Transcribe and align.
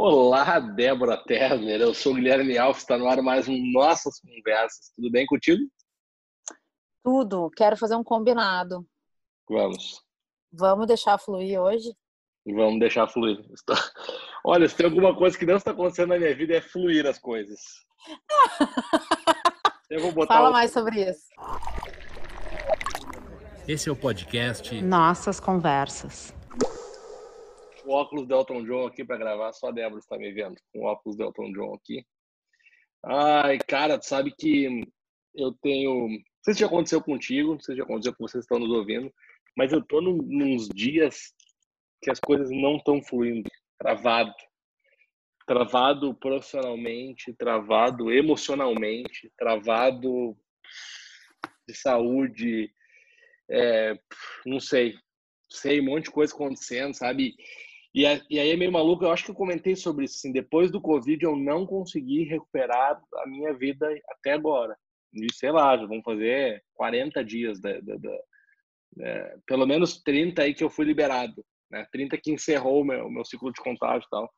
Olá, 0.00 0.60
Débora 0.60 1.16
Terner. 1.16 1.80
Eu 1.80 1.92
sou 1.92 2.12
o 2.12 2.14
Guilherme 2.14 2.56
Alves, 2.56 2.82
está 2.82 2.96
no 2.96 3.08
ar 3.08 3.20
mais 3.20 3.48
um 3.48 3.58
Nossas 3.72 4.20
Conversas. 4.20 4.92
Tudo 4.94 5.10
bem 5.10 5.26
contigo? 5.26 5.60
Tudo. 7.02 7.50
Quero 7.50 7.76
fazer 7.76 7.96
um 7.96 8.04
combinado. 8.04 8.86
Vamos. 9.50 10.00
Vamos 10.52 10.86
deixar 10.86 11.18
fluir 11.18 11.60
hoje? 11.60 11.92
Vamos 12.46 12.78
deixar 12.78 13.08
fluir. 13.08 13.44
Olha, 14.44 14.68
se 14.68 14.76
tem 14.76 14.86
alguma 14.86 15.16
coisa 15.16 15.36
que 15.36 15.44
não 15.44 15.56
está 15.56 15.72
acontecendo 15.72 16.10
na 16.10 16.18
minha 16.18 16.32
vida 16.32 16.54
é 16.54 16.60
fluir 16.60 17.04
as 17.04 17.18
coisas. 17.18 17.58
Eu 19.90 20.00
vou 20.00 20.12
botar 20.12 20.34
Fala 20.34 20.52
mais 20.52 20.70
sobre 20.70 21.10
isso. 21.10 21.26
Esse 23.66 23.88
é 23.88 23.92
o 23.92 23.96
podcast 23.96 24.80
Nossas 24.80 25.40
Conversas 25.40 26.38
o 27.88 27.92
óculos 27.92 28.26
do 28.26 28.34
Elton 28.34 28.64
John 28.64 28.86
aqui 28.86 29.04
para 29.04 29.16
gravar, 29.16 29.52
só 29.52 29.68
a 29.68 29.72
Débora 29.72 29.98
está 29.98 30.18
me 30.18 30.30
vendo 30.32 30.56
com 30.72 30.80
o 30.80 30.84
óculos 30.84 31.16
do 31.16 31.24
Elton 31.24 31.52
John 31.52 31.74
aqui. 31.74 32.04
Ai, 33.02 33.58
cara, 33.58 33.98
tu 33.98 34.04
sabe 34.04 34.30
que 34.30 34.82
eu 35.34 35.52
tenho. 35.62 36.08
Não 36.08 36.18
sei 36.44 36.54
se 36.54 36.60
já 36.60 36.66
aconteceu 36.66 37.02
contigo, 37.02 37.52
não 37.52 37.60
sei 37.60 37.74
se 37.74 37.78
já 37.78 37.84
aconteceu 37.84 38.14
com 38.14 38.26
vocês 38.26 38.44
que 38.44 38.54
estão 38.54 38.58
nos 38.58 38.76
ouvindo, 38.76 39.12
mas 39.56 39.72
eu 39.72 39.82
tô 39.82 40.00
num, 40.00 40.16
nos 40.16 40.68
dias 40.68 41.32
que 42.02 42.10
as 42.10 42.20
coisas 42.20 42.50
não 42.50 42.76
estão 42.76 43.02
fluindo, 43.02 43.48
travado. 43.78 44.34
Travado 45.46 46.14
profissionalmente, 46.14 47.32
travado 47.32 48.12
emocionalmente, 48.12 49.32
travado 49.38 50.36
de 51.66 51.74
saúde, 51.74 52.70
é, 53.50 53.98
não 54.44 54.60
sei, 54.60 54.94
sei, 55.48 55.80
um 55.80 55.84
monte 55.84 56.04
de 56.04 56.10
coisa 56.10 56.34
acontecendo, 56.34 56.92
sabe? 56.92 57.34
E, 57.94 58.02
e 58.30 58.38
aí 58.38 58.50
é 58.50 58.56
meio 58.56 58.70
maluco, 58.70 59.04
eu 59.04 59.10
acho 59.10 59.24
que 59.24 59.30
eu 59.30 59.34
comentei 59.34 59.74
sobre 59.74 60.04
isso, 60.04 60.18
assim, 60.18 60.32
depois 60.32 60.70
do 60.70 60.80
Covid 60.80 61.24
eu 61.24 61.36
não 61.36 61.66
consegui 61.66 62.24
recuperar 62.24 63.00
a 63.16 63.26
minha 63.26 63.52
vida 63.54 63.88
até 64.08 64.32
agora. 64.32 64.76
E 65.12 65.26
sei 65.32 65.50
lá, 65.50 65.76
já 65.76 65.86
vão 65.86 66.02
fazer 66.02 66.62
40 66.74 67.24
dias, 67.24 67.60
da, 67.60 67.80
da, 67.80 67.96
da 67.96 68.18
é, 69.00 69.36
pelo 69.46 69.66
menos 69.66 70.02
30 70.02 70.42
aí 70.42 70.54
que 70.54 70.62
eu 70.62 70.70
fui 70.70 70.84
liberado, 70.84 71.44
né? 71.70 71.86
30 71.92 72.18
que 72.18 72.32
encerrou 72.32 72.82
o 72.82 72.84
meu, 72.84 73.10
meu 73.10 73.24
ciclo 73.24 73.52
de 73.52 73.60
contágio 73.60 74.06
e 74.06 74.10
tal. 74.10 74.30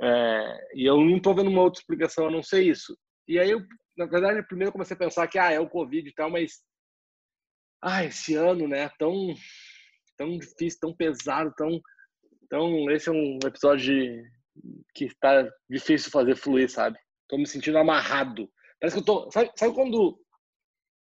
É, 0.00 0.68
e 0.74 0.84
eu 0.84 1.00
não 1.00 1.20
tô 1.20 1.34
vendo 1.34 1.48
uma 1.48 1.62
outra 1.62 1.80
explicação, 1.80 2.26
a 2.26 2.30
não 2.30 2.42
ser 2.42 2.62
isso. 2.62 2.96
E 3.26 3.38
aí, 3.38 3.50
eu, 3.50 3.60
na 3.96 4.06
verdade, 4.06 4.46
primeiro 4.46 4.72
comecei 4.72 4.94
a 4.94 4.98
pensar 4.98 5.26
que, 5.28 5.38
ah, 5.38 5.50
é 5.50 5.58
o 5.58 5.68
Covid 5.68 6.08
e 6.08 6.12
tal, 6.12 6.30
mas, 6.30 6.62
ah, 7.82 8.04
esse 8.04 8.34
ano, 8.34 8.68
né, 8.68 8.90
tão, 8.98 9.34
tão 10.16 10.38
difícil, 10.38 10.78
tão 10.80 10.94
pesado, 10.94 11.52
tão 11.56 11.80
então, 12.46 12.88
esse 12.92 13.08
é 13.08 13.12
um 13.12 13.38
episódio 13.44 14.24
que 14.94 15.06
está 15.06 15.48
difícil 15.68 16.12
fazer 16.12 16.36
fluir, 16.36 16.70
sabe? 16.70 16.96
Tô 17.28 17.36
me 17.36 17.46
sentindo 17.46 17.76
amarrado. 17.76 18.48
Parece 18.80 18.96
que 18.96 19.00
eu 19.00 19.04
tô. 19.04 19.30
Sabe, 19.32 19.50
sabe 19.56 19.74
quando. 19.74 20.16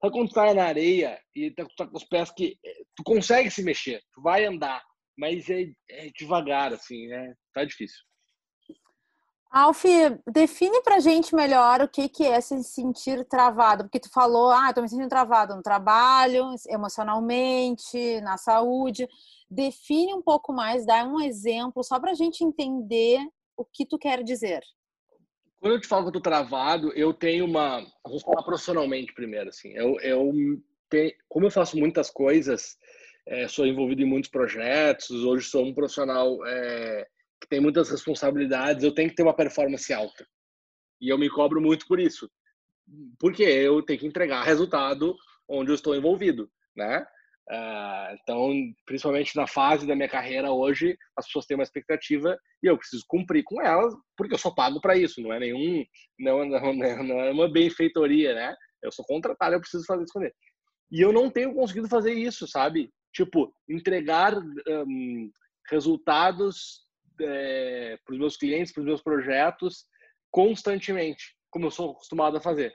Sabe 0.01 0.13
quando 0.13 0.29
tu 0.29 0.35
tá 0.35 0.55
na 0.55 0.65
areia 0.65 1.21
e 1.35 1.51
tá, 1.51 1.67
tá, 1.77 1.87
com 1.87 1.97
os 1.97 2.05
pés 2.05 2.31
que. 2.31 2.57
Tu 2.97 3.03
consegue 3.03 3.51
se 3.51 3.63
mexer, 3.63 4.01
tu 4.13 4.23
vai 4.23 4.45
andar, 4.45 4.83
mas 5.19 5.51
é, 5.51 5.67
é 5.91 6.11
devagar, 6.17 6.73
assim, 6.73 7.09
né? 7.09 7.35
Tá 7.53 7.65
difícil. 7.65 7.99
Alf, 9.53 9.85
define 10.27 10.81
pra 10.83 10.99
gente 10.99 11.35
melhor 11.35 11.83
o 11.83 11.89
que, 11.89 12.09
que 12.09 12.25
é 12.25 12.41
se 12.41 12.63
sentir 12.65 13.25
travado, 13.27 13.85
porque 13.85 14.01
tu 14.01 14.11
falou, 14.11 14.51
ah, 14.51 14.73
tô 14.73 14.81
me 14.81 14.89
sentindo 14.89 15.11
travado 15.11 15.55
no 15.55 15.63
trabalho, 15.63 16.47
emocionalmente, 16.71 18.21
na 18.23 18.39
saúde 18.39 19.07
define 19.53 20.15
um 20.15 20.23
pouco 20.23 20.53
mais, 20.53 20.87
dá 20.87 21.05
um 21.05 21.21
exemplo, 21.21 21.85
só 21.85 22.01
para 22.01 22.13
a 22.13 22.15
gente 22.15 22.43
entender 22.43 23.21
o 23.57 23.65
que 23.65 23.85
tu 23.85 23.99
quer 23.99 24.23
dizer. 24.25 24.63
Quando 25.61 25.75
eu 25.75 25.81
te 25.81 25.87
falo 25.87 26.05
que 26.05 26.09
eu 26.09 26.21
tô 26.21 26.21
travado, 26.21 26.93
eu 26.95 27.13
tenho 27.13 27.45
uma. 27.45 27.87
Vamos 28.05 28.23
falar 28.23 28.43
profissionalmente 28.43 29.13
primeiro, 29.13 29.51
assim. 29.51 29.73
Eu, 29.75 30.01
eu 30.01 30.33
tenho, 30.89 31.13
como 31.29 31.47
eu 31.47 31.51
faço 31.51 31.77
muitas 31.77 32.11
coisas, 32.11 32.77
é, 33.27 33.47
sou 33.47 33.67
envolvido 33.67 34.03
em 34.03 34.07
muitos 34.07 34.31
projetos, 34.31 35.11
hoje 35.11 35.47
sou 35.47 35.65
um 35.65 35.75
profissional 35.75 36.45
é, 36.47 37.07
que 37.43 37.49
tem 37.49 37.61
muitas 37.61 37.91
responsabilidades, 37.91 38.85
eu 38.85 38.95
tenho 38.95 39.11
que 39.11 39.17
ter 39.17 39.25
uma 39.25 39.35
performance 39.35 39.93
alta. 39.93 40.25
E 41.01 41.09
eu 41.13 41.19
me 41.19 41.29
cobro 41.29 41.61
muito 41.61 41.87
por 41.87 41.99
isso. 41.99 42.31
Porque 43.19 43.43
eu 43.43 43.83
tenho 43.83 43.99
que 43.99 44.07
entregar 44.07 44.45
resultado 44.45 45.17
onde 45.49 45.71
eu 45.71 45.75
estou 45.75 45.95
envolvido, 45.97 46.49
né? 46.77 47.05
Uh, 47.51 48.17
então, 48.23 48.53
principalmente 48.87 49.35
na 49.35 49.49
fase 49.49 49.87
da 49.87 49.97
minha 49.97 50.09
carreira 50.09 50.53
hoje, 50.53 50.97
as 51.19 51.27
pessoas 51.27 51.45
têm 51.45 51.57
uma 51.57 51.65
expectativa 51.65 52.39
e 52.63 52.69
eu 52.69 52.79
preciso 52.79 53.05
cumprir 53.09 53.43
com 53.43 53.61
elas, 53.61 53.93
porque 54.17 54.35
eu 54.35 54.39
sou 54.39 54.55
pago 54.55 54.81
para 54.81 54.97
isso, 54.97 55.21
não 55.21 55.33
é 55.33 55.41
nenhum, 55.41 55.85
não, 56.19 56.45
não, 56.49 56.73
não 56.73 57.21
é 57.21 57.31
uma 57.33 57.51
benfeitoria, 57.51 58.35
né? 58.35 58.55
Eu 58.81 58.93
sou 58.93 59.05
contratado, 59.05 59.55
eu 59.55 59.61
preciso 59.61 59.85
fazer 59.85 60.05
isso 60.05 60.13
com 60.13 60.23
ele. 60.23 60.33
E 60.93 61.01
eu 61.01 61.13
não 61.13 61.29
tenho 61.29 61.53
conseguido 61.53 61.89
fazer 61.89 62.13
isso, 62.13 62.47
sabe? 62.47 62.91
Tipo, 63.13 63.53
entregar 63.69 64.35
um, 64.37 65.31
resultados 65.69 66.83
é, 67.21 67.99
para 68.05 68.13
os 68.13 68.19
meus 68.19 68.37
clientes, 68.37 68.73
para 68.73 68.81
os 68.81 68.87
meus 68.87 69.03
projetos, 69.03 69.87
constantemente, 70.31 71.37
como 71.51 71.67
eu 71.67 71.71
sou 71.71 71.93
acostumado 71.93 72.37
a 72.37 72.41
fazer. 72.41 72.73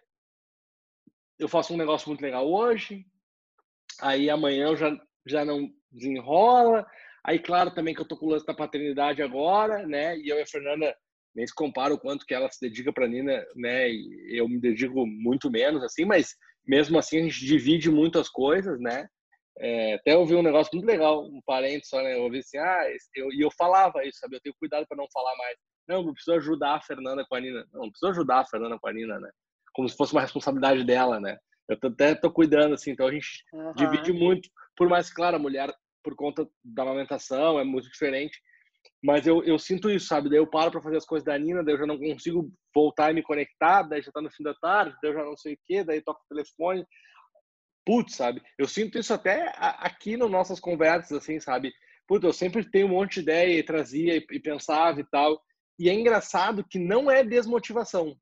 Eu 1.40 1.48
faço 1.48 1.74
um 1.74 1.78
negócio 1.78 2.08
muito 2.10 2.22
legal 2.22 2.52
hoje, 2.52 3.06
aí 4.02 4.30
amanhã 4.30 4.68
eu 4.68 4.78
já, 4.78 4.98
já 5.26 5.46
não 5.46 5.70
desenrola. 5.92 6.86
Aí, 7.24 7.40
claro, 7.40 7.74
também 7.74 7.94
que 7.94 8.02
eu 8.02 8.08
tô 8.08 8.18
com 8.18 8.26
o 8.28 8.30
lance 8.30 8.46
da 8.46 8.54
paternidade 8.54 9.22
agora, 9.22 9.86
né? 9.86 10.18
E 10.18 10.30
eu 10.30 10.38
e 10.38 10.42
a 10.42 10.48
Fernanda 10.48 10.96
nem 11.36 11.46
se 11.46 11.54
compara 11.54 11.94
o 11.94 12.00
quanto 12.00 12.26
que 12.26 12.34
ela 12.34 12.50
se 12.50 12.60
dedica 12.60 12.92
para 12.92 13.08
Nina, 13.08 13.46
né? 13.56 13.90
E 13.92 14.40
eu 14.40 14.48
me 14.48 14.60
dedico 14.60 15.06
muito 15.06 15.52
menos, 15.52 15.84
assim, 15.84 16.06
mas 16.06 16.36
mesmo 16.66 16.98
assim 16.98 17.20
a 17.20 17.24
gente 17.24 17.46
divide 17.46 17.92
muito 17.92 18.18
as 18.18 18.30
coisas, 18.30 18.80
né? 18.80 19.08
É, 19.60 19.96
até 19.96 20.14
eu 20.14 20.26
vi 20.26 20.36
um 20.36 20.44
negócio 20.44 20.70
muito 20.74 20.86
legal, 20.86 21.24
um 21.24 21.42
parente 21.46 21.88
só, 21.88 22.02
né? 22.02 22.16
Eu 22.16 22.24
ouvi 22.24 22.40
assim, 22.40 22.58
ah, 22.58 22.84
eu, 23.16 23.32
e 23.32 23.42
eu 23.42 23.50
falava 23.58 24.04
isso, 24.06 24.20
sabe? 24.20 24.36
Eu 24.36 24.42
tenho 24.42 24.56
cuidado 24.60 24.86
para 24.88 24.98
não 24.98 25.08
falar 25.12 25.36
mais. 25.38 25.58
Não, 25.88 26.06
eu 26.06 26.14
preciso 26.14 26.38
ajudar 26.38 26.76
a 26.76 26.82
Fernanda 26.82 27.26
com 27.28 27.36
a 27.36 27.40
Nina. 27.40 27.66
Não, 27.74 27.82
não 27.84 27.90
preciso 27.90 28.12
ajudar 28.12 28.40
a 28.42 28.46
Fernanda 28.46 28.78
com 28.80 28.88
a 28.88 28.94
Nina, 28.94 29.20
né? 29.20 29.30
Como 29.74 29.90
se 29.90 29.96
fosse 29.96 30.14
uma 30.14 30.22
responsabilidade 30.22 30.84
dela, 30.84 31.20
né? 31.20 31.38
Eu 31.70 31.80
tô, 31.80 31.88
até 31.88 32.16
tô 32.16 32.32
cuidando, 32.32 32.74
assim, 32.74 32.92
então 32.92 33.08
a 33.08 33.12
gente 33.12 33.44
uhum. 33.52 33.74
divide 33.74 34.14
muito, 34.14 34.50
por 34.76 34.88
mais 34.88 35.12
claro, 35.12 35.36
a 35.36 35.40
mulher, 35.40 35.74
por 36.04 36.16
conta 36.16 36.48
da 36.64 36.84
amamentação, 36.84 37.60
é 37.60 37.64
muito 37.64 37.90
diferente, 37.90 38.40
mas 39.04 39.28
eu, 39.28 39.44
eu 39.44 39.60
sinto 39.60 39.90
isso, 39.90 40.08
sabe? 40.08 40.30
Daí 40.30 40.40
eu 40.40 40.48
paro 40.48 40.72
para 40.72 40.82
fazer 40.82 40.98
as 40.98 41.06
coisas 41.06 41.26
da 41.26 41.38
Nina, 41.38 41.64
daí 41.64 41.76
eu 41.76 41.80
já 41.80 41.86
não 41.86 41.98
consigo 41.98 42.50
voltar 42.74 43.12
e 43.12 43.16
me 43.16 43.24
conectar, 43.24 43.84
daí 43.84 44.02
já 44.02 44.12
tá 44.12 44.22
no 44.22 44.32
fim 44.32 44.44
da 44.44 44.54
tarde, 44.56 44.96
daí 45.02 45.12
eu 45.12 45.16
já 45.16 45.24
não 45.24 45.36
sei 45.36 45.54
o 45.54 45.60
quê, 45.66 45.84
daí 45.84 46.02
toco 46.02 46.22
o 46.22 46.36
telefone. 46.36 46.86
Putz, 47.88 48.16
sabe? 48.16 48.44
Eu 48.58 48.68
sinto 48.68 49.00
isso 49.00 49.14
até 49.14 49.50
aqui 49.56 50.18
nas 50.18 50.30
nossas 50.30 50.60
conversas, 50.60 51.20
assim, 51.20 51.40
sabe? 51.40 51.74
Putz, 52.06 52.26
eu 52.26 52.34
sempre 52.34 52.70
tenho 52.70 52.88
um 52.88 52.90
monte 52.90 53.14
de 53.14 53.20
ideia 53.22 53.58
e 53.58 53.64
trazia 53.64 54.18
e, 54.18 54.40
pensava 54.42 55.00
e 55.00 55.06
tal. 55.06 55.42
E 55.80 55.90
é 55.90 55.94
engraçado 55.94 56.68
que 56.70 56.78
não 56.78 57.10
é 57.10 57.24
desmotivação. 57.24 58.14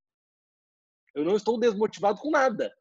Eu 1.15 1.25
não 1.25 1.35
estou 1.35 1.59
desmotivado 1.59 2.19
com 2.19 2.29
nada. 2.29 2.71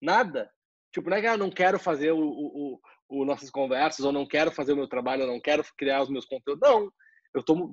Nada. 0.00 0.50
Tipo, 0.94 1.10
não 1.10 1.18
é 1.18 1.20
que 1.20 1.26
eu 1.26 1.36
não 1.36 1.50
quero 1.50 1.78
fazer 1.78 2.12
o, 2.12 2.18
o, 2.18 2.80
o, 3.10 3.24
nossas 3.26 3.50
conversas, 3.50 4.02
ou 4.02 4.10
não 4.10 4.26
quero 4.26 4.50
fazer 4.50 4.72
o 4.72 4.76
meu 4.76 4.88
trabalho, 4.88 5.24
ou 5.24 5.28
não 5.28 5.40
quero 5.42 5.62
criar 5.76 6.00
os 6.00 6.08
meus 6.08 6.24
conteúdos. 6.24 6.66
Não. 6.66 6.90
Eu 7.34 7.40
estou 7.40 7.70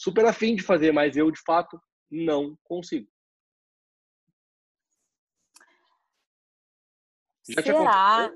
super 0.00 0.26
afim 0.26 0.56
de 0.56 0.64
fazer, 0.64 0.92
mas 0.92 1.16
eu, 1.16 1.30
de 1.30 1.40
fato, 1.46 1.80
não 2.10 2.58
consigo. 2.64 3.06
Já 7.50 7.62
Será? 7.62 8.32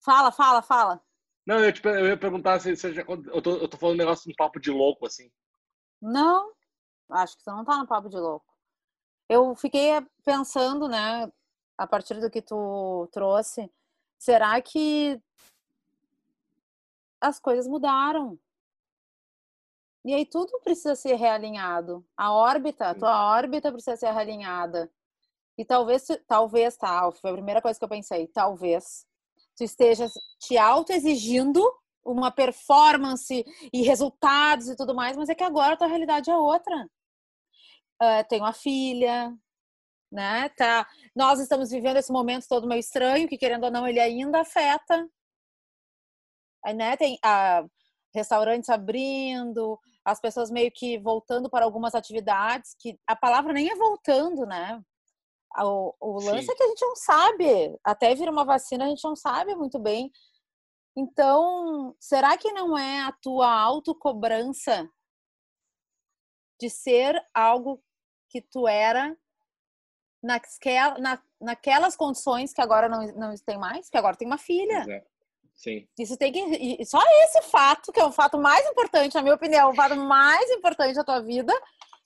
Fala, 0.00 0.32
fala, 0.32 0.62
fala. 0.62 1.00
Não, 1.46 1.64
eu, 1.64 1.72
te, 1.72 1.84
eu 1.84 2.06
ia 2.06 2.16
perguntar 2.16 2.60
se 2.60 2.76
você 2.76 2.92
já. 2.92 3.02
Eu 3.02 3.42
tô, 3.42 3.56
eu 3.56 3.68
tô 3.68 3.76
falando 3.76 3.96
um 3.96 3.98
negócio, 3.98 4.30
um 4.30 4.34
papo 4.34 4.60
de 4.60 4.70
louco, 4.70 5.06
assim. 5.06 5.30
Não, 6.00 6.52
acho 7.10 7.36
que 7.36 7.42
você 7.42 7.50
não 7.50 7.64
tá 7.64 7.78
no 7.78 7.86
papo 7.86 8.08
de 8.08 8.16
louco. 8.16 8.46
Eu 9.28 9.54
fiquei 9.54 9.90
pensando, 10.24 10.88
né? 10.88 11.30
a 11.80 11.86
partir 11.86 12.20
do 12.20 12.28
que 12.28 12.42
tu 12.42 13.08
trouxe, 13.10 13.72
será 14.18 14.60
que 14.60 15.18
as 17.18 17.40
coisas 17.40 17.66
mudaram? 17.66 18.38
E 20.04 20.12
aí 20.12 20.26
tudo 20.26 20.60
precisa 20.62 20.94
ser 20.94 21.14
realinhado. 21.14 22.06
A 22.14 22.34
órbita, 22.34 22.90
a 22.90 22.94
tua 22.94 23.34
órbita 23.34 23.72
precisa 23.72 23.96
ser 23.96 24.12
realinhada. 24.12 24.92
E 25.60 25.64
talvez, 25.66 26.06
talvez, 26.26 26.74
tá, 26.74 27.12
foi 27.12 27.30
a 27.30 27.34
primeira 27.34 27.60
coisa 27.60 27.78
que 27.78 27.84
eu 27.84 27.88
pensei, 27.88 28.26
talvez 28.28 29.04
tu 29.54 29.62
estejas 29.62 30.10
te 30.38 30.56
autoexigindo 30.56 31.62
uma 32.02 32.30
performance 32.30 33.44
e 33.70 33.82
resultados 33.82 34.70
e 34.70 34.74
tudo 34.74 34.94
mais, 34.94 35.18
mas 35.18 35.28
é 35.28 35.34
que 35.34 35.44
agora 35.44 35.74
a 35.74 35.76
tua 35.76 35.86
realidade 35.86 36.30
é 36.30 36.34
outra. 36.34 36.88
Uh, 38.02 38.26
tenho 38.26 38.42
uma 38.42 38.54
filha, 38.54 39.36
né? 40.10 40.48
Tá, 40.56 40.88
nós 41.14 41.38
estamos 41.38 41.68
vivendo 41.68 41.98
esse 41.98 42.10
momento 42.10 42.48
todo 42.48 42.66
meio 42.66 42.80
estranho, 42.80 43.28
que 43.28 43.36
querendo 43.36 43.64
ou 43.64 43.70
não 43.70 43.86
ele 43.86 44.00
ainda 44.00 44.40
afeta. 44.40 45.06
Aí, 46.64 46.72
né? 46.72 46.96
Tem 46.96 47.18
a, 47.22 47.66
restaurantes 48.14 48.70
abrindo, 48.70 49.78
as 50.06 50.18
pessoas 50.18 50.50
meio 50.50 50.72
que 50.72 50.98
voltando 50.98 51.50
para 51.50 51.66
algumas 51.66 51.94
atividades, 51.94 52.74
que 52.78 52.98
a 53.06 53.14
palavra 53.14 53.52
nem 53.52 53.68
é 53.70 53.76
voltando, 53.76 54.46
né? 54.46 54.82
O, 55.58 55.94
o 56.00 56.20
lance 56.20 56.46
Sim. 56.46 56.52
é 56.52 56.54
que 56.54 56.62
a 56.62 56.68
gente 56.68 56.84
não 56.84 56.96
sabe, 56.96 57.78
até 57.82 58.14
vir 58.14 58.28
uma 58.28 58.44
vacina, 58.44 58.84
a 58.84 58.88
gente 58.88 59.02
não 59.02 59.16
sabe 59.16 59.54
muito 59.54 59.78
bem. 59.78 60.10
Então, 60.96 61.94
será 61.98 62.36
que 62.36 62.52
não 62.52 62.76
é 62.76 63.02
a 63.02 63.12
tua 63.12 63.50
autocobrança 63.50 64.88
de 66.60 66.68
ser 66.68 67.20
algo 67.34 67.82
que 68.28 68.40
tu 68.40 68.68
era 68.68 69.16
naquela, 70.22 70.98
na, 70.98 71.22
naquelas 71.40 71.96
condições 71.96 72.52
que 72.52 72.60
agora 72.60 72.88
não, 72.88 73.06
não 73.16 73.34
tem 73.34 73.58
mais, 73.58 73.88
que 73.88 73.96
agora 73.96 74.16
tem 74.16 74.28
uma 74.28 74.38
filha. 74.38 74.84
É. 74.88 75.04
Sim. 75.54 75.86
Isso 75.98 76.16
tem 76.16 76.32
que. 76.32 76.84
Só 76.86 77.00
esse 77.24 77.42
fato, 77.42 77.92
que 77.92 78.00
é 78.00 78.04
o 78.04 78.12
fato 78.12 78.38
mais 78.38 78.66
importante, 78.66 79.14
na 79.14 79.22
minha 79.22 79.34
opinião, 79.34 79.70
o 79.70 79.74
fato 79.74 79.96
mais 79.96 80.50
importante 80.50 80.94
da 80.94 81.04
tua 81.04 81.20
vida, 81.20 81.52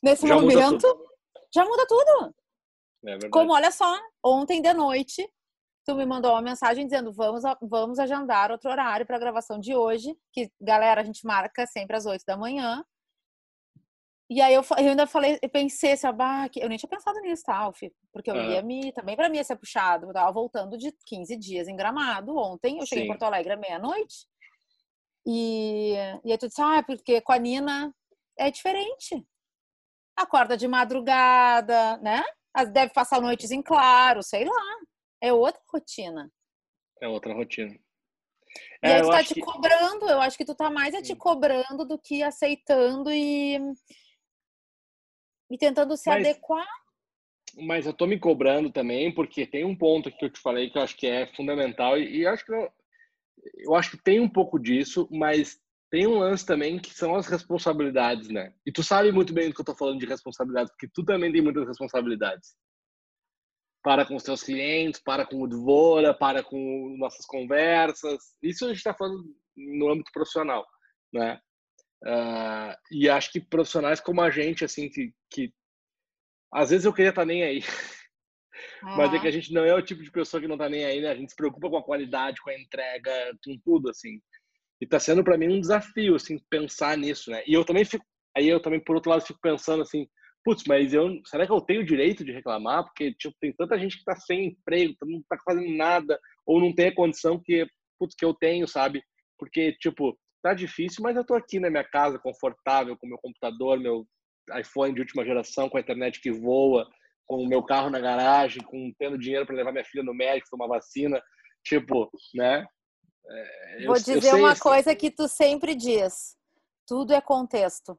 nesse 0.03 0.27
já 0.27 0.35
momento, 0.35 0.87
muda 0.89 1.15
já 1.55 1.65
muda 1.65 1.87
tudo. 1.87 2.35
É 3.07 3.29
Como, 3.29 3.53
olha 3.53 3.71
só, 3.71 3.99
ontem 4.25 4.63
de 4.63 4.73
noite, 4.73 5.29
tu 5.85 5.95
me 5.95 6.07
mandou 6.07 6.33
uma 6.33 6.43
mensagem 6.43 6.85
dizendo: 6.87 7.13
vamos, 7.13 7.43
vamos 7.63 7.99
agendar 7.99 8.51
outro 8.51 8.71
horário 8.71 9.07
para 9.07 9.17
a 9.17 9.21
gravação 9.21 9.59
de 9.59 9.75
hoje. 9.75 10.17
Que, 10.33 10.51
galera, 10.61 11.01
a 11.01 11.05
gente 11.05 11.27
marca 11.27 11.67
sempre 11.67 11.97
às 11.97 12.07
8 12.07 12.25
da 12.27 12.37
manhã. 12.37 12.85
E 14.31 14.41
aí 14.41 14.55
eu, 14.55 14.63
eu 14.79 14.91
ainda 14.91 15.07
falei, 15.07 15.39
eu 15.43 15.51
pensei 15.51 15.93
assim, 15.93 16.07
ah, 16.19 16.49
eu 16.57 16.69
nem 16.69 16.79
tinha 16.79 16.89
pensado 16.89 17.21
nisso, 17.21 17.43
tá, 17.45 17.57
Alf? 17.57 17.79
Porque 18.11 18.31
eu 18.31 18.37
ia 18.37 18.63
me, 18.63 18.91
também 18.93 19.15
para 19.15 19.29
mim 19.29 19.37
ia 19.37 19.45
ser 19.45 19.57
puxado. 19.57 20.07
Eu 20.07 20.13
tava 20.15 20.33
voltando 20.33 20.79
de 20.79 20.91
15 21.07 21.37
dias 21.37 21.69
em 21.69 21.77
Gramado. 21.77 22.35
Ontem 22.35 22.79
eu 22.79 22.87
cheguei 22.87 23.05
Sim. 23.05 23.11
em 23.11 23.13
Porto 23.13 23.25
Alegre 23.25 23.53
à 23.53 23.57
meia-noite. 23.57 24.27
E, 25.27 25.95
e 26.25 26.33
aí 26.33 26.39
tu 26.39 26.49
disse, 26.49 26.63
ah, 26.63 26.83
porque 26.83 27.21
com 27.21 27.33
a 27.33 27.39
Nina 27.39 27.95
é 28.39 28.51
diferente. 28.51 29.27
Acorda 30.17 30.57
de 30.57 30.67
madrugada, 30.67 31.99
né? 31.99 32.25
Deve 32.73 32.93
passar 32.93 33.21
noites 33.21 33.51
em 33.51 33.63
claro, 33.63 34.23
sei 34.23 34.45
lá. 34.45 34.81
É 35.21 35.33
outra 35.33 35.61
rotina. 35.73 36.31
É 37.01 37.09
outra 37.09 37.35
rotina. 37.35 37.75
E 38.83 38.87
é, 38.87 38.95
aí 38.97 39.03
tu 39.03 39.11
tá 39.11 39.25
te 39.25 39.35
que... 39.35 39.41
cobrando, 39.41 40.09
eu 40.09 40.21
acho 40.21 40.37
que 40.37 40.45
tu 40.45 40.55
tá 40.55 40.71
mais 40.71 40.95
é 40.95 41.03
te 41.03 41.17
cobrando 41.17 41.85
do 41.85 41.99
que 41.99 42.23
aceitando 42.23 43.11
e 43.11 43.59
e 45.51 45.59
tentando 45.59 45.97
se 45.97 46.09
mas, 46.09 46.27
adequar. 46.27 46.67
Mas 47.57 47.87
eu 47.87 47.93
tô 47.93 48.07
me 48.07 48.19
cobrando 48.19 48.71
também, 48.71 49.13
porque 49.13 49.47
tem 49.47 49.65
um 49.65 49.77
ponto 49.77 50.11
que 50.11 50.25
eu 50.25 50.31
te 50.31 50.41
falei 50.41 50.71
que 50.71 50.79
eu 50.79 50.83
acho 50.83 50.97
que 50.97 51.07
é 51.07 51.27
fundamental, 51.35 51.99
e, 51.99 52.19
e 52.19 52.27
acho 52.27 52.45
que 52.45 52.53
eu, 52.53 52.73
eu 53.59 53.75
acho 53.75 53.93
que 53.93 54.03
tem 54.03 54.21
um 54.21 54.29
pouco 54.29 54.59
disso, 54.59 55.09
mas 55.11 55.61
tem 55.95 56.09
um 56.09 56.19
lance 56.19 56.45
também 56.45 56.77
que 56.77 56.93
são 56.93 57.15
as 57.15 57.29
responsabilidades, 57.29 58.29
né? 58.29 58.53
E 58.67 58.73
tu 58.73 58.83
sabe 58.83 59.13
muito 59.13 59.33
bem 59.33 59.49
do 59.49 59.55
que 59.55 59.61
eu 59.61 59.65
tô 59.65 59.77
falando 59.77 60.01
de 60.01 60.07
responsabilidades, 60.07 60.73
porque 60.73 60.89
tu 60.93 61.05
também 61.05 61.31
tem 61.31 61.41
muitas 61.41 61.69
responsabilidades. 61.69 62.57
Para 63.81 64.05
com 64.05 64.17
os 64.17 64.25
teus 64.25 64.43
clientes, 64.43 65.01
para 65.01 65.25
com 65.25 65.41
o 65.41 65.47
Dvora, 65.47 66.13
para 66.13 66.43
com 66.43 66.97
nossas 66.99 67.25
conversas. 67.27 68.19
Isso 68.43 68.65
a 68.65 68.69
gente 68.71 68.79
está 68.79 68.93
falando 68.93 69.23
no 69.57 69.89
âmbito 69.89 70.11
profissional, 70.13 70.67
né? 71.13 71.41
Uh, 72.05 72.75
e 72.91 73.09
acho 73.09 73.31
que 73.31 73.41
profissionais 73.41 74.01
como 74.01 74.21
a 74.21 74.31
gente, 74.31 74.65
assim, 74.65 74.89
que, 74.89 75.15
que 75.31 75.55
às 76.53 76.71
vezes 76.71 76.87
eu 76.87 76.93
queria 76.93 77.11
estar 77.11 77.23
tá 77.23 77.27
nem 77.27 77.45
aí. 77.45 77.63
Mas 78.83 79.15
é 79.15 79.21
que 79.21 79.29
a 79.29 79.31
gente 79.31 79.53
não 79.53 79.65
é 79.65 79.73
o 79.73 79.83
tipo 79.83 80.03
de 80.03 80.11
pessoa 80.11 80.41
que 80.41 80.49
não 80.49 80.59
tá 80.59 80.69
nem 80.69 80.85
aí, 80.85 81.01
né? 81.01 81.11
A 81.11 81.15
gente 81.15 81.31
se 81.31 81.37
preocupa 81.37 81.71
com 81.71 81.77
a 81.77 81.85
qualidade, 81.85 82.41
com 82.43 82.51
a 82.51 82.59
entrega, 82.59 83.13
com 83.45 83.57
tudo, 83.65 83.91
assim. 83.91 84.21
E 84.81 84.87
tá 84.87 84.99
sendo 84.99 85.25
para 85.25 85.39
mim 85.39 85.49
um 85.49 85.61
desafio, 85.61 86.15
assim, 86.15 86.39
pensar 86.51 86.97
nisso, 86.97 87.31
né? 87.31 87.43
E 87.47 87.55
eu 87.55 87.65
também 87.65 87.85
fico, 87.85 88.05
aí 88.37 88.49
eu 88.49 88.61
também, 88.61 88.81
por 88.81 88.97
outro 88.97 89.11
lado, 89.11 89.25
fico 89.25 89.39
pensando 89.41 89.83
assim, 89.83 90.07
putz, 90.45 90.65
mas 90.67 90.93
eu, 90.93 91.21
será 91.25 91.47
que 91.47 91.53
eu 91.53 91.61
tenho 91.61 91.81
o 91.81 91.87
direito 91.87 92.25
de 92.25 92.33
reclamar? 92.33 92.85
Porque, 92.85 93.15
tipo, 93.15 93.35
tem 93.41 93.53
tanta 93.53 93.79
gente 93.79 93.99
que 93.99 94.05
tá 94.05 94.15
sem 94.15 94.49
emprego, 94.49 94.95
não 95.03 95.23
tá 95.29 95.39
fazendo 95.45 95.75
nada, 95.77 96.19
ou 96.47 96.61
não 96.61 96.75
tem 96.75 96.89
a 96.89 96.95
condição 96.95 97.41
que, 97.43 97.67
putz, 97.99 98.15
que 98.15 98.25
eu 98.25 98.35
tenho, 98.35 98.69
sabe? 98.69 99.03
Porque, 99.39 99.73
tipo, 99.79 100.19
tá 100.43 100.53
difícil, 100.53 101.03
mas 101.03 101.17
eu 101.17 101.25
tô 101.25 101.35
aqui 101.35 101.59
na 101.59 101.71
minha 101.71 101.85
casa, 101.85 102.19
confortável, 102.19 102.97
com 102.99 103.07
meu 103.07 103.19
computador, 103.19 103.81
meu 103.81 104.07
iPhone 104.59 104.95
de 104.95 105.01
última 105.01 105.25
geração, 105.25 105.71
com 105.71 105.79
a 105.79 105.81
internet 105.81 106.21
que 106.21 106.31
voa, 106.31 106.87
com 107.27 107.43
o 107.43 107.49
meu 107.49 107.63
carro 107.63 107.89
na 107.89 107.99
garagem, 107.99 108.63
com 108.63 108.93
tendo 108.99 109.19
dinheiro 109.19 109.47
para 109.47 109.57
levar 109.57 109.73
minha 109.73 109.85
filha 109.85 110.05
no 110.05 110.13
médico, 110.13 110.51
tomar 110.51 110.67
vacina, 110.67 111.23
tipo, 111.65 112.11
né? 112.35 112.67
É, 113.27 113.87
Vou 113.87 113.97
eu, 113.97 114.03
dizer 114.03 114.33
eu 114.33 114.39
uma 114.39 114.59
coisa 114.59 114.95
que 114.95 115.11
tu 115.11 115.29
sempre 115.29 115.75
diz: 115.75 116.37
tudo 116.87 117.13
é 117.13 117.21
contexto. 117.21 117.99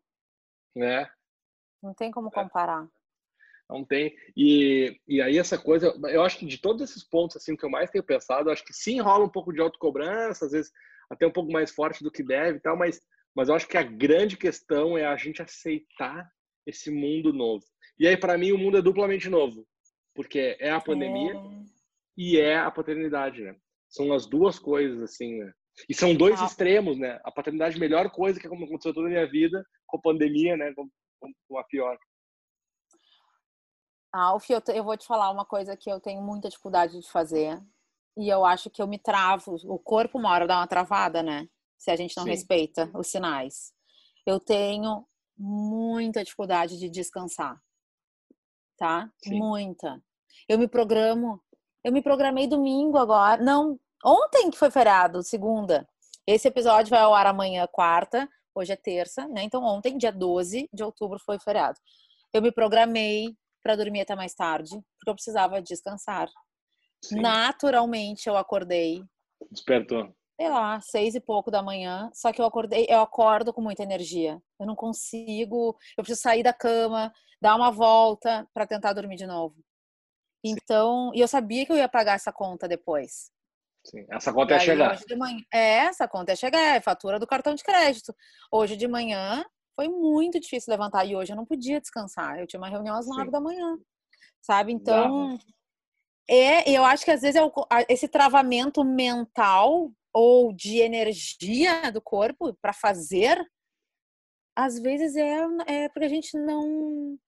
Né? 0.76 1.10
Não 1.82 1.94
tem 1.94 2.12
como 2.12 2.32
comparar. 2.32 2.88
Não 3.70 3.84
tem. 3.84 4.16
E, 4.38 5.00
e 5.08 5.22
aí 5.22 5.38
essa 5.38 5.58
coisa, 5.58 5.88
eu 6.10 6.24
acho 6.24 6.38
que 6.38 6.46
de 6.46 6.60
todos 6.60 6.88
esses 6.88 7.04
pontos 7.04 7.38
assim 7.38 7.56
que 7.56 7.66
eu 7.66 7.70
mais 7.70 7.90
tenho 7.90 8.04
pensado, 8.04 8.50
eu 8.50 8.54
acho 8.54 8.64
que 8.64 8.74
sim 8.74 9.00
rola 9.00 9.26
um 9.26 9.30
pouco 9.30 9.52
de 9.52 9.60
autocobrança, 9.60 10.46
às 10.46 10.52
vezes 10.52 10.72
até 11.10 11.26
um 11.26 11.32
pouco 11.32 11.52
mais 11.52 11.72
forte 11.72 12.04
do 12.04 12.12
que 12.12 12.24
deve 12.24 12.58
e 12.58 12.62
tal, 12.62 12.78
mas, 12.78 13.02
mas 13.36 13.50
eu 13.50 13.56
acho 13.56 13.68
que 13.68 13.78
a 13.78 13.84
grande 13.84 14.38
questão 14.38 14.98
é 14.98 15.06
a 15.06 15.16
gente 15.16 15.42
aceitar 15.42 16.30
esse 16.66 16.92
mundo 16.92 17.32
novo. 17.32 17.66
E 17.98 18.08
aí, 18.08 18.18
para 18.18 18.38
mim, 18.38 18.52
o 18.52 18.58
mundo 18.58 18.78
é 18.78 18.82
duplamente 18.82 19.30
novo, 19.30 19.68
porque 20.14 20.58
é 20.60 20.72
a 20.72 20.82
pandemia 20.82 21.34
é. 21.34 21.64
e 22.18 22.40
é 22.40 22.58
a 22.58 22.72
paternidade, 22.72 23.42
né? 23.42 23.56
São 23.96 24.12
as 24.12 24.26
duas 24.26 24.60
coisas, 24.60 25.02
assim, 25.02 25.40
né? 25.40 25.54
E 25.88 25.94
são 25.94 26.14
dois 26.14 26.42
ah. 26.42 26.46
extremos, 26.46 26.98
né? 26.98 27.18
A 27.24 27.32
paternidade, 27.32 27.80
melhor 27.80 28.12
coisa 28.12 28.38
que 28.38 28.46
aconteceu 28.46 28.94
toda 28.94 29.08
a 29.08 29.10
minha 29.10 29.26
vida, 29.26 29.66
com 29.88 29.98
a 29.98 30.02
pandemia, 30.02 30.58
né? 30.58 30.74
Com, 30.74 30.90
com 31.48 31.58
a 31.58 31.64
pior. 31.64 31.98
Alf, 34.14 34.50
eu, 34.50 34.62
eu 34.74 34.84
vou 34.84 34.98
te 34.98 35.06
falar 35.06 35.32
uma 35.32 35.46
coisa 35.46 35.78
que 35.78 35.90
eu 35.90 36.02
tenho 36.02 36.22
muita 36.22 36.50
dificuldade 36.50 37.00
de 37.00 37.10
fazer, 37.10 37.58
e 38.18 38.28
eu 38.28 38.44
acho 38.44 38.70
que 38.70 38.82
eu 38.82 38.88
me 38.88 39.00
travo. 39.00 39.56
O 39.64 39.80
corpo 39.80 40.18
uma 40.18 40.32
hora 40.32 40.46
dá 40.46 40.58
uma 40.58 40.68
travada, 40.68 41.24
né? 41.24 41.48
Se 41.78 41.90
a 41.90 41.96
gente 41.96 42.18
não 42.18 42.24
Sim. 42.26 42.32
respeita 42.32 42.92
os 42.94 43.08
sinais. 43.08 43.74
Eu 44.26 44.42
tenho 44.42 45.06
muita 45.38 46.22
dificuldade 46.22 46.78
de 46.78 46.90
descansar. 46.90 47.62
Tá? 48.78 49.10
Sim. 49.24 49.38
Muita. 49.38 50.04
Eu 50.50 50.60
me 50.60 50.68
programo. 50.68 51.42
Eu 51.82 51.94
me 51.94 52.02
programei 52.02 52.46
domingo 52.46 52.98
agora. 52.98 53.42
Não, 53.42 53.80
ontem 54.06 54.52
que 54.52 54.58
foi 54.58 54.70
feriado, 54.70 55.24
segunda. 55.24 55.88
Esse 56.28 56.48
episódio 56.48 56.90
vai 56.90 57.02
ao 57.02 57.14
ar 57.14 57.28
amanhã, 57.28 57.68
quarta. 57.72 58.30
Hoje 58.54 58.72
é 58.72 58.76
terça, 58.76 59.28
né? 59.28 59.44
Então 59.44 59.64
ontem, 59.64 59.98
dia 59.98 60.12
12 60.12 60.70
de 60.72 60.84
outubro, 60.84 61.20
foi 61.20 61.40
feriado. 61.40 61.78
Eu 62.34 62.42
me 62.42 62.52
programei 62.52 63.36
para 63.64 63.76
dormir 63.76 64.02
até 64.02 64.16
mais 64.16 64.34
tarde, 64.34 64.80
porque 64.98 65.10
eu 65.10 65.16
precisava 65.16 65.62
descansar. 65.62 66.30
Sim. 67.04 67.20
Naturalmente 67.20 68.28
eu 68.30 68.38
acordei. 68.38 69.04
Despertou. 69.52 70.14
Sei 70.40 70.50
lá, 70.50 70.80
seis 70.82 71.16
e 71.16 71.20
pouco 71.20 71.50
da 71.50 71.64
manhã. 71.64 72.10
Só 72.14 72.32
que 72.32 72.42
eu 72.42 72.46
acordei, 72.46 72.86
eu 72.90 73.02
acordo 73.02 73.54
com 73.54 73.62
muita 73.62 73.84
energia. 73.84 74.42
Eu 74.60 74.66
não 74.66 74.76
consigo. 74.76 75.78
Eu 75.98 76.04
preciso 76.04 76.22
sair 76.22 76.44
da 76.44 76.54
cama, 76.54 77.12
dar 77.42 77.56
uma 77.56 77.72
volta 77.72 78.48
para 78.54 78.68
tentar 78.68 78.94
dormir 78.94 79.16
de 79.16 79.26
novo. 79.26 79.56
Então, 80.44 81.12
e 81.14 81.22
eu 81.22 81.28
sabia 81.28 81.66
que 81.66 81.72
eu 81.72 81.78
ia 81.78 81.90
pagar 81.90 82.16
essa 82.16 82.32
conta 82.32 82.68
depois. 82.68 83.32
Sim, 83.86 84.06
essa 84.10 84.34
conta 84.34 84.54
ia 84.56 84.60
chegar. 84.60 85.00
Manhã, 85.16 85.40
é, 85.54 85.78
essa 85.86 86.08
conta 86.08 86.32
ia 86.32 86.36
chegar, 86.36 86.60
é 86.60 86.82
fatura 86.82 87.20
do 87.20 87.28
cartão 87.28 87.54
de 87.54 87.64
crédito. 87.64 88.14
Hoje 88.52 88.76
de 88.76 88.88
manhã 88.88 89.46
foi 89.76 89.88
muito 89.88 90.40
difícil 90.40 90.72
levantar 90.72 91.06
e 91.06 91.16
hoje 91.16 91.32
eu 91.32 91.36
não 91.36 91.46
podia 91.46 91.80
descansar. 91.80 92.40
Eu 92.40 92.48
tinha 92.48 92.60
uma 92.60 92.70
reunião 92.70 92.96
às 92.96 93.08
nove 93.08 93.30
da 93.30 93.40
manhã, 93.40 93.78
sabe? 94.42 94.74
Então, 94.74 95.38
é, 96.28 96.70
eu 96.70 96.84
acho 96.84 97.06
que 97.06 97.12
às 97.12 97.22
vezes 97.22 97.36
é 97.36 97.44
o, 97.44 97.52
esse 97.88 98.08
travamento 98.08 98.84
mental 98.84 99.92
ou 100.12 100.52
de 100.52 100.80
energia 100.80 101.92
do 101.92 102.02
corpo 102.02 102.58
para 102.60 102.74
fazer, 102.74 103.38
às 104.56 104.80
vezes 104.80 105.16
é, 105.16 105.42
é 105.68 105.90
porque 105.90 106.06
a 106.06 106.10
gente 106.10 106.38
não 106.38 107.20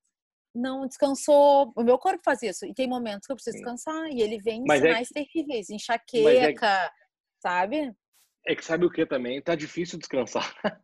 não 0.58 0.88
descansou. 0.88 1.72
O 1.76 1.84
meu 1.84 1.98
corpo 1.98 2.22
faz 2.24 2.42
isso. 2.42 2.66
E 2.66 2.74
tem 2.74 2.88
momentos 2.88 3.26
que 3.26 3.32
eu 3.32 3.36
preciso 3.36 3.58
descansar. 3.58 4.10
E 4.10 4.22
ele 4.22 4.38
vem 4.40 4.64
Mas 4.66 4.82
sinais 4.82 5.10
é... 5.12 5.24
terríveis, 5.24 5.70
enxaqueca, 5.70 6.68
é... 6.68 6.90
sabe? 7.40 7.94
É 8.46 8.56
que 8.56 8.64
sabe 8.64 8.86
o 8.86 8.90
que 8.90 9.06
também? 9.06 9.42
Tá 9.42 9.56
difícil 9.56 10.00
descansar. 10.00 10.54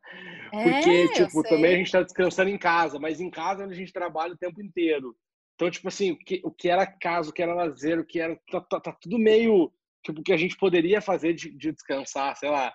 Porque, 0.52 0.90
é, 0.90 1.08
tipo, 1.14 1.42
também 1.44 1.76
a 1.76 1.78
gente 1.78 1.92
tá 1.92 2.04
descansando 2.04 2.50
em 2.50 2.58
casa, 2.58 3.00
mas 3.00 3.20
em 3.20 3.30
casa 3.30 3.66
a 3.66 3.74
gente 3.74 3.92
trabalha 3.92 4.34
o 4.34 4.38
tempo 4.38 4.62
inteiro. 4.62 5.16
Então, 5.56 5.72
tipo 5.72 5.88
assim, 5.88 6.12
o 6.12 6.18
que, 6.18 6.42
o 6.44 6.52
que 6.52 6.70
era 6.70 6.86
caso, 6.86 7.30
o 7.30 7.34
que 7.34 7.42
era 7.42 7.54
lazer, 7.54 8.00
o 8.00 8.06
que 8.06 8.20
era. 8.20 8.40
Tá, 8.52 8.62
tá, 8.62 8.80
tá 8.80 8.98
tudo 9.02 9.18
meio. 9.18 9.72
Tipo, 10.04 10.20
o 10.20 10.24
que 10.24 10.34
a 10.34 10.38
gente 10.38 10.58
poderia 10.58 11.02
fazer 11.02 11.34
de, 11.34 11.50
de 11.58 11.72
descansar, 11.72 12.36
sei 12.36 12.50
lá, 12.50 12.74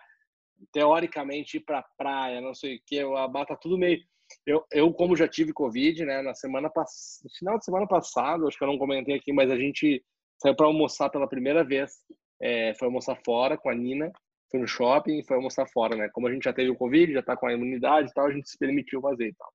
teoricamente 0.73 1.59
ir 1.59 1.61
pra 1.61 1.85
praia, 1.97 2.41
não 2.41 2.55
sei 2.55 2.77
o 2.77 2.81
que, 2.87 3.01
tá 3.47 3.57
tudo 3.57 3.79
meio. 3.79 4.01
Eu, 4.47 4.65
eu, 4.73 4.93
como 4.93 5.17
já 5.17 5.29
tive 5.29 5.53
Covid, 5.53 6.05
né, 6.05 6.23
na 6.23 6.35
semana 6.35 6.71
passada, 6.71 7.31
final 7.39 7.59
de 7.59 7.65
semana 7.65 7.87
passada, 7.87 8.47
acho 8.47 8.57
que 8.57 8.65
eu 8.65 8.69
não 8.69 8.79
comentei 8.79 9.15
aqui, 9.15 9.33
mas 9.33 9.51
a 9.51 9.57
gente 9.57 10.03
saiu 10.41 10.55
para 10.55 10.67
almoçar 10.67 11.11
pela 11.11 11.29
primeira 11.29 11.65
vez. 11.65 11.93
É, 12.41 12.75
foi 12.75 12.87
almoçar 12.87 13.17
fora 13.25 13.57
com 13.59 13.69
a 13.69 13.75
Nina. 13.75 14.13
foi 14.51 14.61
no 14.61 14.67
shopping 14.67 15.23
foi 15.25 15.37
almoçar 15.37 15.67
fora, 15.67 15.97
né? 15.97 16.09
Como 16.13 16.27
a 16.27 16.33
gente 16.33 16.45
já 16.45 16.53
teve 16.53 16.71
o 16.71 16.77
Covid, 16.77 17.13
já 17.13 17.23
tá 17.23 17.37
com 17.37 17.47
a 17.47 17.53
imunidade 17.53 18.11
e 18.11 18.15
tal, 18.15 18.27
a 18.27 18.33
gente 18.33 18.49
se 18.49 18.59
permitiu 18.59 19.01
fazer 19.01 19.29
e 19.29 19.35
tal. 19.35 19.53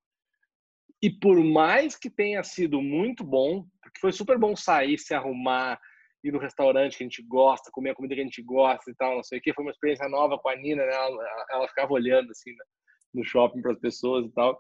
E 1.02 1.10
por 1.10 1.44
mais 1.44 1.98
que 1.98 2.10
tenha 2.10 2.44
sido 2.44 2.82
muito 2.82 3.24
bom, 3.24 3.66
porque 3.82 4.00
foi 4.00 4.12
super 4.12 4.38
bom 4.38 4.56
sair, 4.56 4.98
se 4.98 5.14
arrumar, 5.14 5.80
ir 6.24 6.32
no 6.32 6.40
restaurante 6.40 6.98
que 6.98 7.04
a 7.04 7.08
gente 7.08 7.22
gosta, 7.24 7.72
comer 7.72 7.90
a 7.90 7.96
comida 7.96 8.16
que 8.16 8.22
a 8.22 8.24
gente 8.24 8.42
gosta 8.42 8.90
e 8.90 8.96
tal, 8.96 9.16
não 9.16 9.24
sei 9.24 9.40
o 9.40 9.42
que, 9.42 9.54
foi 9.54 9.66
uma 9.66 9.72
experiência 9.72 10.08
nova 10.08 10.38
com 10.38 10.48
a 10.48 10.56
Nina, 10.56 10.86
né? 10.86 10.94
Ela, 10.94 11.46
ela 11.52 11.68
ficava 11.68 11.92
olhando 11.92 12.32
assim 12.32 12.52
né? 12.52 12.64
No 13.14 13.24
shopping 13.24 13.62
para 13.62 13.74
as 13.74 13.80
pessoas 13.80 14.26
e 14.26 14.32
tal. 14.32 14.60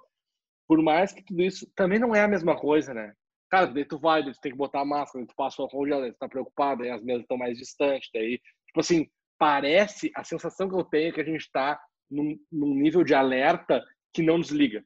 Por 0.67 0.81
mais 0.81 1.11
que 1.11 1.23
tudo 1.23 1.41
isso 1.41 1.69
também 1.75 1.99
não 1.99 2.15
é 2.15 2.21
a 2.21 2.27
mesma 2.27 2.59
coisa, 2.59 2.93
né? 2.93 3.13
Cara, 3.49 3.67
daí 3.67 3.85
tu 3.85 3.99
vai, 3.99 4.23
daí 4.23 4.33
tu 4.33 4.39
tem 4.41 4.51
que 4.51 4.57
botar 4.57 4.81
a 4.81 4.85
máscara, 4.85 5.25
tu 5.25 5.35
passa 5.35 5.61
o 5.61 5.65
álcool 5.65 5.87
gel, 5.87 6.11
tu 6.11 6.17
tá 6.17 6.27
preocupado, 6.27 6.83
aí 6.83 6.89
as 6.89 7.03
mesas 7.03 7.21
estão 7.21 7.37
mais 7.37 7.57
distantes, 7.57 8.09
daí, 8.13 8.39
tipo 8.65 8.79
assim, 8.79 9.07
parece, 9.37 10.11
a 10.15 10.23
sensação 10.23 10.67
que 10.67 10.75
eu 10.75 10.83
tenho 10.83 11.09
é 11.09 11.11
que 11.11 11.21
a 11.21 11.25
gente 11.25 11.41
está 11.41 11.79
num, 12.09 12.35
num 12.51 12.73
nível 12.73 13.03
de 13.03 13.13
alerta 13.13 13.83
que 14.11 14.23
não 14.23 14.39
desliga. 14.39 14.83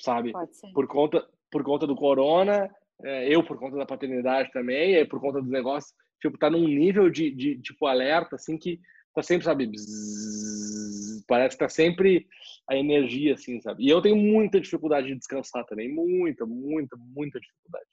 Sabe? 0.00 0.32
Por 0.74 0.86
conta, 0.86 1.26
por 1.50 1.62
conta 1.64 1.86
do 1.86 1.96
corona, 1.96 2.68
é, 3.02 3.34
eu 3.34 3.44
por 3.44 3.58
conta 3.58 3.76
da 3.76 3.86
paternidade 3.86 4.50
também, 4.52 4.94
e 4.94 5.04
por 5.04 5.20
conta 5.20 5.40
dos 5.40 5.50
negócios, 5.50 5.94
tipo, 6.20 6.36
tá 6.36 6.50
num 6.50 6.66
nível 6.66 7.08
de, 7.08 7.30
de 7.30 7.60
tipo 7.60 7.86
alerta, 7.86 8.36
assim, 8.36 8.58
que 8.58 8.80
tá 9.18 9.22
sempre, 9.22 9.44
sabe, 9.44 9.66
bzzz, 9.66 11.24
parece 11.26 11.56
que 11.56 11.64
tá 11.64 11.68
sempre 11.68 12.26
a 12.68 12.76
energia, 12.76 13.34
assim, 13.34 13.60
sabe? 13.60 13.84
E 13.84 13.88
eu 13.88 14.00
tenho 14.00 14.16
muita 14.16 14.60
dificuldade 14.60 15.08
de 15.08 15.16
descansar 15.16 15.64
também, 15.64 15.92
muita, 15.92 16.46
muita, 16.46 16.96
muita 16.96 17.40
dificuldade, 17.40 17.86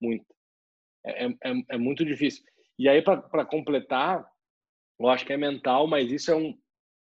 muita. 0.00 0.24
É, 1.04 1.26
é, 1.26 1.28
é, 1.44 1.62
é 1.70 1.78
muito 1.78 2.04
difícil. 2.04 2.44
E 2.78 2.88
aí, 2.88 3.02
para 3.02 3.44
completar, 3.44 4.24
eu 4.98 5.08
acho 5.08 5.26
que 5.26 5.32
é 5.32 5.36
mental, 5.36 5.86
mas 5.86 6.10
isso 6.10 6.30
é 6.30 6.36
um. 6.36 6.56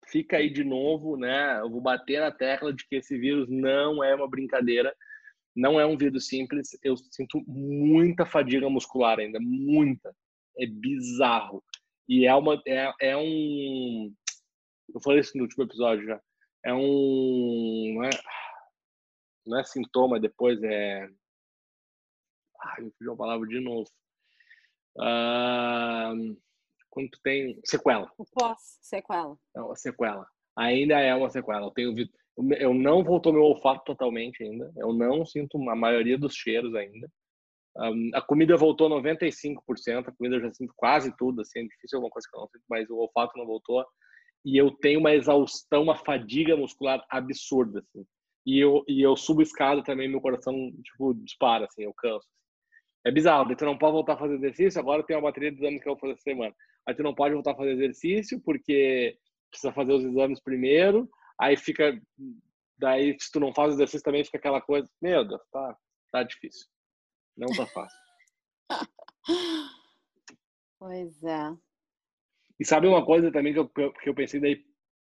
Fica 0.07 0.37
aí 0.37 0.49
de 0.49 0.63
novo, 0.63 1.17
né? 1.17 1.59
Eu 1.59 1.69
vou 1.69 1.81
bater 1.81 2.21
na 2.21 2.31
tecla 2.31 2.73
de 2.73 2.87
que 2.87 2.95
esse 2.95 3.17
vírus 3.17 3.49
não 3.49 4.01
é 4.01 4.15
uma 4.15 4.29
brincadeira, 4.29 4.95
não 5.55 5.79
é 5.79 5.85
um 5.85 5.97
vírus 5.97 6.27
simples. 6.27 6.77
Eu 6.81 6.95
sinto 6.95 7.43
muita 7.45 8.25
fadiga 8.25 8.69
muscular 8.69 9.19
ainda, 9.19 9.39
muita. 9.41 10.15
É 10.57 10.65
bizarro. 10.65 11.63
E 12.07 12.25
é 12.25 12.33
uma. 12.33 12.61
É, 12.67 12.93
é 13.01 13.17
um. 13.17 14.13
Eu 14.93 15.01
falei 15.01 15.19
isso 15.19 15.37
no 15.37 15.43
último 15.43 15.63
episódio 15.63 16.05
já. 16.05 16.21
É 16.65 16.73
um. 16.73 17.93
Não 17.95 18.03
é, 18.03 18.09
não 19.45 19.59
é 19.59 19.63
sintoma, 19.63 20.19
depois 20.19 20.61
é. 20.63 21.07
Ai, 22.61 22.83
eu 22.85 22.91
fiz 22.97 23.07
uma 23.07 23.17
palavra 23.17 23.47
de 23.47 23.59
novo 23.59 23.87
Uh, 24.97 26.35
quando 26.89 27.09
tu 27.11 27.19
tem 27.23 27.59
sequela. 27.63 28.11
O 28.17 28.25
pós, 28.25 28.79
sequela. 28.81 29.37
É 29.55 29.61
uma 29.61 29.75
sequela. 29.75 30.27
Ainda 30.57 30.99
é 30.99 31.13
uma 31.13 31.29
sequela. 31.29 31.67
Eu 31.67 31.71
tenho 31.71 31.93
eu 32.59 32.73
não 32.73 33.03
voltou 33.03 33.33
meu 33.33 33.43
olfato 33.43 33.83
totalmente 33.85 34.43
ainda. 34.43 34.71
Eu 34.77 34.93
não 34.93 35.25
sinto 35.25 35.57
a 35.69 35.75
maioria 35.75 36.17
dos 36.17 36.35
cheiros 36.35 36.73
ainda. 36.75 37.11
Um, 37.79 38.09
a 38.13 38.21
comida 38.21 38.57
voltou 38.57 38.89
95%, 38.89 40.07
a 40.07 40.11
comida 40.11 40.35
eu 40.35 40.41
já 40.41 40.53
sinto 40.53 40.73
quase 40.75 41.15
tudo, 41.15 41.41
assim, 41.41 41.59
é 41.59 41.63
difícil 41.63 41.97
alguma 41.97 42.11
coisa 42.11 42.27
que 42.29 42.35
eu 42.35 42.41
não 42.41 42.47
sinto, 42.47 42.63
mas 42.69 42.89
o 42.89 42.97
olfato 42.97 43.37
não 43.37 43.45
voltou. 43.45 43.85
E 44.43 44.57
eu 44.57 44.71
tenho 44.71 44.99
uma 44.99 45.13
exaustão, 45.13 45.83
uma 45.83 45.95
fadiga 45.95 46.55
muscular 46.57 47.03
absurda, 47.09 47.79
assim. 47.79 48.05
E 48.45 48.59
eu, 48.59 48.83
e 48.87 49.01
eu 49.01 49.15
subo 49.15 49.41
escada 49.41 49.83
também, 49.83 50.07
meu 50.07 50.21
coração, 50.21 50.53
tipo, 50.83 51.13
dispara, 51.15 51.65
assim, 51.65 51.83
eu 51.83 51.93
canso. 51.93 52.27
É 53.05 53.11
bizarro, 53.11 53.55
tu 53.55 53.65
não 53.65 53.77
pode 53.77 53.93
voltar 53.93 54.13
a 54.13 54.17
fazer 54.17 54.35
exercício, 54.35 54.79
agora 54.79 55.03
tem 55.03 55.15
uma 55.15 55.23
bateria 55.23 55.51
de 55.51 55.57
exames 55.57 55.81
que 55.81 55.87
eu 55.87 55.93
vou 55.93 55.99
fazer 55.99 56.13
essa 56.13 56.23
semana. 56.23 56.55
Aí 56.87 56.95
tu 56.95 57.03
não 57.03 57.13
pode 57.13 57.33
voltar 57.33 57.51
a 57.51 57.55
fazer 57.55 57.71
exercício 57.71 58.41
porque 58.41 59.17
precisa 59.49 59.73
fazer 59.73 59.93
os 59.93 60.03
exames 60.03 60.41
primeiro, 60.41 61.09
aí 61.39 61.55
fica 61.55 61.99
daí 62.77 63.15
se 63.19 63.31
tu 63.31 63.39
não 63.39 63.53
faz 63.53 63.73
exercício 63.73 64.03
também 64.03 64.23
fica 64.23 64.37
aquela 64.37 64.61
coisa, 64.61 64.89
meu 65.01 65.25
Deus, 65.27 65.41
tá, 65.51 65.77
tá 66.11 66.23
difícil. 66.23 66.67
Não 67.37 67.47
tá 67.49 67.65
fácil. 67.67 67.99
Pois 70.79 71.23
é. 71.23 71.57
E 72.59 72.63
sabe 72.63 72.87
uma 72.87 73.03
coisa 73.03 73.31
também 73.31 73.51
que 73.51 73.59
eu, 73.59 73.67
que 73.67 74.07
eu 74.09 74.13
pensei 74.13 74.39
daí 74.39 74.63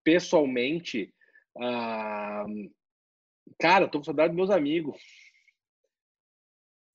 pessoalmente, 0.03 1.13
ah, 1.59 2.45
cara, 3.59 3.87
tô 3.87 3.97
com 3.97 4.05
saudade 4.05 4.29
dos 4.29 4.37
meus 4.37 4.49
amigos. 4.49 4.97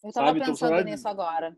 Eu 0.03 0.09
estava 0.09 0.31
então, 0.31 0.47
pensando 0.47 0.85
nisso 0.85 1.07
agora. 1.07 1.57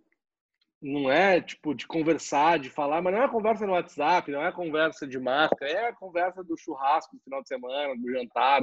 Não 0.83 1.11
é 1.11 1.41
tipo 1.41 1.75
de 1.75 1.87
conversar, 1.87 2.59
de 2.59 2.69
falar, 2.69 3.01
mas 3.01 3.15
não 3.15 3.23
é 3.23 3.29
conversa 3.29 3.67
no 3.67 3.73
WhatsApp, 3.73 4.31
não 4.31 4.45
é 4.45 4.53
conversa 4.53 5.07
de 5.07 5.19
marca, 5.19 5.65
é 5.65 5.89
a 5.89 5.95
conversa 5.95 6.45
do 6.45 6.57
churrasco 6.59 7.15
no 7.15 7.23
final 7.23 7.43
de 7.43 7.49
semana, 7.49 7.97
do 7.97 8.13
jantar, 8.13 8.61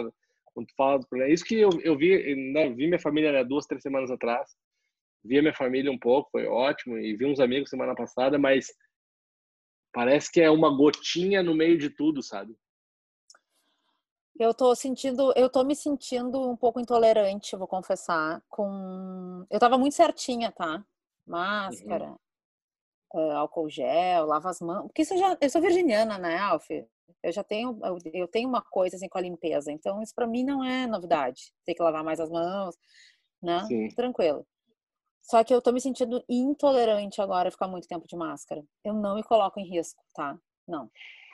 quando 0.54 0.68
tu 0.68 0.76
fala 0.76 1.00
do 1.00 1.08
problema. 1.08 1.32
É 1.32 1.34
isso 1.34 1.46
que 1.46 1.56
eu, 1.56 1.72
eu 1.82 1.98
vi, 1.98 2.36
né, 2.54 2.70
vi 2.70 2.88
minha 2.88 3.00
família 3.00 3.32
né, 3.32 3.44
duas, 3.44 3.66
três 3.66 3.82
semanas 3.82 4.12
atrás, 4.12 4.56
vi 5.24 5.38
a 5.38 5.42
minha 5.42 5.54
família 5.54 5.92
um 5.92 6.00
pouco, 6.00 6.32
foi 6.32 6.46
ótimo, 6.46 6.98
e 6.98 7.16
vi 7.16 7.26
uns 7.26 7.40
amigos 7.40 7.70
semana 7.70 7.96
passada, 7.96 8.38
mas 8.38 8.68
parece 9.94 10.32
que 10.32 10.42
é 10.42 10.50
uma 10.50 10.76
gotinha 10.76 11.44
no 11.44 11.56
meio 11.56 11.78
de 11.78 11.90
tudo, 11.90 12.24
sabe? 12.24 12.56
Eu 14.40 14.54
tô 14.54 14.74
sentindo, 14.74 15.32
eu 15.36 15.50
tô 15.50 15.64
me 15.64 15.76
sentindo 15.76 16.50
um 16.50 16.56
pouco 16.56 16.80
intolerante, 16.80 17.56
vou 17.56 17.68
confessar, 17.68 18.42
com 18.50 19.46
eu 19.50 19.60
tava 19.60 19.78
muito 19.78 19.94
certinha, 19.94 20.52
tá? 20.52 20.84
Máscara, 21.28 22.16
uhum. 23.14 23.32
álcool 23.34 23.70
gel, 23.70 24.26
lava 24.26 24.50
as 24.50 24.60
mãos, 24.60 24.88
porque 24.88 25.04
isso 25.04 25.16
já, 25.18 25.38
eu 25.40 25.50
sou 25.50 25.62
virginiana, 25.62 26.18
né, 26.18 26.38
Alf? 26.40 26.68
Eu 27.22 27.32
já 27.32 27.44
tenho, 27.44 27.80
eu 28.14 28.28
tenho 28.28 28.50
uma 28.50 28.64
coisa 28.64 28.96
assim 28.96 29.08
com 29.08 29.20
a 29.20 29.22
limpeza, 29.22 29.72
então 29.72 30.02
isso 30.02 30.16
para 30.16 30.26
mim 30.26 30.44
não 30.44 30.64
é 30.64 30.88
novidade. 30.88 31.54
Tem 31.64 31.76
que 31.76 31.84
lavar 31.84 32.04
mais 32.04 32.20
as 32.20 32.30
mãos, 32.30 32.76
né? 33.44 33.64
Sim. 33.66 33.90
Tranquilo. 33.90 34.48
Só 35.22 35.44
que 35.44 35.54
eu 35.54 35.62
tô 35.62 35.72
me 35.72 35.80
sentindo 35.80 36.24
intolerante 36.28 37.22
agora 37.22 37.52
ficar 37.52 37.68
muito 37.68 37.88
tempo 37.88 38.08
de 38.08 38.16
máscara. 38.16 38.64
Eu 38.84 38.94
não 38.94 39.16
me 39.16 39.24
coloco 39.24 39.60
em 39.60 39.68
risco, 39.68 40.04
tá? 40.14 40.38
Não. 40.68 40.90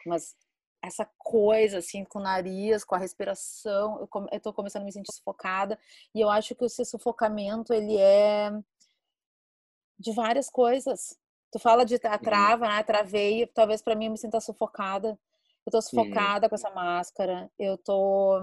Mas 0.06 0.36
essa 0.82 1.10
coisa 1.17 1.79
assim 1.79 2.03
com 2.03 2.20
o 2.20 2.22
nariz, 2.22 2.84
com 2.84 2.96
a 2.96 3.00
respiração, 3.00 4.00
eu, 4.00 4.27
eu 4.32 4.39
tô 4.39 4.53
começando 4.53 4.84
a 4.84 4.86
me 4.86 4.91
sentir 4.91 5.13
sufocada 5.13 5.79
e 6.13 6.22
eu 6.22 6.29
acho 6.29 6.56
que 6.56 6.65
esse 6.65 6.86
sufocamento 6.86 7.74
ele 7.74 7.98
é 7.98 8.51
de 10.00 10.13
várias 10.13 10.50
coisas. 10.50 11.17
Tu 11.51 11.60
fala 11.60 11.86
de 11.86 11.96
a 11.96 12.17
trava, 12.17 12.67
né? 12.67 12.84
Travei, 12.84 13.48
talvez 13.48 13.82
para 13.82 13.96
mim 13.96 14.06
eu 14.06 14.12
me 14.12 14.17
sinta 14.17 14.39
sufocada. 14.39 15.17
Eu 15.65 15.72
tô 15.72 15.82
sufocada 15.82 16.46
Sim. 16.46 16.50
com 16.50 16.56
essa 16.56 16.70
máscara. 16.70 17.50
Eu 17.58 17.77
tô 17.77 18.39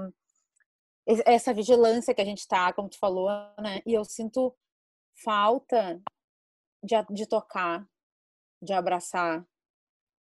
essa 1.07 1.53
vigilância 1.53 2.15
que 2.15 2.21
a 2.23 2.25
gente 2.25 2.49
tá, 2.49 2.73
como 2.73 2.89
tu 2.89 2.99
falou, 2.99 3.29
né? 3.61 3.83
E 3.87 3.93
eu 3.93 4.05
sinto 4.05 4.55
falta 5.15 6.03
de, 6.83 6.95
de 7.11 7.27
tocar, 7.27 7.89
de 8.61 8.73
abraçar. 8.73 9.47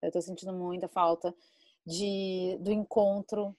Eu 0.02 0.10
tô 0.10 0.20
sentindo 0.20 0.52
muita 0.52 0.88
falta 0.88 1.34
de, 1.86 2.56
do 2.60 2.70
encontro, 2.72 3.56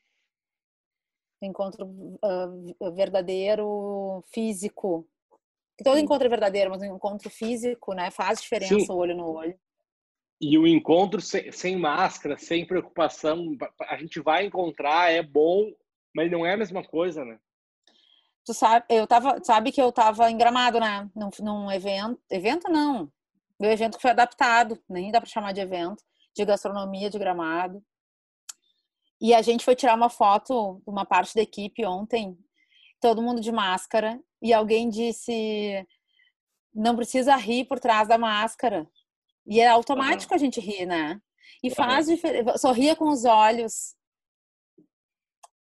do 1.41 1.47
encontro 1.47 1.85
uh, 1.85 2.91
verdadeiro, 2.93 4.23
físico. 4.27 5.07
Todo 5.83 5.97
Sim. 5.97 6.03
encontro 6.03 6.27
é 6.27 6.29
verdadeiro, 6.29 6.69
mas 6.69 6.81
um 6.81 6.95
encontro 6.95 7.29
físico, 7.29 7.93
né? 7.93 8.11
Faz 8.11 8.41
diferença 8.41 8.79
Sim. 8.79 8.91
o 8.91 8.95
olho 8.95 9.15
no 9.15 9.27
olho. 9.27 9.59
E 10.39 10.57
o 10.57 10.67
encontro 10.67 11.21
sem, 11.21 11.51
sem 11.51 11.77
máscara, 11.77 12.37
sem 12.37 12.65
preocupação, 12.65 13.57
a 13.79 13.97
gente 13.97 14.19
vai 14.19 14.45
encontrar, 14.45 15.11
é 15.11 15.23
bom, 15.23 15.73
mas 16.13 16.29
não 16.29 16.45
é 16.45 16.53
a 16.53 16.57
mesma 16.57 16.83
coisa, 16.83 17.23
né? 17.23 17.39
Tu 18.45 18.53
sabe, 18.53 18.85
eu 18.89 19.07
tava, 19.07 19.41
sabe 19.43 19.71
que 19.71 19.81
eu 19.81 19.91
tava 19.91 20.29
em 20.29 20.37
Gramado, 20.37 20.79
né? 20.79 21.09
Num, 21.15 21.29
num 21.39 21.71
evento, 21.71 22.21
evento 22.29 22.69
não, 22.69 23.11
meu 23.59 23.71
evento 23.71 23.99
foi 23.99 24.11
adaptado, 24.11 24.77
nem 24.89 25.11
dá 25.11 25.21
para 25.21 25.29
chamar 25.29 25.53
de 25.53 25.61
evento, 25.61 26.03
de 26.35 26.43
gastronomia 26.43 27.09
de 27.09 27.17
Gramado. 27.17 27.81
E 29.21 29.33
a 29.33 29.41
gente 29.41 29.63
foi 29.63 29.75
tirar 29.75 29.95
uma 29.95 30.09
foto, 30.09 30.81
uma 30.85 31.05
parte 31.05 31.33
da 31.33 31.41
equipe 31.41 31.85
ontem, 31.85 32.37
todo 32.99 33.21
mundo 33.21 33.39
de 33.39 33.51
máscara, 33.51 34.19
e 34.41 34.53
alguém 34.53 34.89
disse: 34.89 35.87
não 36.73 36.95
precisa 36.95 37.35
rir 37.37 37.65
por 37.65 37.79
trás 37.79 38.07
da 38.07 38.17
máscara. 38.17 38.85
E 39.45 39.61
é 39.61 39.67
automático 39.67 40.33
uhum. 40.33 40.35
a 40.35 40.39
gente 40.39 40.59
rir, 40.59 40.85
né? 40.85 41.21
E 41.63 41.69
uhum. 41.69 41.75
faz 41.75 42.07
diferença. 42.07 42.57
Sorria 42.57 42.95
com 42.95 43.09
os 43.09 43.23
olhos. 43.23 43.95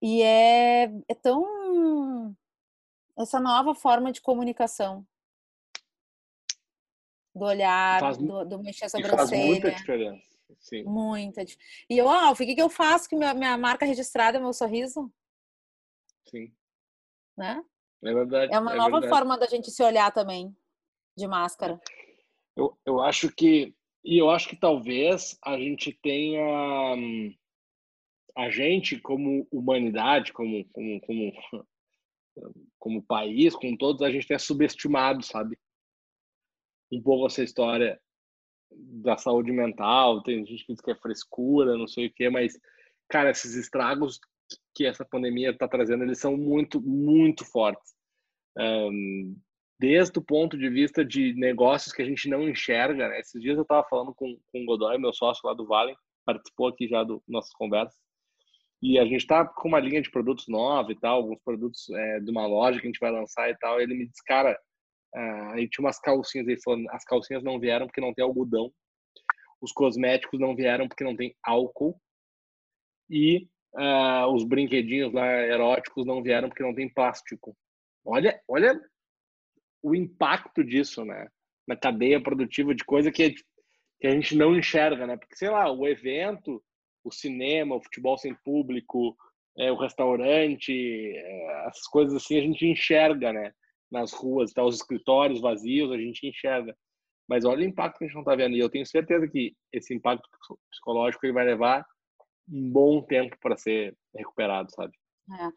E 0.01 0.23
é, 0.23 0.85
é 1.09 1.15
tão. 1.15 2.35
Essa 3.19 3.39
nova 3.41 3.75
forma 3.75 4.11
de 4.13 4.21
comunicação. 4.21 5.07
Do 7.35 7.45
olhar, 7.47 8.01
faz, 8.01 8.19
do, 8.19 8.45
do 8.45 8.63
mexer 8.63 8.87
a 8.87 8.89
sobrancelha. 8.89 9.19
Faz 9.19 9.31
muita 9.31 9.71
diferença. 9.71 10.39
Sim. 10.61 10.85
Muita. 10.85 11.43
E 11.89 11.97
eu, 11.97 12.09
Alf, 12.09 12.41
o 12.41 12.45
que, 12.45 12.55
que 12.55 12.63
eu 12.63 12.69
faço 12.69 13.09
que 13.09 13.17
minha, 13.17 13.33
minha 13.33 13.57
marca 13.57 13.87
registrada 13.87 14.37
é 14.39 14.41
meu 14.41 14.53
sorriso? 14.53 15.11
Sim. 16.29 16.53
Né? 17.37 17.65
É 18.05 18.13
verdade. 18.13 18.55
É 18.55 18.59
uma 18.59 18.75
é 18.75 18.77
nova 18.77 19.01
verdade. 19.01 19.09
forma 19.09 19.39
da 19.39 19.47
gente 19.47 19.71
se 19.71 19.83
olhar 19.83 20.13
também, 20.13 20.55
de 21.17 21.27
máscara. 21.27 21.81
Eu, 22.55 22.79
eu 22.85 23.01
acho 23.01 23.33
que 23.35 23.75
E 24.05 24.19
eu 24.19 24.29
acho 24.31 24.49
que 24.49 24.57
talvez 24.57 25.39
a 25.43 25.57
gente 25.57 25.93
tenha 26.03 26.95
a 28.37 28.51
gente 28.51 28.99
como 29.01 29.47
humanidade, 29.51 30.33
como 30.33 30.65
como 30.71 31.01
como 31.01 31.33
como 32.79 33.03
país, 33.03 33.55
com 33.55 33.77
todos, 33.77 34.03
a 34.03 34.11
gente 34.11 34.27
tenha 34.27 34.39
subestimado, 34.39 35.23
sabe? 35.23 35.59
Um 36.91 37.03
pouco 37.03 37.27
essa 37.27 37.43
história 37.43 38.01
da 38.71 39.17
saúde 39.17 39.53
mental, 39.53 40.23
tem 40.23 40.45
gente 40.47 40.65
que 40.65 40.73
diz 40.73 40.81
que 40.81 40.91
é 40.91 40.95
frescura, 40.97 41.77
não 41.77 41.87
sei 41.87 42.07
o 42.07 42.13
quê, 42.13 42.31
mas, 42.31 42.59
cara, 43.09 43.31
esses 43.31 43.55
estragos 43.55 44.19
que 44.75 44.87
essa 44.87 45.05
pandemia 45.05 45.51
está 45.51 45.69
trazendo, 45.69 46.05
eles 46.05 46.19
são 46.19 46.37
muito, 46.37 46.81
muito 46.81 47.45
fortes. 47.45 47.95
Um, 48.59 49.37
desde 49.79 50.19
o 50.19 50.23
ponto 50.23 50.57
de 50.57 50.69
vista 50.69 51.05
de 51.05 51.35
negócios 51.35 51.93
que 51.93 52.03
a 52.03 52.05
gente 52.05 52.29
não 52.29 52.49
enxerga, 52.49 53.09
né? 53.09 53.21
Esses 53.21 53.41
dias 53.41 53.57
eu 53.57 53.63
estava 53.63 53.87
falando 53.89 54.15
com, 54.15 54.39
com 54.53 54.63
o 54.63 54.65
Godoy, 54.65 54.99
meu 54.99 55.13
sócio 55.13 55.47
lá 55.47 55.55
do 55.55 55.67
Vale, 55.67 55.97
participou 56.25 56.69
aqui 56.69 56.87
já 56.87 57.03
do 57.03 57.23
nossas 57.27 57.53
conversas, 57.53 57.99
e 58.83 58.99
a 58.99 59.05
gente 59.05 59.21
está 59.21 59.47
com 59.47 59.69
uma 59.69 59.81
linha 59.81 60.03
de 60.03 60.11
produtos 60.11 60.49
nova 60.49 60.91
e 60.91 60.99
tal, 60.99 61.19
alguns 61.19 61.39
produtos 61.45 61.89
é, 61.91 62.21
de 62.21 62.31
uma 62.31 62.47
loja 62.47 62.81
que 62.81 62.87
a 62.87 62.91
gente 62.91 63.01
vai 63.01 63.13
lançar 63.13 63.49
e 63.49 63.57
tal, 63.59 63.81
e 63.81 63.85
ele 63.85 63.95
me 63.95 64.07
disse, 64.07 64.23
cara, 64.25 64.59
Uh, 65.15 65.53
aí 65.53 65.69
tinha 65.69 65.85
umas 65.85 66.01
calcinhas, 66.01 66.49
ele 66.49 66.61
falou, 66.63 66.83
as 66.91 67.05
calcinhas 67.05 67.43
não 67.43 67.61
vieram 67.61 67.87
porque 67.87 68.01
não 68.01 68.15
tem 68.15 68.25
algodão, 68.25 68.73
os 69.61 69.71
cosméticos 69.71 70.41
não 70.41 70.57
vieram 70.57 70.89
porque 70.89 71.05
não 71.05 71.15
tem 71.15 71.37
álcool 71.43 72.01
e 73.11 73.47
uh, 73.75 74.27
os 74.35 74.43
brinquedinhos 74.45 75.13
lá 75.13 75.27
eróticos 75.27 76.07
não 76.07 76.23
vieram 76.23 76.49
porque 76.49 76.63
não 76.63 76.75
tem 76.75 76.89
plástico. 76.89 77.55
Olha, 78.05 78.41
olha 78.49 78.81
o 79.83 79.95
impacto 79.95 80.65
disso, 80.65 81.05
né? 81.05 81.29
Na 81.69 81.77
cadeia 81.77 82.21
produtiva 82.21 82.75
de 82.75 82.83
coisa 82.83 83.13
que, 83.13 83.35
que 84.01 84.07
a 84.07 84.11
gente 84.11 84.35
não 84.35 84.57
enxerga, 84.57 85.07
né? 85.07 85.17
Porque, 85.19 85.37
sei 85.37 85.51
lá, 85.51 85.71
o 85.71 85.87
evento, 85.87 86.65
o 87.05 87.11
cinema, 87.11 87.77
o 87.77 87.83
futebol 87.83 88.17
sem 88.17 88.35
público, 88.45 89.17
é, 89.59 89.71
o 89.71 89.77
restaurante, 89.77 90.73
é, 90.73 91.67
essas 91.69 91.87
coisas 91.89 92.15
assim 92.15 92.39
a 92.39 92.43
gente 92.43 92.67
enxerga, 92.67 93.33
né? 93.33 93.53
nas 93.93 94.13
ruas, 94.13 94.53
tá, 94.53 94.65
os 94.65 94.77
escritórios 94.77 95.41
vazios, 95.41 95.93
a 95.93 95.99
gente 95.99 96.27
enxerga. 96.27 96.75
Mas 97.29 97.45
olha 97.45 97.61
o 97.61 97.69
impacto 97.69 97.99
que 97.99 98.05
a 98.05 98.07
gente 98.07 98.15
não 98.15 98.23
está 98.23 98.35
vendo. 98.35 98.57
E 98.57 98.59
eu 98.59 98.71
tenho 98.71 98.87
certeza 98.87 99.29
que 99.29 99.55
esse 99.71 99.95
impacto 99.95 100.29
psicológico 100.71 101.25
ele 101.27 101.35
vai 101.35 101.45
levar 101.45 101.87
um 102.51 102.71
bom 102.71 103.03
tempo 103.03 103.37
para 103.41 103.57
ser 103.57 103.97
recuperado, 104.17 104.73
sabe? 104.73 104.93
É. 105.31 105.49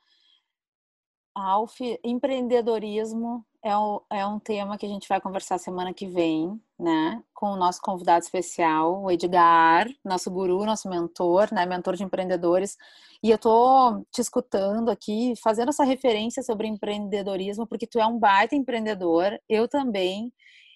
Alf, 1.33 1.79
empreendedorismo 2.03 3.45
é 3.65 3.75
um, 3.75 3.99
é 4.11 4.25
um 4.27 4.39
tema 4.39 4.77
que 4.77 4.85
a 4.85 4.89
gente 4.89 5.09
vai 5.09 5.19
conversar 5.19 5.57
semana 5.57 5.91
que 5.91 6.05
vem, 6.05 6.61
né? 6.79 7.23
Com 7.33 7.47
o 7.47 7.55
nosso 7.55 7.81
convidado 7.81 8.23
especial, 8.23 9.01
o 9.01 9.09
Edgar, 9.09 9.87
nosso 10.03 10.29
guru, 10.29 10.63
nosso 10.65 10.87
mentor, 10.87 11.51
né? 11.51 11.65
Mentor 11.65 11.95
de 11.95 12.03
empreendedores. 12.03 12.77
E 13.23 13.31
eu 13.31 13.39
tô 13.39 14.05
te 14.11 14.21
escutando 14.21 14.89
aqui, 14.91 15.33
fazendo 15.43 15.69
essa 15.69 15.83
referência 15.83 16.43
sobre 16.43 16.67
empreendedorismo, 16.67 17.65
porque 17.65 17.87
tu 17.87 17.99
é 17.99 18.05
um 18.05 18.19
baita 18.19 18.55
empreendedor, 18.55 19.39
eu 19.49 19.67
também. 19.67 20.31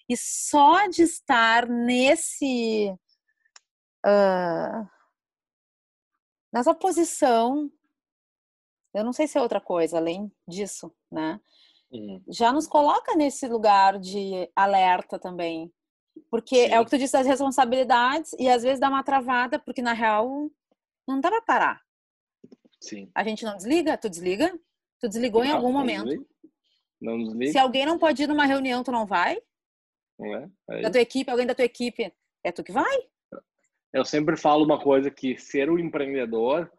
E 0.08 0.16
só 0.16 0.88
de 0.88 1.02
estar 1.02 1.68
nesse. 1.68 2.92
Uh, 4.04 4.88
nessa 6.52 6.74
posição 6.74 7.70
eu 8.92 9.04
não 9.04 9.12
sei 9.12 9.28
se 9.28 9.38
é 9.38 9.40
outra 9.40 9.60
coisa 9.60 9.98
além 9.98 10.32
disso, 10.48 10.92
né? 11.10 11.40
Uhum. 11.92 12.22
Já 12.28 12.52
nos 12.52 12.66
coloca 12.66 13.14
nesse 13.16 13.46
lugar 13.48 13.98
de 13.98 14.48
alerta 14.54 15.18
também. 15.18 15.72
Porque 16.30 16.66
Sim. 16.66 16.72
é 16.72 16.80
o 16.80 16.84
que 16.84 16.90
tu 16.90 16.98
disse 16.98 17.12
das 17.12 17.26
responsabilidades 17.26 18.32
e 18.38 18.48
às 18.48 18.62
vezes 18.62 18.80
dá 18.80 18.88
uma 18.88 19.02
travada, 19.02 19.58
porque 19.58 19.82
na 19.82 19.92
real 19.92 20.50
não 21.06 21.20
dá 21.20 21.30
pra 21.30 21.42
parar. 21.42 21.82
Sim. 22.80 23.10
A 23.14 23.24
gente 23.24 23.44
não 23.44 23.56
desliga? 23.56 23.96
Tu 23.98 24.08
desliga? 24.08 24.58
Tu 25.00 25.08
desligou 25.08 25.42
não, 25.42 25.50
em 25.50 25.52
algum 25.52 25.72
momento? 25.72 26.04
Desliga. 26.04 26.26
Não 27.00 27.18
desliga. 27.18 27.52
Se 27.52 27.58
alguém 27.58 27.86
não 27.86 27.98
pode 27.98 28.22
ir 28.22 28.26
numa 28.26 28.44
reunião, 28.44 28.84
tu 28.84 28.92
não 28.92 29.06
vai? 29.06 29.38
Não 30.18 30.34
é? 30.36 30.50
Aí. 30.70 30.82
Da 30.82 30.90
tua 30.90 31.00
equipe, 31.00 31.30
alguém 31.30 31.46
da 31.46 31.54
tua 31.54 31.64
equipe, 31.64 32.12
é 32.44 32.52
tu 32.52 32.62
que 32.62 32.72
vai? 32.72 32.96
Eu 33.92 34.04
sempre 34.04 34.36
falo 34.36 34.64
uma 34.64 34.80
coisa 34.80 35.10
que 35.10 35.36
ser 35.38 35.70
o 35.70 35.78
empreendedor 35.78 36.70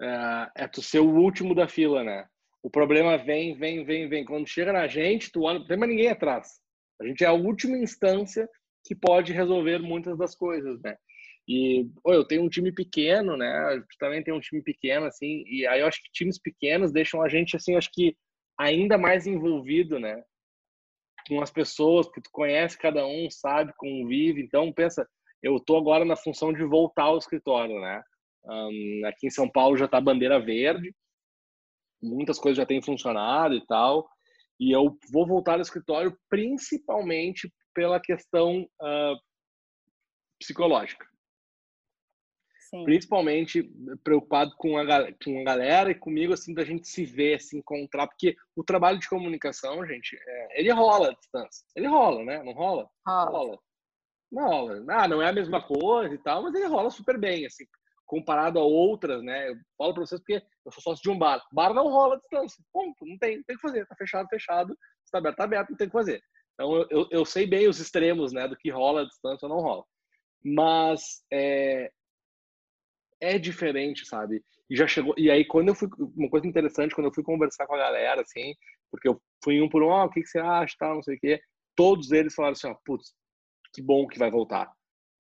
é, 0.00 0.64
é 0.64 0.68
tu 0.68 0.82
ser 0.82 1.00
o 1.00 1.16
último 1.16 1.54
da 1.54 1.68
fila, 1.68 2.04
né? 2.04 2.28
O 2.62 2.70
problema 2.70 3.16
vem, 3.16 3.56
vem, 3.56 3.84
vem, 3.84 4.08
vem. 4.08 4.24
Quando 4.24 4.48
chega 4.48 4.72
na 4.72 4.86
gente, 4.86 5.30
tu 5.30 5.42
olha, 5.42 5.60
não 5.60 5.66
tem 5.66 5.76
mais 5.76 5.90
ninguém 5.90 6.08
atrás. 6.08 6.60
A 7.00 7.06
gente 7.06 7.22
é 7.22 7.26
a 7.26 7.32
última 7.32 7.78
instância 7.78 8.48
que 8.84 8.94
pode 8.94 9.32
resolver 9.32 9.78
muitas 9.78 10.16
das 10.18 10.34
coisas, 10.34 10.80
né? 10.82 10.96
E, 11.46 11.88
pô, 12.02 12.12
eu 12.12 12.26
tenho 12.26 12.42
um 12.42 12.48
time 12.48 12.72
pequeno, 12.72 13.36
né? 13.36 13.82
Também 13.98 14.22
tem 14.22 14.34
um 14.34 14.40
time 14.40 14.62
pequeno, 14.62 15.06
assim, 15.06 15.44
e 15.46 15.66
aí 15.66 15.80
eu 15.80 15.86
acho 15.86 16.02
que 16.02 16.10
times 16.12 16.38
pequenos 16.38 16.92
deixam 16.92 17.22
a 17.22 17.28
gente, 17.28 17.56
assim, 17.56 17.74
acho 17.74 17.90
que 17.92 18.16
ainda 18.58 18.98
mais 18.98 19.26
envolvido, 19.26 19.98
né? 19.98 20.22
Com 21.26 21.40
as 21.40 21.50
pessoas 21.50 22.10
que 22.10 22.20
tu 22.20 22.28
conhece, 22.30 22.76
cada 22.78 23.06
um 23.06 23.30
sabe, 23.30 23.72
convive. 23.78 24.42
Então, 24.42 24.72
pensa, 24.72 25.08
eu 25.42 25.58
tô 25.60 25.76
agora 25.76 26.04
na 26.04 26.16
função 26.16 26.52
de 26.52 26.64
voltar 26.64 27.04
ao 27.04 27.18
escritório, 27.18 27.80
né? 27.80 28.02
Um, 28.44 29.02
aqui 29.06 29.26
em 29.26 29.30
São 29.30 29.48
Paulo 29.48 29.76
já 29.76 29.84
está 29.86 30.00
bandeira 30.00 30.38
verde, 30.38 30.94
muitas 32.02 32.38
coisas 32.38 32.56
já 32.56 32.66
têm 32.66 32.82
funcionado 32.82 33.54
e 33.54 33.64
tal. 33.66 34.08
E 34.58 34.74
eu 34.74 34.96
vou 35.12 35.26
voltar 35.26 35.54
ao 35.54 35.60
escritório 35.60 36.16
principalmente 36.28 37.52
pela 37.74 38.00
questão 38.00 38.62
uh, 38.62 39.16
psicológica. 40.40 41.06
Sim. 42.70 42.84
Principalmente 42.84 43.62
preocupado 44.04 44.54
com 44.56 44.76
a, 44.76 44.84
com 45.24 45.40
a 45.40 45.44
galera 45.44 45.90
e 45.90 45.94
comigo, 45.94 46.34
assim, 46.34 46.52
da 46.52 46.64
gente 46.64 46.86
se 46.86 47.04
ver, 47.04 47.40
se 47.40 47.56
encontrar, 47.56 48.06
porque 48.06 48.36
o 48.54 48.62
trabalho 48.62 48.98
de 48.98 49.08
comunicação, 49.08 49.86
gente, 49.86 50.18
é, 50.20 50.60
ele 50.60 50.70
rola 50.70 51.08
à 51.08 51.14
distância. 51.14 51.64
Ele 51.74 51.86
rola, 51.86 52.24
né? 52.24 52.42
Não 52.42 52.52
rola? 52.52 52.90
Rola. 53.06 53.30
rola. 53.30 53.58
Não 54.30 54.46
rola. 54.46 54.84
Ah, 54.90 55.08
não 55.08 55.22
é 55.22 55.28
a 55.30 55.32
mesma 55.32 55.66
coisa 55.66 56.14
e 56.14 56.18
tal, 56.18 56.42
mas 56.42 56.54
ele 56.54 56.66
rola 56.66 56.90
super 56.90 57.18
bem, 57.18 57.46
assim 57.46 57.64
comparado 58.08 58.58
a 58.58 58.64
outras, 58.64 59.22
né? 59.22 59.50
Eu 59.50 59.56
falo 59.76 59.94
para 59.94 60.06
vocês 60.06 60.20
porque 60.20 60.42
eu 60.64 60.72
sou 60.72 60.82
sócio 60.82 61.02
de 61.02 61.10
um 61.10 61.18
bar. 61.18 61.46
Bar 61.52 61.74
não 61.74 61.88
rola 61.88 62.16
a 62.16 62.18
distância. 62.18 62.64
Ponto. 62.72 63.06
Não 63.06 63.18
tem, 63.18 63.42
tem 63.44 63.54
que 63.54 63.62
fazer. 63.62 63.86
Tá 63.86 63.94
fechado, 63.94 64.26
fechado. 64.28 64.76
Está 65.04 65.18
aberto, 65.18 65.36
tá 65.36 65.44
aberto, 65.44 65.70
não 65.70 65.76
tem 65.76 65.86
que 65.86 65.92
fazer. 65.92 66.20
Então 66.54 66.86
eu, 66.90 67.06
eu 67.10 67.24
sei 67.24 67.46
bem 67.46 67.68
os 67.68 67.78
extremos, 67.78 68.32
né? 68.32 68.48
Do 68.48 68.56
que 68.56 68.70
rola 68.70 69.02
a 69.02 69.04
distância 69.04 69.46
ou 69.46 69.54
não 69.54 69.62
rola. 69.62 69.84
Mas 70.42 71.22
é, 71.30 71.92
é 73.20 73.38
diferente, 73.38 74.06
sabe? 74.06 74.42
E 74.70 74.74
já 74.74 74.88
chegou. 74.88 75.14
E 75.18 75.30
aí 75.30 75.44
quando 75.44 75.68
eu 75.68 75.74
fui 75.74 75.88
uma 76.16 76.30
coisa 76.30 76.46
interessante 76.46 76.94
quando 76.94 77.08
eu 77.08 77.14
fui 77.14 77.22
conversar 77.22 77.66
com 77.66 77.74
a 77.74 77.78
galera, 77.78 78.22
assim, 78.22 78.54
porque 78.90 79.06
eu 79.06 79.20
fui 79.44 79.60
um 79.60 79.68
por 79.68 79.82
um, 79.82 79.92
ah, 79.92 80.06
o 80.06 80.10
que, 80.10 80.22
que 80.22 80.28
você 80.28 80.38
acha, 80.38 80.74
tal, 80.78 80.94
não 80.96 81.02
sei 81.02 81.16
o 81.16 81.20
quê. 81.20 81.40
Todos 81.76 82.10
eles 82.10 82.34
falaram 82.34 82.52
assim, 82.52 82.68
ó, 82.68 82.74
putz, 82.86 83.12
que 83.74 83.82
bom 83.82 84.06
que 84.06 84.18
vai 84.18 84.30
voltar. 84.30 84.72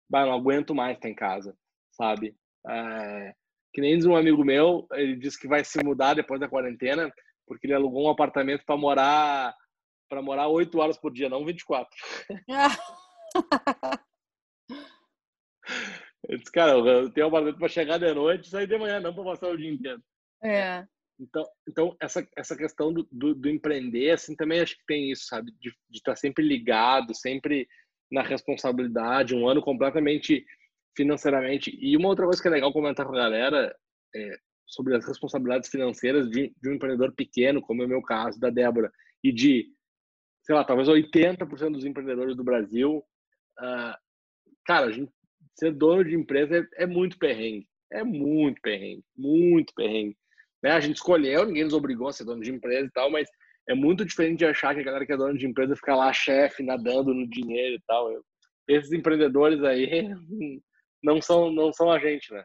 Vai, 0.08 0.24
não 0.24 0.34
aguento 0.34 0.72
mais 0.72 0.96
estar 0.96 1.08
em 1.08 1.14
casa, 1.14 1.56
sabe? 1.90 2.36
É, 2.68 3.34
que 3.72 3.80
nem 3.80 3.96
diz 3.96 4.06
um 4.06 4.16
amigo 4.16 4.44
meu, 4.44 4.86
ele 4.92 5.16
disse 5.16 5.38
que 5.38 5.46
vai 5.46 5.64
se 5.64 5.82
mudar 5.84 6.14
depois 6.14 6.40
da 6.40 6.48
quarentena, 6.48 7.12
porque 7.46 7.66
ele 7.66 7.74
alugou 7.74 8.06
um 8.06 8.10
apartamento 8.10 8.64
para 8.64 8.76
morar 8.76 9.54
para 10.08 10.22
morar 10.22 10.48
oito 10.48 10.78
horas 10.78 10.96
por 10.96 11.12
dia, 11.12 11.28
não 11.28 11.44
24. 11.44 11.88
eu 16.28 16.38
disse, 16.38 16.52
cara, 16.52 16.72
eu 16.72 17.10
tenho 17.10 17.26
um 17.26 17.28
apartamento 17.28 17.58
para 17.58 17.68
chegar 17.68 17.98
de 17.98 18.14
noite 18.14 18.46
e 18.46 18.50
sair 18.50 18.68
de 18.68 18.78
manhã, 18.78 19.00
não 19.00 19.12
para 19.12 19.24
passar 19.24 19.48
o 19.48 19.56
dia 19.56 19.70
inteiro. 19.70 20.00
É. 20.42 20.86
Então, 21.18 21.44
então 21.68 21.96
essa, 22.00 22.26
essa 22.36 22.56
questão 22.56 22.92
do, 22.92 23.08
do, 23.10 23.34
do, 23.34 23.48
empreender, 23.48 24.12
assim, 24.12 24.36
também 24.36 24.60
acho 24.60 24.76
que 24.76 24.86
tem 24.86 25.10
isso, 25.10 25.26
sabe? 25.26 25.50
De, 25.60 25.70
de 25.90 25.98
estar 25.98 26.14
sempre 26.14 26.46
ligado, 26.46 27.14
sempre 27.14 27.66
na 28.10 28.22
responsabilidade, 28.22 29.34
um 29.34 29.48
ano 29.48 29.60
completamente 29.60 30.46
financeiramente. 30.96 31.76
E 31.80 31.96
uma 31.96 32.08
outra 32.08 32.24
coisa 32.24 32.40
que 32.40 32.48
é 32.48 32.50
legal 32.50 32.72
comentar 32.72 33.06
com 33.06 33.14
a 33.14 33.18
galera 33.18 33.76
é 34.14 34.38
sobre 34.66 34.96
as 34.96 35.06
responsabilidades 35.06 35.68
financeiras 35.70 36.28
de, 36.28 36.54
de 36.60 36.68
um 36.68 36.74
empreendedor 36.74 37.12
pequeno, 37.12 37.60
como 37.60 37.82
é 37.82 37.86
o 37.86 37.88
meu 37.88 38.02
caso, 38.02 38.38
da 38.40 38.50
Débora, 38.50 38.90
e 39.22 39.32
de, 39.32 39.68
sei 40.42 40.54
lá, 40.54 40.64
talvez 40.64 40.88
80% 40.88 41.72
dos 41.72 41.84
empreendedores 41.84 42.36
do 42.36 42.42
Brasil. 42.42 43.04
Uh, 43.58 43.94
cara, 44.64 44.86
a 44.86 44.90
gente, 44.90 45.12
ser 45.58 45.72
dono 45.72 46.04
de 46.04 46.14
empresa 46.14 46.58
é, 46.58 46.82
é, 46.82 46.86
muito 46.86 47.18
perrengue. 47.18 47.66
É 47.92 48.02
muito 48.02 48.60
perrengue, 48.60 49.04
muito 49.16 49.72
perrengue. 49.74 50.16
Né? 50.62 50.72
A 50.72 50.80
gente 50.80 50.96
escolheu, 50.96 51.46
ninguém 51.46 51.64
nos 51.64 51.72
obrigou 51.72 52.08
a 52.08 52.12
ser 52.12 52.24
dono 52.24 52.42
de 52.42 52.50
empresa 52.50 52.86
e 52.86 52.90
tal, 52.90 53.10
mas 53.10 53.28
é 53.68 53.74
muito 53.74 54.04
diferente 54.04 54.38
de 54.38 54.46
achar 54.46 54.74
que 54.74 54.80
a 54.80 54.84
galera 54.84 55.06
que 55.06 55.12
é 55.12 55.16
dona 55.16 55.38
de 55.38 55.46
empresa 55.46 55.76
fica 55.76 55.94
lá 55.94 56.12
chefe, 56.12 56.62
nadando 56.62 57.14
no 57.14 57.28
dinheiro 57.28 57.76
e 57.76 57.82
tal. 57.86 58.10
Eu, 58.12 58.22
esses 58.68 58.92
empreendedores 58.92 59.62
aí 59.62 60.08
não 61.06 61.22
são, 61.22 61.50
não 61.52 61.72
são 61.72 61.90
a 61.90 62.00
gente, 62.00 62.32
né? 62.32 62.44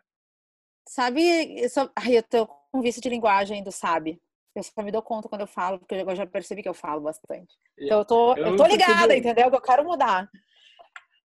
Sabe, 0.88 1.60
eu, 1.60 1.70
só, 1.70 1.90
ai, 1.98 2.18
eu 2.18 2.24
tô 2.24 2.46
com 2.46 2.82
vício 2.82 3.02
de 3.02 3.10
linguagem 3.10 3.64
do 3.64 3.72
sabe. 3.72 4.22
Eu 4.56 4.62
só 4.62 4.84
me 4.84 4.92
dou 4.92 5.02
conta 5.02 5.28
quando 5.28 5.42
eu 5.42 5.48
falo, 5.48 5.80
porque 5.80 5.96
eu 5.96 6.16
já 6.16 6.28
percebi 6.28 6.62
que 6.62 6.70
eu 6.70 6.74
falo 6.74 7.02
bastante. 7.02 7.56
Então 7.80 8.00
eu 8.00 8.06
tô, 8.06 8.36
eu, 8.36 8.48
eu 8.48 8.56
tô 8.56 8.66
ligada, 8.68 9.16
entendeu? 9.16 9.50
Que 9.50 9.56
eu 9.56 9.62
quero 9.62 9.84
mudar. 9.84 10.30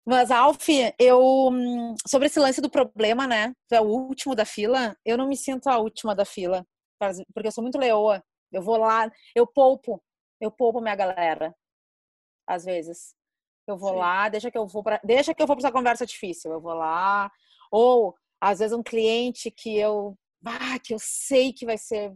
Mas, 0.08 0.30
Alf, 0.30 0.70
eu. 1.00 1.20
hum, 1.52 1.96
Sobre 2.08 2.28
esse 2.28 2.40
lance 2.40 2.62
do 2.62 2.70
problema, 2.70 3.26
né? 3.26 3.54
Tu 3.68 3.76
é 3.76 3.82
o 3.82 3.86
último 3.86 4.36
da 4.36 4.46
fila. 4.46 4.96
Eu 5.04 5.18
não 5.18 5.28
me 5.28 5.36
sinto 5.36 5.68
a 5.68 5.80
última 5.80 6.16
da 6.16 6.24
fila. 6.24 6.66
Porque 7.34 7.48
eu 7.48 7.52
sou 7.52 7.64
muito 7.64 7.80
leoa. 7.80 8.24
Eu 8.52 8.62
vou 8.62 8.78
lá, 8.78 9.12
eu 9.36 9.48
poupo. 9.48 10.02
Eu 10.40 10.52
poupo 10.52 10.80
minha 10.80 10.96
galera. 10.96 11.56
Às 12.48 12.64
vezes. 12.64 13.16
Eu 13.68 13.78
vou 13.78 13.90
Sim. 13.92 13.98
lá, 14.00 14.30
deixa 14.30 14.52
que 14.52 14.58
eu 14.58 14.68
vou 14.68 14.84
para, 14.84 15.00
deixa 15.04 15.34
que 15.34 15.42
eu 15.42 15.48
vou 15.48 15.56
para 15.56 15.68
essa 15.68 15.72
conversa 15.74 16.06
difícil. 16.06 16.52
Eu 16.52 16.62
vou 16.62 16.74
lá, 16.74 17.32
ou 17.72 18.16
às 18.40 18.60
vezes 18.60 18.78
um 18.78 18.84
cliente 18.84 19.50
que 19.50 19.78
eu, 19.78 20.18
ah, 20.46 20.80
que 20.80 20.94
eu 20.94 21.00
sei 21.00 21.52
que 21.52 21.66
vai 21.66 21.78
ser, 21.78 22.14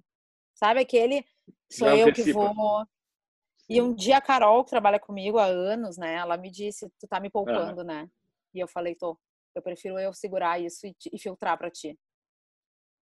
sabe 0.53 0.79
aquele 0.79 1.25
sou 1.71 1.87
Já 1.87 1.95
eu 1.97 2.13
que 2.13 2.31
vou. 2.31 2.85
E 3.67 3.81
um 3.81 3.93
dia 3.93 4.17
a 4.17 4.21
Carol, 4.21 4.63
que 4.63 4.71
trabalha 4.71 4.99
comigo 4.99 5.37
há 5.37 5.45
anos, 5.45 5.95
né, 5.97 6.15
ela 6.15 6.37
me 6.37 6.49
disse, 6.51 6.89
tu 6.99 7.07
tá 7.07 7.19
me 7.19 7.29
poupando, 7.29 7.83
né? 7.83 8.09
E 8.53 8.59
eu 8.59 8.67
falei, 8.67 8.95
tô. 8.95 9.17
Eu 9.53 9.61
prefiro 9.61 9.99
eu 9.99 10.13
segurar 10.13 10.59
isso 10.59 10.87
e, 10.87 10.93
te- 10.93 11.09
e 11.13 11.19
filtrar 11.19 11.57
para 11.57 11.69
ti. 11.69 11.97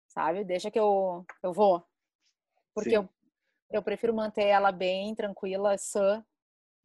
Sabe? 0.08 0.44
Deixa 0.44 0.70
que 0.70 0.78
eu 0.78 1.24
eu 1.42 1.52
vou. 1.52 1.84
Porque 2.74 2.90
Sim. 2.90 2.96
eu 2.96 3.08
eu 3.70 3.82
prefiro 3.82 4.14
manter 4.14 4.44
ela 4.44 4.70
bem, 4.70 5.14
tranquila, 5.14 5.76
sã, 5.76 6.24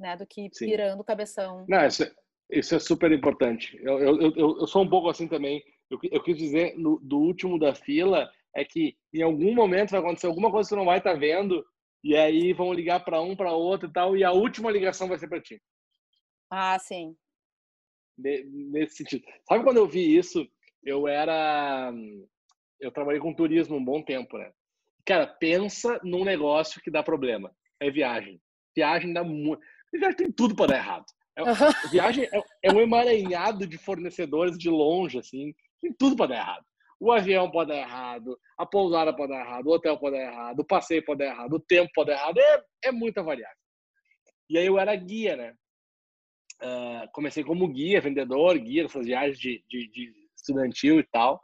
né, 0.02 0.18
do 0.18 0.26
que 0.26 0.50
Sim. 0.52 0.66
pirando 0.66 1.00
o 1.00 1.04
cabeção. 1.06 1.66
Não, 1.70 1.86
isso 1.86 2.04
é, 2.04 2.12
isso 2.50 2.76
é 2.76 2.80
super 2.80 3.12
importante. 3.12 3.80
Eu, 3.82 4.00
eu, 4.00 4.22
eu, 4.22 4.60
eu 4.60 4.68
sou 4.68 4.84
um 4.84 4.90
pouco 4.90 5.10
assim 5.10 5.28
também. 5.28 5.64
Eu, 5.90 6.00
eu 6.12 6.24
quis 6.24 6.38
dizer 6.38 6.78
no, 6.78 7.00
do 7.00 7.20
último 7.20 7.60
da 7.60 7.74
fila 7.74 8.30
é 8.56 8.66
que 8.66 8.98
em 9.14 9.22
algum 9.22 9.54
momento 9.54 9.92
vai 9.92 10.00
acontecer 10.00 10.28
alguma 10.28 10.52
coisa 10.52 10.68
que 10.68 10.74
você 10.74 10.80
não 10.80 10.86
vai 10.86 10.98
estar 10.98 11.14
vendo 11.14 11.64
e 12.04 12.18
aí 12.18 12.52
vão 12.52 12.74
ligar 12.74 13.06
para 13.06 13.22
um, 13.22 13.36
para 13.36 13.54
outro 13.54 13.88
e 13.88 13.94
tal 13.94 14.18
e 14.18 14.24
a 14.24 14.32
última 14.32 14.72
ligação 14.72 15.08
vai 15.08 15.18
ser 15.18 15.28
para 15.30 15.42
ti. 15.42 15.62
Ah, 16.50 16.78
sim. 16.80 17.16
Ne- 18.18 18.44
Nesse 18.44 18.98
sentido. 18.98 19.26
Sabe 19.48 19.64
quando 19.64 19.78
eu 19.78 19.88
vi 19.88 20.18
isso? 20.18 20.46
Eu 20.84 21.08
era. 21.08 21.94
Eu 22.80 22.92
trabalhei 22.92 23.22
com 23.22 23.34
turismo 23.34 23.78
um 23.78 23.86
bom 23.86 24.02
tempo, 24.02 24.38
né? 24.38 24.52
Cara, 25.06 25.28
pensa 25.28 26.00
num 26.04 26.24
negócio 26.26 26.82
que 26.82 26.92
dá 26.92 27.04
problema. 27.04 27.56
É 27.80 27.90
viagem. 27.90 28.42
Viagem 28.76 29.14
dá 29.14 29.24
muito. 29.24 29.62
Viagem 30.00 30.18
tem 30.18 30.32
tudo 30.32 30.56
para 30.56 30.74
dar 30.74 30.78
errado. 30.78 31.06
É- 31.38 31.88
Viagem 31.90 32.26
é, 32.26 32.44
é 32.64 32.72
um 32.72 32.80
emaranhado 32.80 33.66
de 33.68 33.78
fornecedores 33.78 34.58
de 34.58 34.70
longe, 34.70 35.20
assim. 35.20 35.54
Tem 35.82 35.94
tudo 35.94 36.16
para 36.16 36.28
dar 36.28 36.38
errado. 36.38 36.66
O 37.00 37.12
avião 37.12 37.50
pode 37.50 37.70
dar 37.70 37.78
errado, 37.78 38.38
a 38.56 38.66
pousada 38.66 39.16
pode 39.16 39.32
dar 39.32 39.40
errado, 39.40 39.66
o 39.66 39.72
hotel 39.72 39.98
pode 39.98 40.18
dar 40.18 40.24
errado, 40.24 40.60
o 40.60 40.66
passeio 40.66 41.04
pode 41.04 41.18
dar 41.20 41.32
errado, 41.32 41.54
o 41.54 41.60
tempo 41.60 41.90
pode 41.96 42.12
dar 42.12 42.18
errado. 42.18 42.38
É, 42.38 42.64
é 42.86 42.92
muita 42.92 43.24
variável. 43.24 43.58
E 44.48 44.58
aí 44.58 44.68
eu 44.68 44.78
era 44.78 44.96
guia, 44.96 45.36
né? 45.36 45.56
Ah, 46.62 47.08
comecei 47.12 47.44
como 47.44 47.68
guia, 47.68 48.00
vendedor, 48.00 48.58
guia 48.60 48.84
dessas 48.84 49.06
viagens 49.06 49.40
de, 49.40 49.64
de, 49.68 49.88
de 49.90 50.14
estudantil 50.36 51.00
e 51.00 51.04
tal. 51.04 51.42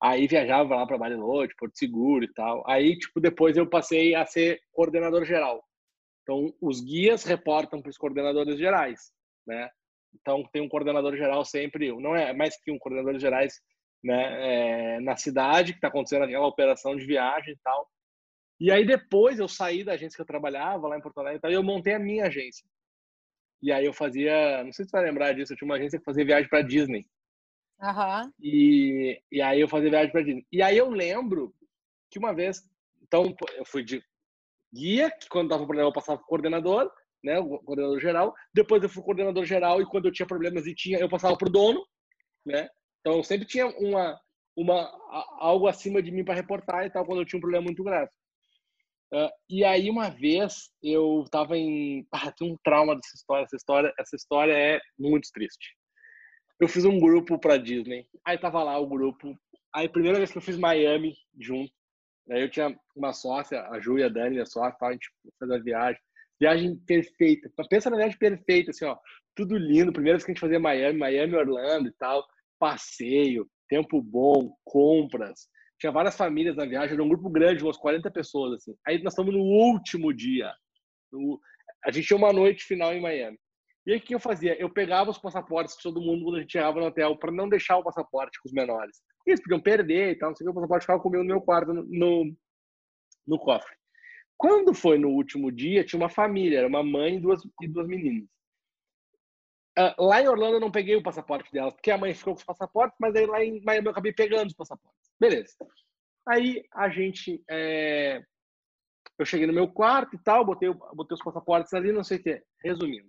Aí 0.00 0.28
viajava 0.28 0.76
lá 0.76 0.86
para 0.86 0.98
Bariloche, 0.98 1.54
Porto 1.58 1.76
Seguro 1.76 2.24
e 2.24 2.32
tal. 2.32 2.62
Aí, 2.68 2.96
tipo, 2.98 3.20
depois 3.20 3.56
eu 3.56 3.68
passei 3.68 4.14
a 4.14 4.26
ser 4.26 4.60
coordenador 4.72 5.24
geral. 5.24 5.64
Então, 6.28 6.54
os 6.60 6.82
guias 6.82 7.24
reportam 7.24 7.80
para 7.80 7.88
os 7.88 7.96
coordenadores 7.96 8.58
gerais, 8.58 9.10
né? 9.46 9.70
Então, 10.14 10.44
tem 10.52 10.60
um 10.60 10.68
coordenador 10.68 11.16
geral 11.16 11.42
sempre, 11.42 11.90
não 11.98 12.14
é 12.14 12.34
mais 12.34 12.54
que 12.60 12.70
um 12.70 12.78
coordenador 12.78 13.18
gerais, 13.18 13.54
né? 14.04 14.96
É, 14.96 15.00
na 15.00 15.16
cidade, 15.16 15.72
que 15.72 15.78
está 15.78 15.88
acontecendo 15.88 16.24
aquela 16.24 16.46
operação 16.46 16.94
de 16.94 17.06
viagem 17.06 17.54
e 17.54 17.58
tal. 17.64 17.88
E 18.60 18.70
aí, 18.70 18.84
depois 18.84 19.38
eu 19.38 19.48
saí 19.48 19.82
da 19.82 19.92
agência 19.92 20.16
que 20.16 20.20
eu 20.20 20.26
trabalhava 20.26 20.86
lá 20.86 20.98
em 20.98 21.00
Porto 21.00 21.16
Alegre 21.16 21.38
e 21.38 21.40
tal, 21.40 21.50
e 21.50 21.54
eu 21.54 21.62
montei 21.62 21.94
a 21.94 21.98
minha 21.98 22.26
agência. 22.26 22.68
E 23.62 23.72
aí 23.72 23.86
eu 23.86 23.94
fazia, 23.94 24.62
não 24.64 24.72
sei 24.72 24.84
se 24.84 24.90
você 24.90 24.98
vai 24.98 25.06
lembrar 25.06 25.32
disso, 25.32 25.54
eu 25.54 25.56
tinha 25.56 25.66
uma 25.66 25.76
agência 25.76 25.98
que 25.98 26.04
fazia 26.04 26.26
viagem 26.26 26.50
para 26.50 26.60
Disney. 26.60 27.06
Aham. 27.80 28.30
E, 28.38 29.18
e 29.32 29.40
aí 29.40 29.62
eu 29.62 29.68
fazia 29.68 29.88
viagem 29.88 30.12
para 30.12 30.22
Disney. 30.22 30.46
E 30.52 30.60
aí 30.60 30.76
eu 30.76 30.90
lembro 30.90 31.54
que 32.10 32.18
uma 32.18 32.34
vez, 32.34 32.62
então 33.02 33.34
eu 33.56 33.64
fui 33.64 33.82
de 33.82 34.02
guia, 34.72 35.10
que 35.10 35.28
quando 35.28 35.48
dava 35.48 35.64
problema 35.64 35.88
eu 35.88 35.92
passava 35.92 36.18
pro 36.18 36.26
coordenador, 36.26 36.90
né, 37.22 37.38
o 37.38 37.58
coordenador 37.60 38.00
geral. 38.00 38.34
Depois 38.54 38.82
eu 38.82 38.88
fui 38.88 39.02
coordenador 39.02 39.44
geral 39.44 39.80
e 39.80 39.86
quando 39.86 40.06
eu 40.06 40.12
tinha 40.12 40.26
problemas 40.26 40.66
e 40.66 40.74
tinha, 40.74 40.98
eu 40.98 41.08
passava 41.08 41.36
pro 41.36 41.50
dono, 41.50 41.84
né? 42.46 42.68
Então 43.00 43.18
eu 43.18 43.24
sempre 43.24 43.46
tinha 43.46 43.66
uma 43.66 44.18
uma 44.56 44.90
algo 45.38 45.68
acima 45.68 46.02
de 46.02 46.10
mim 46.10 46.24
para 46.24 46.34
reportar 46.34 46.84
e 46.84 46.90
tal 46.90 47.06
quando 47.06 47.20
eu 47.20 47.24
tinha 47.24 47.38
um 47.38 47.40
problema 47.40 47.64
muito 47.64 47.84
grave. 47.84 48.10
Ah, 49.12 49.30
e 49.48 49.64
aí 49.64 49.88
uma 49.88 50.10
vez 50.10 50.70
eu 50.82 51.24
tava 51.30 51.56
em, 51.56 52.06
ah, 52.12 52.30
tem 52.32 52.52
um 52.52 52.56
trauma 52.62 52.94
dessa 52.94 53.14
história, 53.14 53.44
essa 53.44 53.56
história, 53.56 53.94
essa 53.98 54.16
história 54.16 54.52
é 54.52 54.80
muito 54.98 55.28
triste. 55.32 55.76
Eu 56.60 56.68
fiz 56.68 56.84
um 56.84 56.98
grupo 56.98 57.38
para 57.38 57.56
Disney. 57.56 58.06
Aí 58.26 58.36
tava 58.36 58.62
lá 58.62 58.76
o 58.78 58.86
grupo. 58.86 59.38
Aí 59.74 59.88
primeira 59.88 60.18
vez 60.18 60.32
que 60.32 60.38
eu 60.38 60.42
fiz 60.42 60.58
Miami 60.58 61.14
junto, 61.40 61.72
aí 62.30 62.42
eu 62.42 62.50
tinha 62.50 62.76
uma 62.94 63.12
sócia, 63.12 63.60
a 63.60 63.78
e 63.78 64.02
a 64.02 64.08
Dani, 64.08 64.40
a 64.40 64.46
sócia, 64.46 64.76
a 64.80 64.92
gente 64.92 65.08
fez 65.38 65.50
a 65.50 65.58
viagem. 65.58 66.00
Viagem 66.40 66.76
perfeita. 66.86 67.50
Pensa 67.68 67.90
na 67.90 67.96
viagem 67.96 68.18
perfeita, 68.18 68.70
assim, 68.70 68.84
ó. 68.84 68.96
Tudo 69.34 69.56
lindo. 69.56 69.92
Primeira 69.92 70.16
vez 70.16 70.24
que 70.24 70.30
a 70.30 70.34
gente 70.34 70.40
fazia 70.40 70.60
Miami, 70.60 70.98
Miami, 70.98 71.34
Orlando 71.34 71.88
e 71.88 71.92
tal. 71.98 72.24
Passeio, 72.58 73.48
tempo 73.68 74.00
bom, 74.02 74.52
compras. 74.64 75.48
Tinha 75.80 75.92
várias 75.92 76.16
famílias 76.16 76.56
na 76.56 76.64
viagem, 76.64 76.94
era 76.94 77.02
um 77.02 77.08
grupo 77.08 77.30
grande, 77.30 77.62
umas 77.62 77.76
40 77.76 78.10
pessoas, 78.10 78.54
assim. 78.54 78.74
Aí 78.86 79.02
nós 79.02 79.12
estamos 79.12 79.32
no 79.32 79.40
último 79.40 80.12
dia. 80.12 80.52
No- 81.12 81.40
A 81.84 81.90
gente 81.92 82.06
tinha 82.06 82.16
uma 82.16 82.32
noite 82.32 82.64
final 82.64 82.92
em 82.92 83.00
Miami. 83.00 83.38
E 83.88 83.92
aí 83.92 83.98
o 83.98 84.02
que 84.02 84.14
eu 84.14 84.20
fazia? 84.20 84.54
Eu 84.60 84.68
pegava 84.68 85.10
os 85.10 85.16
passaportes 85.16 85.74
de 85.74 85.82
todo 85.82 85.98
mundo 85.98 86.22
quando 86.22 86.36
a 86.36 86.40
gente 86.42 86.52
chegava 86.52 86.78
no 86.78 86.84
hotel, 86.84 87.16
para 87.16 87.32
não 87.32 87.48
deixar 87.48 87.78
o 87.78 87.82
passaporte 87.82 88.38
com 88.38 88.46
os 88.46 88.52
menores. 88.52 89.00
Eles 89.26 89.40
podiam 89.40 89.62
perder 89.62 90.12
e 90.12 90.18
tal, 90.18 90.28
não 90.28 90.36
sei 90.36 90.46
o 90.46 90.50
que, 90.50 90.52
o 90.52 90.54
passaporte 90.56 90.82
ficava 90.82 91.00
comigo 91.00 91.22
no 91.22 91.28
meu 91.28 91.40
quarto, 91.40 91.72
no, 91.72 92.36
no, 93.26 93.38
cofre. 93.38 93.74
Quando 94.36 94.74
foi 94.74 94.98
no 94.98 95.08
último 95.08 95.50
dia, 95.50 95.86
tinha 95.86 95.98
uma 95.98 96.10
família, 96.10 96.58
era 96.58 96.68
uma 96.68 96.82
mãe 96.82 97.16
e 97.16 97.18
duas, 97.18 97.40
e 97.62 97.66
duas 97.66 97.88
meninas. 97.88 98.28
Ah, 99.78 99.94
lá 99.98 100.20
em 100.20 100.28
Orlando 100.28 100.56
eu 100.56 100.60
não 100.60 100.70
peguei 100.70 100.94
o 100.94 101.02
passaporte 101.02 101.50
delas, 101.50 101.72
porque 101.72 101.90
a 101.90 101.96
mãe 101.96 102.12
ficou 102.12 102.34
com 102.34 102.40
os 102.40 102.44
passaportes, 102.44 102.98
mas 103.00 103.16
aí 103.16 103.24
lá 103.24 103.42
em 103.42 103.64
Miami 103.64 103.86
eu 103.86 103.92
acabei 103.92 104.12
pegando 104.12 104.48
os 104.48 104.54
passaportes. 104.54 105.10
Beleza. 105.18 105.54
Aí 106.28 106.62
a 106.74 106.90
gente. 106.90 107.42
é, 107.48 108.20
Eu 109.18 109.24
cheguei 109.24 109.46
no 109.46 109.52
meu 109.54 109.66
quarto 109.66 110.14
e 110.14 110.18
tal, 110.18 110.44
botei, 110.44 110.68
botei 110.92 111.14
os 111.14 111.24
passaportes 111.24 111.72
ali, 111.72 111.90
não 111.90 112.04
sei 112.04 112.18
o 112.18 112.22
quê. 112.22 112.42
Resumindo, 112.62 113.08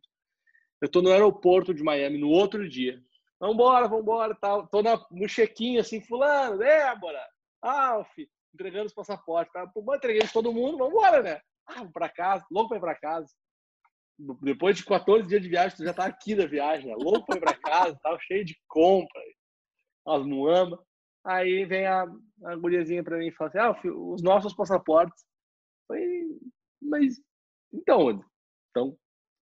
eu 0.81 0.89
tô 0.89 1.01
no 1.01 1.11
aeroporto 1.11 1.73
de 1.73 1.83
Miami 1.83 2.17
no 2.17 2.29
outro 2.29 2.67
dia. 2.67 3.01
Vambora, 3.39 3.87
vambora 3.87 4.35
tal. 4.35 4.67
Tô 4.67 4.81
na, 4.81 4.97
no 5.11 5.25
assim, 5.79 6.01
fulano, 6.01 6.57
Débora, 6.57 7.25
Alf, 7.61 8.11
entregando 8.53 8.87
os 8.87 8.93
passaportes. 8.93 9.53
Tá? 9.53 9.67
Pô, 9.67 9.95
entreguei 9.95 10.21
de 10.21 10.33
todo 10.33 10.53
mundo, 10.53 10.77
vambora, 10.77 11.21
né? 11.21 11.41
Ah, 11.65 11.75
vamos 11.75 11.93
pra 11.93 12.09
casa, 12.09 12.45
louco 12.51 12.69
pra 12.69 12.77
ir 12.77 12.81
pra 12.81 12.95
casa. 12.95 13.27
Depois 14.41 14.75
de 14.75 14.83
14 14.83 15.27
dias 15.27 15.41
de 15.41 15.47
viagem, 15.47 15.77
tu 15.77 15.83
já 15.85 15.93
tá 15.93 16.05
aqui 16.05 16.35
da 16.35 16.45
viagem, 16.45 16.87
né? 16.87 16.95
louco 16.97 17.25
pra 17.25 17.37
ir 17.37 17.39
pra 17.39 17.53
casa, 17.53 17.99
tava 18.01 18.19
cheio 18.19 18.43
de 18.43 18.57
compra, 18.67 19.21
as 20.05 20.25
muamba. 20.25 20.83
Aí 21.23 21.63
vem 21.65 21.85
a, 21.85 22.05
a 22.45 22.55
guriazinha 22.55 23.03
pra 23.03 23.17
mim 23.17 23.27
e 23.27 23.31
fala 23.31 23.69
assim, 23.69 23.81
filho, 23.81 24.11
os 24.11 24.21
nossos 24.21 24.53
passaportes. 24.53 25.23
Falei, 25.87 26.27
mas, 26.81 27.21
então, 27.73 28.21
então, 28.71 28.97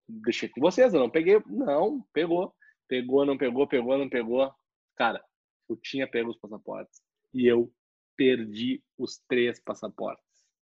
deixei 0.08 0.48
com 0.48 0.60
vocês, 0.60 0.94
eu 0.94 1.00
não 1.00 1.10
peguei. 1.10 1.40
Não, 1.46 2.04
pegou. 2.12 2.54
Pegou, 2.88 3.26
não 3.26 3.36
pegou, 3.36 3.66
pegou, 3.66 3.98
não 3.98 4.08
pegou. 4.08 4.52
Cara, 4.96 5.22
eu 5.68 5.76
tinha 5.76 6.08
pego 6.08 6.30
os 6.30 6.38
passaportes. 6.38 7.00
E 7.34 7.46
eu 7.46 7.70
perdi 8.16 8.82
os 8.96 9.18
três 9.28 9.60
passaportes. 9.60 10.24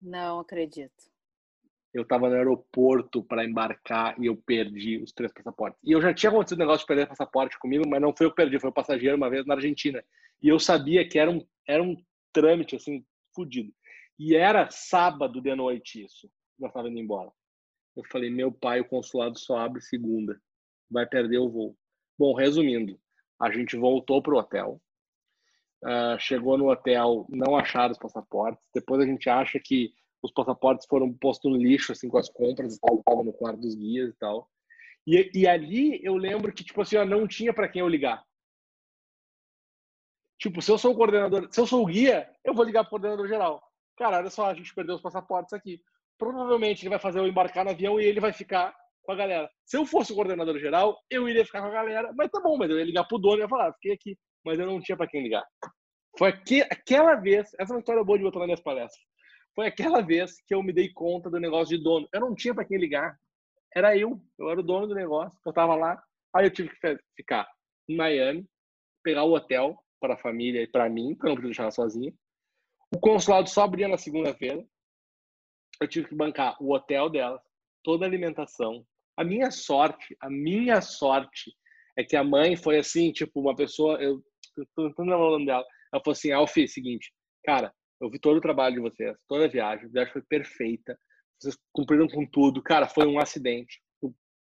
Não 0.02 0.40
acredito. 0.40 1.14
Eu 1.94 2.02
estava 2.02 2.30
no 2.30 2.36
aeroporto 2.36 3.24
para 3.24 3.46
embarcar 3.46 4.20
e 4.22 4.26
eu 4.26 4.36
perdi 4.36 4.98
os 4.98 5.14
três 5.14 5.32
passaportes. 5.32 5.80
E 5.84 5.92
eu 5.92 6.02
já 6.02 6.14
tinha 6.14 6.30
acontecido 6.30 6.58
o 6.58 6.62
negócio 6.62 6.82
de 6.82 6.88
perder 6.88 7.08
passaporte 7.08 7.58
comigo, 7.60 7.88
mas 7.88 8.02
não 8.02 8.14
foi 8.16 8.26
eu 8.26 8.32
que 8.32 8.36
perdi, 8.36 8.60
foi 8.60 8.70
o 8.70 8.74
passageiro 8.74 9.16
uma 9.16 9.30
vez 9.30 9.46
na 9.46 9.54
Argentina. 9.54 10.04
E 10.42 10.50
eu 10.50 10.60
sabia 10.60 11.08
que 11.08 11.18
era 11.18 11.32
um, 11.32 11.46
era 11.68 11.82
um 11.82 11.96
trâmite, 12.34 12.76
assim, 12.76 13.06
fudido. 13.34 13.74
E 14.20 14.36
era 14.36 14.70
sábado 14.70 15.42
de 15.42 15.56
noite 15.56 16.04
isso. 16.04 16.30
Nós 16.60 16.70
estávamos 16.70 16.92
indo 16.92 17.04
embora. 17.04 17.32
Eu 17.96 18.04
falei, 18.12 18.30
meu 18.30 18.52
pai, 18.52 18.82
o 18.82 18.86
consulado 18.86 19.38
só 19.40 19.58
abre 19.58 19.82
segunda. 19.82 20.40
Vai 20.90 21.06
perder 21.06 21.38
o 21.38 21.50
voo. 21.50 21.78
Bom, 22.18 22.34
resumindo, 22.34 23.00
a 23.40 23.52
gente 23.52 23.76
voltou 23.76 24.22
pro 24.22 24.38
hotel. 24.38 24.82
Ah, 25.84 26.18
chegou 26.20 26.58
no 26.58 26.70
hotel, 26.70 27.26
não 27.30 27.56
acharam 27.56 27.92
os 27.92 27.98
passaportes. 27.98 28.64
Depois 28.74 29.02
a 29.02 29.06
gente 29.06 29.30
acha 29.30 29.60
que 29.60 29.94
os 30.22 30.32
passaportes 30.32 30.88
foram 30.88 31.14
postos 31.14 31.52
no 31.52 31.58
lixo, 31.58 31.92
assim, 31.92 32.10
com 32.10 32.18
as 32.18 32.30
compras 32.30 32.76
e 32.76 32.80
tava 32.80 33.24
no 33.24 33.34
quarto 33.34 33.60
dos 33.60 33.76
guias 33.76 34.10
e 34.10 34.18
tal. 34.18 34.50
E, 35.06 35.30
e 35.34 35.48
ali 35.48 36.04
eu 36.04 36.16
lembro 36.16 36.52
que, 36.52 36.64
tipo 36.64 36.82
assim, 36.82 36.98
ó, 36.98 37.06
não 37.06 37.28
tinha 37.28 37.54
para 37.54 37.70
quem 37.70 37.82
eu 37.82 37.88
ligar. 37.88 38.26
Tipo, 40.40 40.62
se 40.62 40.72
eu 40.72 40.78
sou 40.78 40.94
o 40.94 40.96
coordenador, 40.96 41.48
se 41.52 41.60
eu 41.60 41.68
sou 41.68 41.84
o 41.84 41.86
guia, 41.86 42.30
eu 42.44 42.54
vou 42.54 42.66
ligar 42.66 42.84
pro 42.84 42.92
coordenador 42.92 43.28
geral. 43.28 43.62
Cara, 43.96 44.18
olha 44.18 44.30
só, 44.30 44.50
a 44.50 44.54
gente 44.54 44.74
perdeu 44.74 44.96
os 44.96 45.02
passaportes 45.02 45.54
aqui. 45.54 45.82
Provavelmente 46.18 46.84
ele 46.84 46.90
vai 46.90 47.00
fazer 47.00 47.20
eu 47.20 47.28
embarcar 47.28 47.66
no 47.66 47.72
avião 47.72 48.00
e 48.00 48.06
ele 48.06 48.20
vai 48.20 48.32
ficar 48.32 48.76
com 49.04 49.12
a 49.12 49.16
galera. 49.16 49.50
Se 49.66 49.78
eu 49.78 49.86
fosse 49.86 50.12
o 50.12 50.16
coordenador 50.16 50.58
geral, 50.60 50.98
eu 51.10 51.28
iria 51.30 51.46
ficar 51.46 51.62
com 51.62 51.68
a 51.68 51.72
galera, 51.72 52.12
mas 52.16 52.30
tá 52.32 52.40
bom, 52.42 52.58
mas 52.58 52.70
eu 52.70 52.78
ia 52.78 52.86
ligar 52.86 53.04
pro 53.06 53.18
dono 53.18 53.38
e 53.38 53.42
ia 53.42 53.50
falar, 53.50 53.70
ah, 53.70 53.74
fiquei 53.74 53.94
aqui, 53.94 54.18
mas 54.44 54.60
eu 54.60 54.66
não 54.66 54.80
tinha 54.82 54.98
para 54.98 55.08
quem 55.08 55.24
ligar. 55.24 55.46
Foi 56.18 56.30
aqui, 56.30 56.62
aquela 56.62 57.16
vez, 57.16 57.50
essa 57.60 57.74
é 57.74 57.76
uma 57.76 57.80
história 57.80 58.04
boa 58.04 58.18
de 58.18 58.24
botar 58.24 58.40
nas 58.40 58.48
minhas 58.48 58.62
palestras. 58.62 59.02
Foi 59.54 59.68
aquela 59.68 60.02
vez 60.02 60.42
que 60.46 60.54
eu 60.54 60.64
me 60.64 60.74
dei 60.74 60.92
conta 60.92 61.30
do 61.30 61.40
negócio 61.40 61.78
de 61.78 61.84
dono. 61.84 62.08
Eu 62.14 62.20
não 62.20 62.36
tinha 62.36 62.54
para 62.54 62.66
quem 62.66 62.78
ligar. 62.78 63.18
Era 63.74 63.98
eu, 63.98 64.22
eu 64.38 64.50
era 64.50 64.60
o 64.60 64.64
dono 64.64 64.88
do 64.88 64.96
negócio, 64.96 65.38
eu 65.46 65.54
tava 65.54 65.76
lá. 65.76 66.02
Aí 66.36 66.46
eu 66.46 66.52
tive 66.52 66.70
que 66.70 66.98
ficar 67.16 67.48
em 67.88 67.96
Miami, 67.96 68.46
pegar 69.04 69.24
o 69.24 69.34
hotel 69.34 69.78
para 70.00 70.16
a 70.16 70.18
família 70.18 70.62
e 70.62 70.68
para 70.68 70.90
mim, 70.90 71.14
porque 71.14 71.28
eu 71.28 71.30
não 71.30 71.36
podia 71.36 71.50
deixar 71.50 71.64
ela 71.64 71.72
sozinha. 71.72 72.14
O 72.94 73.00
consulado 73.00 73.50
só 73.50 73.64
abria 73.64 73.88
na 73.88 73.98
segunda-feira. 73.98 74.66
Eu 75.82 75.88
tive 75.88 76.10
que 76.10 76.16
bancar 76.16 76.56
o 76.62 76.74
hotel 76.74 77.10
dela, 77.10 77.42
toda 77.84 78.06
a 78.06 78.08
alimentação. 78.08 78.86
A 79.18 79.24
minha 79.24 79.52
sorte, 79.52 80.16
a 80.22 80.30
minha 80.30 80.82
sorte 80.82 81.56
é 81.98 82.04
que 82.04 82.16
a 82.16 82.24
mãe 82.24 82.56
foi 82.56 82.78
assim, 82.78 83.12
tipo, 83.12 83.40
uma 83.40 83.56
pessoa, 83.56 84.02
eu 84.02 84.22
tô 84.76 84.88
tentando 84.88 85.12
lembrar 85.12 85.28
o 85.28 85.46
dela. 85.46 85.66
Ela 85.94 86.04
falou 86.04 86.14
assim: 86.14 86.32
Alfie, 86.32 86.68
seguinte, 86.68 87.14
cara, 87.46 87.74
eu 88.02 88.10
vi 88.10 88.20
todo 88.20 88.38
o 88.38 88.42
trabalho 88.42 88.76
de 88.76 88.82
vocês, 88.82 89.16
toda 89.28 89.46
a 89.46 89.50
viagem, 89.50 89.86
a 89.86 89.90
viagem 89.90 90.14
foi 90.14 90.22
perfeita, 90.24 90.98
vocês 91.40 91.58
cumpriram 91.72 92.08
com 92.08 92.26
tudo, 92.26 92.62
cara, 92.62 92.88
foi 92.88 93.08
um 93.08 93.20
acidente, 93.20 93.82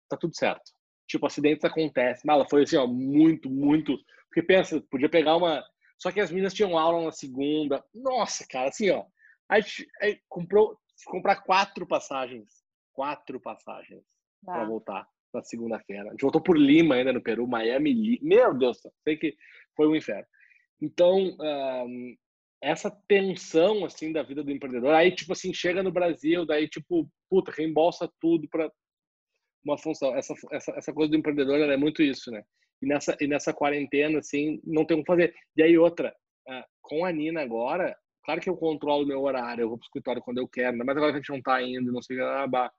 tá 0.10 0.18
tudo 0.18 0.36
certo. 0.36 0.72
Tipo, 1.08 1.26
acidentes 1.26 1.66
acontecem. 1.66 2.24
Mas 2.26 2.36
ela 2.36 2.50
foi 2.50 2.64
assim, 2.64 2.78
ó, 2.78 2.88
muito, 2.88 3.50
muito. 3.50 3.98
Porque 4.28 4.42
pensa, 4.42 4.82
podia 4.90 5.10
pegar 5.10 5.36
uma. 5.36 5.64
Só 6.00 6.12
que 6.12 6.20
as 6.20 6.32
meninas 6.32 6.54
tinham 6.54 6.78
aula 6.78 7.04
na 7.06 7.12
segunda. 7.12 7.84
Nossa, 7.94 8.46
cara, 8.50 8.70
assim, 8.70 8.90
ó. 8.90 9.06
A 9.50 9.60
gente, 9.60 9.88
comprou, 10.30 10.80
comprar 11.06 11.38
quatro 11.44 11.86
passagens. 11.86 12.64
Quatro 12.94 13.40
passagens 13.40 14.04
ah. 14.48 14.54
para 14.54 14.66
voltar 14.66 15.08
na 15.34 15.44
segunda-feira. 15.44 16.10
A 16.10 16.12
gente 16.12 16.22
voltou 16.22 16.42
por 16.42 16.58
Lima 16.58 16.96
ainda 16.96 17.12
no 17.12 17.22
Peru, 17.22 17.48
Miami, 17.48 18.20
Meu 18.22 18.54
Deus, 18.54 18.80
sei 19.04 19.18
que 19.18 19.36
foi 19.76 19.88
um 19.88 19.96
inferno. 19.96 20.28
Então, 20.80 21.36
um, 21.40 22.16
essa 22.62 22.92
tensão, 23.08 23.84
assim, 23.84 24.12
da 24.12 24.22
vida 24.24 24.44
do 24.44 24.52
empreendedor, 24.52 24.94
aí, 24.94 25.12
tipo 25.14 25.34
assim, 25.34 25.54
chega 25.54 25.82
no 25.82 25.92
Brasil, 25.92 26.46
daí, 26.46 26.68
tipo, 26.68 27.10
puta, 27.30 27.52
reembolsa 27.52 28.10
tudo 28.22 28.48
para 28.50 28.72
uma 29.66 29.78
função. 29.78 30.16
Essa, 30.16 30.34
essa, 30.52 30.72
essa 30.72 30.94
coisa 30.94 31.12
do 31.12 31.18
empreendedor, 31.18 31.60
é 31.60 31.78
muito 31.78 32.02
isso, 32.02 32.32
né? 32.32 32.44
E 32.82 32.86
nessa, 32.86 33.18
e 33.20 33.28
nessa 33.28 33.54
quarentena, 33.54 34.20
assim, 34.20 34.62
não 34.64 34.86
tem 34.86 34.98
o 34.98 35.02
que 35.02 35.08
fazer. 35.08 35.34
E 35.58 35.64
aí, 35.64 35.78
outra, 35.78 36.16
uh, 36.48 36.64
com 36.82 37.06
a 37.06 37.12
Nina 37.12 37.42
agora, 37.42 37.98
claro 38.24 38.42
que 38.42 38.50
eu 38.50 38.58
controlo 38.58 39.04
o 39.04 39.08
meu 39.08 39.22
horário, 39.22 39.64
eu 39.64 39.70
vou 39.70 39.78
pro 39.78 39.86
escritório 39.86 40.22
quando 40.22 40.40
eu 40.40 40.48
quero, 40.48 40.78
mas 40.78 40.90
agora 40.90 41.12
que 41.12 41.18
a 41.18 41.20
gente 41.20 41.32
não 41.32 41.42
tá 41.42 41.62
indo, 41.62 41.92
não 41.92 42.02
sei 42.02 42.20
o 42.20 42.20
que, 42.20 42.70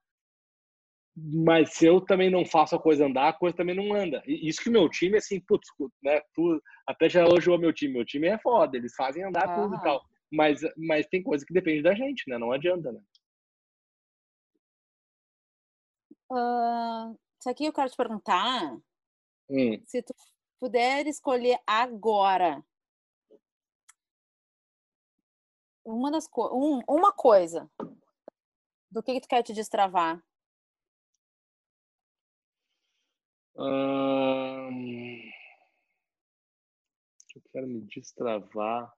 mas 1.17 1.75
se 1.75 1.87
eu 1.87 2.01
também 2.01 2.29
não 2.29 2.45
faço 2.45 2.75
a 2.75 2.81
coisa 2.81 3.07
andar, 3.07 3.29
a 3.29 3.33
coisa 3.33 3.57
também 3.57 3.75
não 3.75 3.95
anda. 3.95 4.21
E 4.27 4.49
isso 4.49 4.61
que 4.61 4.69
meu 4.69 4.89
time, 4.89 5.17
assim, 5.17 5.41
putz, 5.41 5.69
né, 6.03 6.21
tu 6.35 6.61
até 6.87 7.09
já 7.09 7.21
elogiou 7.21 7.57
meu 7.57 7.73
time. 7.73 7.95
Meu 7.95 8.05
time 8.05 8.27
é 8.27 8.39
foda, 8.39 8.77
eles 8.77 8.95
fazem 8.97 9.23
andar 9.23 9.49
uhum. 9.49 9.63
tudo 9.63 9.77
e 9.77 9.83
tal. 9.83 10.03
Mas, 10.33 10.61
mas 10.77 11.07
tem 11.07 11.23
coisa 11.23 11.47
que 11.47 11.55
depende 11.55 11.83
da 11.83 11.95
gente, 11.95 12.29
né? 12.29 12.37
Não 12.37 12.51
adianta, 12.51 12.91
né? 12.91 13.01
Uh, 16.33 17.17
isso 17.39 17.49
aqui 17.49 17.67
eu 17.67 17.73
quero 17.73 17.91
te 17.91 17.97
perguntar. 17.97 18.77
Hum. 19.49 19.81
Se 19.87 20.03
tu 20.03 20.13
puder 20.59 21.07
escolher 21.07 21.59
agora 21.65 22.61
uma 25.85 26.11
das 26.11 26.27
co 26.27 26.49
um, 26.57 26.83
uma 26.89 27.13
coisa 27.13 27.71
do 28.91 29.03
que, 29.03 29.15
que 29.15 29.21
tu 29.21 29.29
quer 29.29 29.43
te 29.43 29.53
destravar 29.53 30.23
eu 37.37 37.43
quero 37.53 37.67
me 37.69 37.81
destravar. 37.83 38.93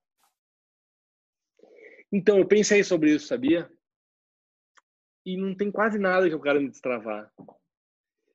Então, 2.12 2.38
eu 2.38 2.46
pensei 2.46 2.82
sobre 2.82 3.14
isso, 3.14 3.26
sabia? 3.26 3.70
E 5.24 5.36
não 5.36 5.54
tem 5.54 5.70
quase 5.70 5.98
nada 5.98 6.28
que 6.28 6.34
eu 6.34 6.40
quero 6.40 6.60
me 6.60 6.70
destravar. 6.70 7.32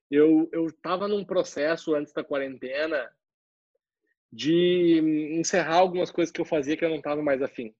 Eu 0.09 0.49
eu 0.51 0.67
estava 0.67 1.07
num 1.07 1.23
processo 1.23 1.95
antes 1.95 2.11
da 2.11 2.23
quarentena 2.23 3.09
de 4.31 4.99
encerrar 5.39 5.77
algumas 5.77 6.11
coisas 6.11 6.31
que 6.31 6.41
eu 6.41 6.45
fazia 6.45 6.75
que 6.75 6.83
eu 6.83 6.89
não 6.89 6.97
estava 6.97 7.21
mais 7.21 7.41
afim 7.41 7.73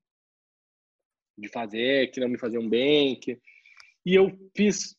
de 1.42 1.50
fazer, 1.50 2.12
que 2.12 2.20
não 2.20 2.30
me 2.30 2.38
faziam 2.38 2.68
bem, 2.70 3.20
que... 3.20 3.40
e 4.06 4.16
eu 4.16 4.32
fiz 4.56 4.96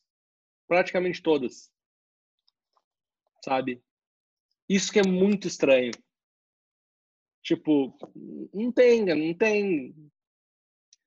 praticamente 0.67 1.21
todas 1.21 1.73
sabe? 3.43 3.81
Isso 4.69 4.91
que 4.91 4.99
é 4.99 5.03
muito 5.03 5.47
estranho. 5.47 5.91
Tipo, 7.43 7.93
não 8.53 8.71
tem, 8.71 9.05
não 9.05 9.33
tem. 9.33 9.93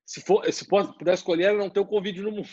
Se, 0.05 0.20
for, 0.20 0.44
se 0.53 0.68
puder 0.68 1.14
escolher, 1.14 1.44
ela 1.44 1.59
não 1.59 1.70
ter 1.70 1.81
o 1.81 1.87
Covid 1.87 2.20
no 2.20 2.31
mundo. 2.31 2.49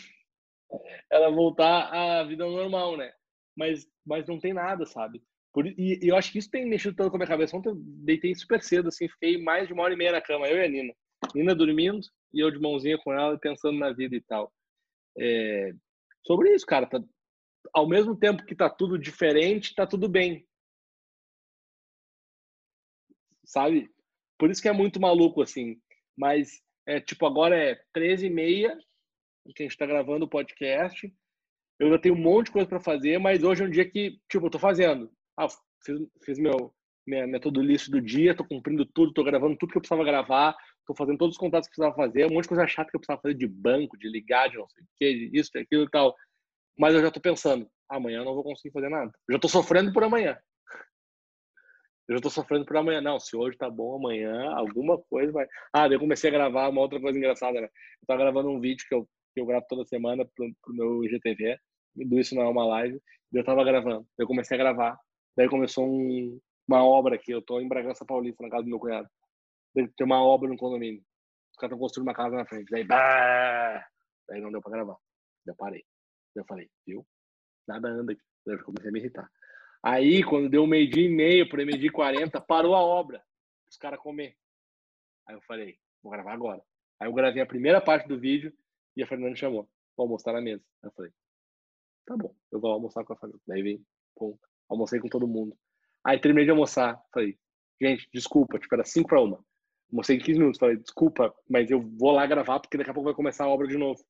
Ela 1.10 1.30
voltar 1.30 1.92
à 1.92 2.24
vida 2.24 2.44
normal, 2.46 2.96
né? 2.96 3.12
Mas, 3.56 3.86
mas 4.04 4.26
não 4.26 4.40
tem 4.40 4.54
nada, 4.54 4.86
sabe? 4.86 5.22
Por, 5.52 5.66
e, 5.66 6.00
e 6.02 6.08
eu 6.08 6.16
acho 6.16 6.32
que 6.32 6.38
isso 6.38 6.50
tem 6.50 6.66
mexido 6.66 6.96
tanto 6.96 7.10
com 7.10 7.16
a 7.16 7.18
minha 7.18 7.28
cabeça. 7.28 7.56
Ontem 7.56 7.68
eu 7.68 7.76
deitei 7.76 8.34
super 8.34 8.60
cedo, 8.62 8.88
assim, 8.88 9.06
fiquei 9.06 9.40
mais 9.40 9.68
de 9.68 9.74
uma 9.74 9.84
hora 9.84 9.94
e 9.94 9.96
meia 9.96 10.12
na 10.12 10.20
cama, 10.20 10.48
eu 10.48 10.56
e 10.56 10.64
a 10.64 10.68
Nina. 10.68 10.94
Nina 11.34 11.54
dormindo 11.54 12.00
e 12.34 12.40
eu 12.40 12.50
de 12.50 12.58
mãozinha 12.58 12.98
com 12.98 13.12
ela 13.12 13.38
pensando 13.38 13.78
na 13.78 13.92
vida 13.92 14.14
e 14.16 14.20
tal. 14.20 14.52
É, 15.18 15.72
sobre 16.26 16.52
isso, 16.54 16.66
cara, 16.66 16.86
tá, 16.86 17.00
ao 17.72 17.88
mesmo 17.88 18.16
tempo 18.16 18.44
que 18.44 18.54
tá 18.54 18.68
tudo 18.68 18.98
diferente, 18.98 19.74
tá 19.74 19.86
tudo 19.86 20.08
bem. 20.08 20.46
Sabe? 23.44 23.88
Por 24.38 24.50
isso 24.50 24.60
que 24.60 24.68
é 24.68 24.72
muito 24.72 25.00
maluco, 25.00 25.42
assim. 25.42 25.80
Mas, 26.16 26.60
é, 26.86 27.00
tipo, 27.00 27.24
agora 27.26 27.56
é 27.56 27.80
13 27.92 28.26
e 28.26 28.30
meia 28.30 28.76
que 29.54 29.62
a 29.62 29.66
gente 29.66 29.76
tá 29.76 29.86
gravando 29.86 30.24
o 30.24 30.28
podcast. 30.28 31.12
Eu 31.78 31.90
já 31.90 31.98
tenho 31.98 32.14
um 32.14 32.20
monte 32.20 32.46
de 32.46 32.52
coisa 32.52 32.68
para 32.68 32.80
fazer, 32.80 33.18
mas 33.18 33.42
hoje 33.42 33.62
é 33.62 33.66
um 33.66 33.70
dia 33.70 33.88
que, 33.88 34.18
tipo, 34.30 34.46
eu 34.46 34.50
tô 34.50 34.58
fazendo. 34.58 35.10
Ah, 35.36 35.48
fiz, 35.84 36.00
fiz 36.24 36.38
meu, 36.38 36.74
minha, 37.06 37.26
minha 37.26 37.40
list 37.56 37.90
do 37.90 38.00
dia, 38.00 38.34
tô 38.34 38.44
cumprindo 38.44 38.86
tudo, 38.86 39.12
tô 39.12 39.22
gravando 39.22 39.56
tudo 39.56 39.72
que 39.72 39.78
eu 39.78 39.82
precisava 39.82 40.04
gravar, 40.04 40.56
tô 40.86 40.94
fazendo 40.94 41.18
todos 41.18 41.34
os 41.34 41.38
contatos 41.38 41.68
que 41.68 41.74
precisava 41.74 41.94
fazer, 41.94 42.26
um 42.26 42.34
monte 42.34 42.44
de 42.44 42.48
coisa 42.48 42.66
chata 42.66 42.90
que 42.90 42.96
eu 42.96 43.00
precisava 43.00 43.22
fazer 43.22 43.34
de 43.34 43.46
banco, 43.46 43.98
de 43.98 44.08
ligar, 44.08 44.48
de 44.48 44.56
não 44.56 44.68
sei 44.68 44.82
o 44.82 44.86
que, 44.98 45.30
isso, 45.32 45.50
aquilo 45.56 45.84
e 45.84 45.90
tal. 45.90 46.14
Mas 46.78 46.94
eu 46.94 47.00
já 47.00 47.10
tô 47.10 47.20
pensando, 47.20 47.68
amanhã 47.88 48.18
eu 48.18 48.24
não 48.24 48.34
vou 48.34 48.42
conseguir 48.42 48.72
fazer 48.72 48.88
nada. 48.88 49.10
Eu 49.28 49.34
já 49.34 49.38
tô 49.38 49.48
sofrendo 49.48 49.92
por 49.92 50.04
amanhã. 50.04 50.38
Eu 52.08 52.16
já 52.16 52.20
tô 52.20 52.28
sofrendo 52.28 52.66
por 52.66 52.76
amanhã. 52.76 53.00
Não, 53.00 53.18
se 53.18 53.34
hoje 53.36 53.56
tá 53.56 53.70
bom, 53.70 53.96
amanhã 53.96 54.50
alguma 54.54 55.00
coisa 55.04 55.32
vai. 55.32 55.46
Ah, 55.72 55.86
eu 55.86 55.98
comecei 55.98 56.28
a 56.28 56.32
gravar 56.32 56.68
uma 56.68 56.80
outra 56.80 57.00
coisa 57.00 57.18
engraçada, 57.18 57.60
né? 57.60 57.66
Eu 57.66 58.06
tava 58.06 58.20
gravando 58.20 58.50
um 58.50 58.60
vídeo 58.60 58.84
que 58.86 58.94
eu, 58.94 59.08
que 59.34 59.40
eu 59.40 59.46
gravo 59.46 59.64
toda 59.68 59.86
semana 59.86 60.24
pro, 60.34 60.52
pro 60.62 60.74
meu 60.74 61.04
IGTV. 61.04 61.58
Do 61.96 62.18
Isso 62.18 62.34
Não 62.34 62.42
é 62.42 62.48
uma 62.48 62.66
live. 62.66 63.00
Eu 63.32 63.44
tava 63.44 63.64
gravando. 63.64 64.06
Eu 64.18 64.26
comecei 64.26 64.56
a 64.56 64.58
gravar. 64.58 64.98
Daí 65.36 65.48
começou 65.48 65.86
um, 65.88 66.38
uma 66.68 66.84
obra 66.84 67.14
aqui. 67.14 67.32
Eu 67.32 67.40
tô 67.40 67.60
em 67.60 67.68
Bragança 67.68 68.04
Paulista, 68.04 68.42
na 68.42 68.50
casa 68.50 68.64
do 68.64 68.68
meu 68.68 68.78
cunhado. 68.78 69.08
Tem 69.74 70.06
uma 70.06 70.22
obra 70.22 70.48
no 70.48 70.56
condomínio. 70.56 71.02
Os 71.50 71.56
caras 71.56 71.72
estão 71.72 71.78
construindo 71.78 72.08
uma 72.08 72.14
casa 72.14 72.36
na 72.36 72.46
frente. 72.46 72.70
Daí, 72.70 72.84
bah! 72.84 73.84
Daí 74.28 74.40
não 74.40 74.50
deu 74.50 74.60
pra 74.60 74.70
gravar. 74.70 74.96
Daí 75.44 75.52
eu 75.52 75.56
parei. 75.56 75.84
Eu 76.34 76.44
falei, 76.46 76.70
viu? 76.86 77.06
Nada 77.66 77.88
anda 77.88 78.12
aqui. 78.12 78.22
Eu 78.46 78.62
comecei 78.64 78.88
a 78.88 78.92
me 78.92 79.00
irritar. 79.00 79.30
Aí, 79.82 80.22
quando 80.22 80.48
deu 80.48 80.66
meio-dia 80.66 81.06
e 81.06 81.08
meio 81.08 81.48
para 81.48 81.64
meio-dia 81.64 81.88
e 81.88 81.92
quarenta, 81.92 82.40
parou 82.40 82.74
a 82.74 82.80
obra. 82.80 83.22
Os 83.68 83.76
caras 83.76 84.00
comer. 84.00 84.36
Aí 85.28 85.34
eu 85.34 85.42
falei, 85.42 85.78
vou 86.02 86.12
gravar 86.12 86.32
agora. 86.32 86.62
Aí 87.00 87.08
eu 87.08 87.12
gravei 87.12 87.42
a 87.42 87.46
primeira 87.46 87.80
parte 87.80 88.08
do 88.08 88.18
vídeo 88.18 88.52
e 88.96 89.02
a 89.02 89.06
Fernanda 89.06 89.36
chamou. 89.36 89.68
Vou 89.96 90.04
almoçar 90.04 90.32
na 90.32 90.40
mesa. 90.40 90.62
Aí 90.82 90.88
eu 90.88 90.92
falei, 90.92 91.12
tá 92.06 92.16
bom, 92.16 92.34
eu 92.50 92.60
vou 92.60 92.70
almoçar 92.70 93.04
com 93.04 93.12
a 93.12 93.16
família. 93.16 93.40
Daí 93.46 93.62
vem, 93.62 93.86
pum, 94.16 94.38
almocei 94.68 95.00
com 95.00 95.08
todo 95.08 95.28
mundo. 95.28 95.56
Aí 96.04 96.18
terminei 96.18 96.44
de 96.44 96.50
almoçar. 96.50 97.00
Falei, 97.12 97.38
gente, 97.80 98.08
desculpa, 98.12 98.58
tipo, 98.58 98.74
era 98.74 98.84
5 98.84 99.08
para 99.08 99.20
uma. 99.20 99.44
Em 99.92 100.18
15 100.18 100.38
minutos. 100.38 100.58
Falei, 100.58 100.76
desculpa, 100.76 101.32
mas 101.48 101.70
eu 101.70 101.80
vou 101.98 102.12
lá 102.12 102.26
gravar 102.26 102.60
porque 102.60 102.76
daqui 102.76 102.90
a 102.90 102.94
pouco 102.94 103.06
vai 103.06 103.14
começar 103.14 103.44
a 103.44 103.48
obra 103.48 103.66
de 103.66 103.76
novo. 103.76 104.02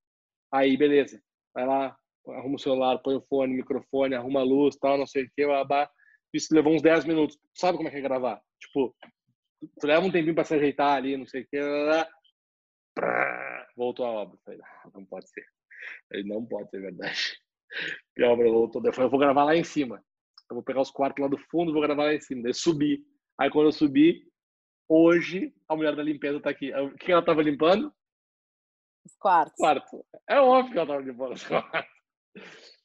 Aí, 0.53 0.77
beleza. 0.77 1.21
Vai 1.53 1.67
lá, 1.67 1.97
arruma 2.29 2.57
o 2.57 2.59
celular, 2.59 2.99
põe 2.99 3.17
o 3.17 3.23
fone, 3.29 3.55
microfone, 3.55 4.15
arruma 4.15 4.41
a 4.41 4.45
luz, 4.45 4.77
tal, 4.77 4.97
não 4.97 5.07
sei 5.07 5.25
o 5.25 5.31
que, 5.35 5.47
babá. 5.47 5.89
Isso 6.33 6.55
levou 6.55 6.75
uns 6.75 6.83
10 6.83 7.05
minutos. 7.05 7.39
Sabe 7.55 7.77
como 7.77 7.89
é 7.89 7.91
que 7.91 7.99
é 7.99 8.01
gravar? 8.01 8.41
Tipo, 8.61 8.95
tu 9.81 9.87
leva 9.87 10.05
um 10.05 10.11
tempinho 10.11 10.35
para 10.35 10.45
se 10.45 10.55
ajeitar 10.55 10.97
ali, 10.97 11.17
não 11.17 11.27
sei 11.27 11.43
o 11.43 11.47
que, 11.47 11.59
voltou 13.77 14.07
a 14.07 14.11
obra. 14.11 14.39
Falei, 14.45 14.61
não 14.93 15.05
pode 15.05 15.29
ser. 15.29 15.45
Ele 16.13 16.29
não 16.29 16.45
pode 16.45 16.71
ser 16.71 16.81
verdade. 16.81 17.19
E 18.17 18.23
a 18.23 18.31
obra 18.31 18.49
voltou. 18.49 18.81
Eu 18.85 18.93
falei, 18.93 19.07
eu 19.07 19.11
vou 19.11 19.19
gravar 19.19 19.43
lá 19.43 19.57
em 19.57 19.65
cima. 19.65 20.01
Eu 20.49 20.55
vou 20.55 20.63
pegar 20.63 20.81
os 20.81 20.93
quartos 20.93 21.21
lá 21.21 21.29
do 21.29 21.37
fundo 21.37 21.73
vou 21.73 21.83
gravar 21.83 22.05
lá 22.05 22.15
em 22.15 22.21
cima. 22.21 22.45
Daí 22.45 22.55
subi. 22.55 23.05
Aí 23.37 23.51
quando 23.51 23.67
eu 23.67 23.73
subi, 23.73 24.23
hoje 24.89 25.55
a 25.69 25.77
mulher 25.77 25.95
da 25.97 26.03
limpeza 26.03 26.41
tá 26.41 26.51
aqui. 26.51 26.73
O 26.75 26.97
que 26.97 27.13
ela 27.13 27.25
tava 27.25 27.43
limpando? 27.43 27.93
Os 29.05 29.17
quartos. 29.17 29.57
Quarto. 29.57 30.05
É 30.29 30.41
óbvio 30.41 30.73
que 30.73 30.79
ela 30.79 30.87
tava 30.87 31.03
limpando 31.03 31.33
os 31.35 31.45
quartos. 31.45 31.91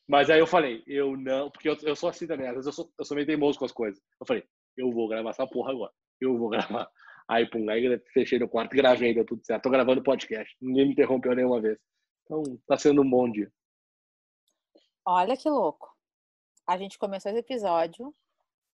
Mas 0.07 0.29
aí 0.29 0.39
eu 0.39 0.47
falei, 0.47 0.83
eu 0.87 1.15
não, 1.15 1.51
porque 1.51 1.69
eu, 1.69 1.77
eu 1.83 1.95
sou 1.95 2.09
assim 2.09 2.25
também, 2.25 2.47
às 2.47 2.55
vezes 2.55 2.65
eu 2.65 2.73
sou, 2.73 2.91
eu 2.97 3.05
sou 3.05 3.15
meio 3.15 3.27
teimoso 3.27 3.59
com 3.59 3.65
as 3.65 3.71
coisas. 3.71 4.01
Eu 4.19 4.25
falei, 4.25 4.43
eu 4.75 4.91
vou 4.91 5.07
gravar 5.07 5.29
essa 5.29 5.45
porra 5.45 5.71
agora. 5.71 5.93
Eu 6.19 6.37
vou 6.37 6.49
gravar. 6.49 6.89
Aí, 7.29 7.47
pum, 7.47 7.69
aí 7.69 8.01
fechei 8.11 8.39
no 8.39 8.49
quarto, 8.49 8.75
gravei, 8.75 9.13
deu 9.13 9.23
tudo 9.23 9.45
certo. 9.45 9.63
Tô 9.63 9.69
gravando 9.69 10.01
podcast. 10.01 10.57
Ninguém 10.59 10.85
me 10.85 10.91
interrompeu 10.93 11.35
nenhuma 11.35 11.61
vez. 11.61 11.77
Então, 12.23 12.41
tá 12.67 12.75
sendo 12.75 13.03
um 13.03 13.09
bom 13.09 13.31
dia. 13.31 13.51
Olha 15.05 15.37
que 15.37 15.47
louco. 15.47 15.95
A 16.67 16.75
gente 16.75 16.97
começou 16.97 17.31
esse 17.31 17.39
episódio 17.39 18.13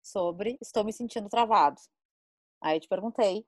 sobre 0.00 0.56
estou 0.60 0.84
me 0.84 0.92
sentindo 0.92 1.28
travado. 1.28 1.80
Aí 2.64 2.78
eu 2.78 2.80
te 2.80 2.88
perguntei 2.88 3.46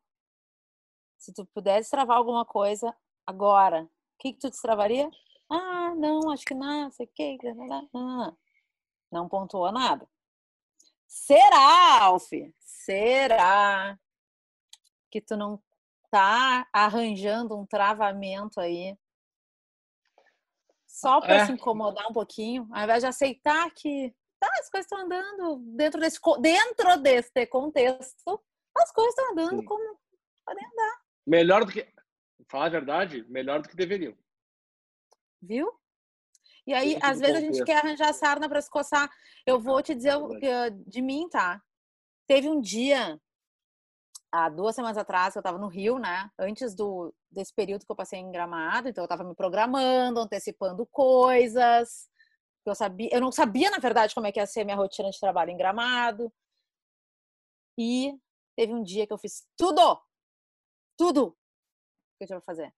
se 1.16 1.32
tu 1.32 1.46
pudesse 1.46 1.90
travar 1.90 2.18
alguma 2.18 2.44
coisa 2.44 2.94
agora, 3.26 3.84
o 3.84 4.18
que, 4.18 4.34
que 4.34 4.38
tu 4.38 4.50
destravaria? 4.50 5.10
Ah, 5.48 5.94
não, 5.96 6.30
acho 6.30 6.44
que 6.44 6.52
não, 6.52 6.90
sei 6.90 7.06
o 7.06 7.10
que. 7.14 7.38
Não 9.10 9.26
pontuou 9.26 9.72
nada. 9.72 10.06
Será, 11.06 12.02
Alf? 12.02 12.30
Será 12.60 13.98
que 15.10 15.22
tu 15.22 15.34
não 15.34 15.62
tá 16.10 16.68
arranjando 16.70 17.56
um 17.56 17.64
travamento 17.64 18.60
aí 18.60 18.98
só 20.86 21.22
para 21.22 21.36
é. 21.36 21.46
se 21.46 21.52
incomodar 21.52 22.06
um 22.10 22.12
pouquinho, 22.12 22.68
ao 22.70 22.82
invés 22.82 23.00
de 23.00 23.06
aceitar 23.06 23.70
que 23.70 24.14
tá, 24.38 24.48
as 24.60 24.68
coisas 24.68 24.84
estão 24.84 24.98
andando 24.98 25.56
dentro 25.74 26.00
desse 26.00 26.20
dentro 26.40 26.98
desse 26.98 27.46
contexto, 27.46 28.42
as 28.78 28.92
coisas 28.92 29.14
estão 29.14 29.32
andando 29.32 29.60
Sim. 29.60 29.64
como 29.64 29.98
podem 30.44 30.64
andar. 30.66 31.00
Melhor 31.26 31.64
do 31.64 31.72
que 31.72 31.86
falar 32.48 32.66
a 32.66 32.70
verdade, 32.70 33.24
melhor 33.28 33.60
do 33.60 33.68
que 33.68 33.76
deveriam. 33.76 34.16
Viu? 35.42 35.72
E 36.66 36.74
aí, 36.74 36.98
às 37.00 37.20
vezes, 37.20 37.36
a 37.36 37.40
gente 37.40 37.64
quer 37.64 37.78
arranjar 37.78 38.12
sarna 38.12 38.48
para 38.48 38.60
se 38.60 38.68
coçar. 38.68 39.08
Eu 39.46 39.60
vou 39.60 39.80
te 39.82 39.94
dizer 39.94 40.14
é 40.42 40.70
de 40.70 41.00
mim, 41.00 41.28
tá? 41.28 41.62
Teve 42.26 42.48
um 42.48 42.60
dia, 42.60 43.20
há 44.32 44.48
duas 44.48 44.74
semanas 44.74 44.98
atrás, 44.98 45.32
que 45.32 45.38
eu 45.38 45.40
estava 45.40 45.58
no 45.58 45.68
Rio, 45.68 45.98
né? 45.98 46.28
Antes 46.36 46.74
do, 46.74 47.14
desse 47.30 47.54
período 47.54 47.86
que 47.86 47.92
eu 47.92 47.96
passei 47.96 48.18
em 48.18 48.32
Gramado, 48.32 48.88
então 48.88 49.02
eu 49.02 49.06
estava 49.06 49.22
me 49.22 49.34
programando, 49.34 50.20
antecipando 50.20 50.84
coisas. 50.86 52.08
Eu, 52.64 52.74
sabia, 52.74 53.10
eu 53.12 53.20
não 53.20 53.30
sabia, 53.30 53.70
na 53.70 53.78
verdade, 53.78 54.12
como 54.12 54.26
é 54.26 54.32
que 54.32 54.40
ia 54.40 54.46
ser 54.46 54.64
minha 54.64 54.76
rotina 54.76 55.08
de 55.08 55.20
trabalho 55.20 55.52
em 55.52 55.56
Gramado. 55.56 56.32
E 57.78 58.12
teve 58.56 58.72
um 58.72 58.82
dia 58.82 59.06
que 59.06 59.12
eu 59.12 59.18
fiz 59.18 59.46
tudo! 59.56 60.00
Tudo! 60.96 61.36
Que 62.18 62.24
eu 62.24 62.26
tinha 62.26 62.40
pra 62.40 62.46
fazer. 62.46 62.74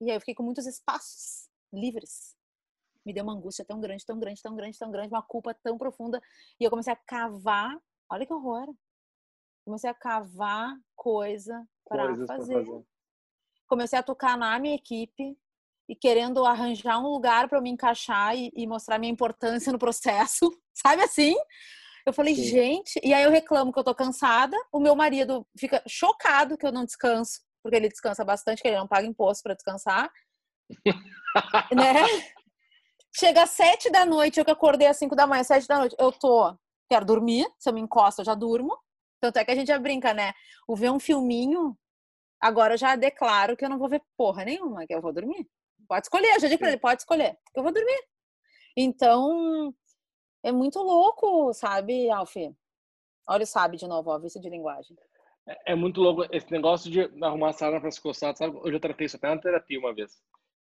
E 0.00 0.10
aí 0.10 0.16
eu 0.16 0.20
fiquei 0.20 0.34
com 0.34 0.42
muitos 0.42 0.66
espaços 0.66 1.48
livres 1.72 2.36
me 3.04 3.12
deu 3.12 3.22
uma 3.22 3.34
angústia 3.34 3.64
tão 3.64 3.80
grande, 3.80 4.04
tão 4.04 4.18
grande, 4.18 4.42
tão 4.42 4.56
grande, 4.56 4.78
tão 4.78 4.90
grande, 4.90 5.08
uma 5.08 5.22
culpa 5.22 5.54
tão 5.62 5.76
profunda. 5.76 6.20
E 6.58 6.64
eu 6.64 6.70
comecei 6.70 6.92
a 6.92 6.96
cavar, 6.96 7.76
olha 8.10 8.26
que 8.26 8.32
horror. 8.32 8.74
Comecei 9.64 9.90
a 9.90 9.94
cavar 9.94 10.76
coisa 10.96 11.66
para 11.86 12.16
fazer. 12.26 12.54
fazer. 12.54 12.84
Comecei 13.66 13.98
a 13.98 14.02
tocar 14.02 14.36
na 14.36 14.58
minha 14.58 14.74
equipe 14.74 15.36
e 15.88 15.94
querendo 15.94 16.44
arranjar 16.44 16.98
um 16.98 17.08
lugar 17.08 17.48
para 17.48 17.60
me 17.60 17.70
encaixar 17.70 18.34
e, 18.36 18.50
e, 18.54 18.66
mostrar 18.66 18.98
minha 18.98 19.12
importância 19.12 19.70
no 19.70 19.78
processo, 19.78 20.50
sabe 20.72 21.02
assim? 21.02 21.34
Eu 22.06 22.12
falei, 22.12 22.34
Sim. 22.34 22.44
gente, 22.44 23.00
e 23.02 23.14
aí 23.14 23.22
eu 23.22 23.30
reclamo 23.30 23.72
que 23.72 23.78
eu 23.78 23.84
tô 23.84 23.94
cansada, 23.94 24.56
o 24.70 24.78
meu 24.78 24.94
marido 24.94 25.46
fica 25.58 25.82
chocado 25.88 26.58
que 26.58 26.66
eu 26.66 26.72
não 26.72 26.84
descanso, 26.84 27.40
porque 27.62 27.76
ele 27.76 27.88
descansa 27.88 28.22
bastante, 28.24 28.60
que 28.60 28.68
ele 28.68 28.76
não 28.76 28.86
paga 28.86 29.06
imposto 29.06 29.42
para 29.42 29.54
descansar. 29.54 30.12
né? 31.74 31.94
Chega 33.16 33.44
às 33.44 33.50
sete 33.50 33.90
da 33.90 34.04
noite, 34.04 34.38
eu 34.38 34.44
que 34.44 34.50
acordei 34.50 34.86
às 34.86 34.98
cinco 34.98 35.16
da 35.16 35.26
manhã, 35.26 35.42
sete 35.42 35.66
da 35.66 35.78
noite, 35.78 35.96
eu 35.98 36.12
tô, 36.12 36.54
quero 36.90 37.06
dormir, 37.06 37.46
se 37.58 37.70
eu 37.70 37.72
me 37.72 37.80
encosto, 37.80 38.20
eu 38.20 38.26
já 38.26 38.34
durmo. 38.34 38.78
Tanto 39.20 39.38
é 39.38 39.44
que 39.44 39.52
a 39.52 39.54
gente 39.54 39.68
já 39.68 39.78
brinca, 39.78 40.12
né? 40.12 40.34
O 40.68 40.76
ver 40.76 40.90
um 40.90 41.00
filminho, 41.00 41.74
agora 42.38 42.74
eu 42.74 42.78
já 42.78 42.96
declaro 42.96 43.56
que 43.56 43.64
eu 43.64 43.70
não 43.70 43.78
vou 43.78 43.88
ver 43.88 44.02
porra 44.14 44.44
nenhuma, 44.44 44.86
que 44.86 44.94
eu 44.94 45.00
vou 45.00 45.12
dormir. 45.12 45.48
Pode 45.88 46.04
escolher, 46.04 46.34
eu 46.34 46.40
já 46.40 46.48
digo 46.48 46.58
pra 46.58 46.68
ele, 46.68 46.76
pode 46.76 47.00
escolher, 47.00 47.38
que 47.52 47.58
eu 47.58 47.62
vou 47.62 47.72
dormir. 47.72 48.02
Então, 48.76 49.74
é 50.44 50.52
muito 50.52 50.78
louco, 50.78 51.52
sabe, 51.54 52.10
Alfie? 52.10 52.54
Olha 53.26 53.44
o 53.44 53.46
sabe 53.46 53.78
de 53.78 53.86
novo, 53.86 54.10
ó, 54.10 54.18
vício 54.18 54.40
de 54.40 54.50
linguagem. 54.50 54.96
É, 55.46 55.72
é, 55.72 55.74
muito 55.74 56.00
louco 56.00 56.26
esse 56.30 56.52
negócio 56.52 56.90
de 56.90 57.00
arrumar 57.24 57.50
a 57.50 57.52
sala 57.52 57.80
para 57.80 57.90
se 57.90 58.00
coçar, 58.00 58.36
sabe? 58.36 58.56
Eu 58.62 58.70
já 58.70 58.78
tratei 58.78 59.06
isso 59.06 59.16
até 59.16 59.28
na 59.28 59.40
terapia 59.40 59.78
uma 59.78 59.94
vez. 59.94 60.12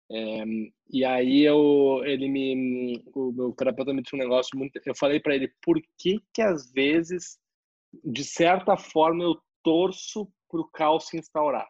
É, 0.09 0.43
e 0.89 1.03
aí 1.03 1.43
eu, 1.43 2.01
ele 2.05 2.29
me, 2.29 3.03
o 3.13 3.31
meu 3.31 3.51
terapeuta 3.53 3.93
me 3.93 4.01
disse 4.01 4.15
um 4.15 4.19
negócio 4.19 4.57
muito, 4.57 4.79
eu 4.85 4.95
falei 4.95 5.19
para 5.19 5.35
ele 5.35 5.53
por 5.61 5.81
que 5.97 6.21
que 6.33 6.41
às 6.41 6.71
vezes, 6.71 7.37
de 8.03 8.23
certa 8.23 8.77
forma, 8.77 9.23
eu 9.23 9.41
torço 9.63 10.31
para 10.49 10.61
o 10.61 10.69
caos 10.69 11.07
se 11.07 11.17
instaurar. 11.17 11.67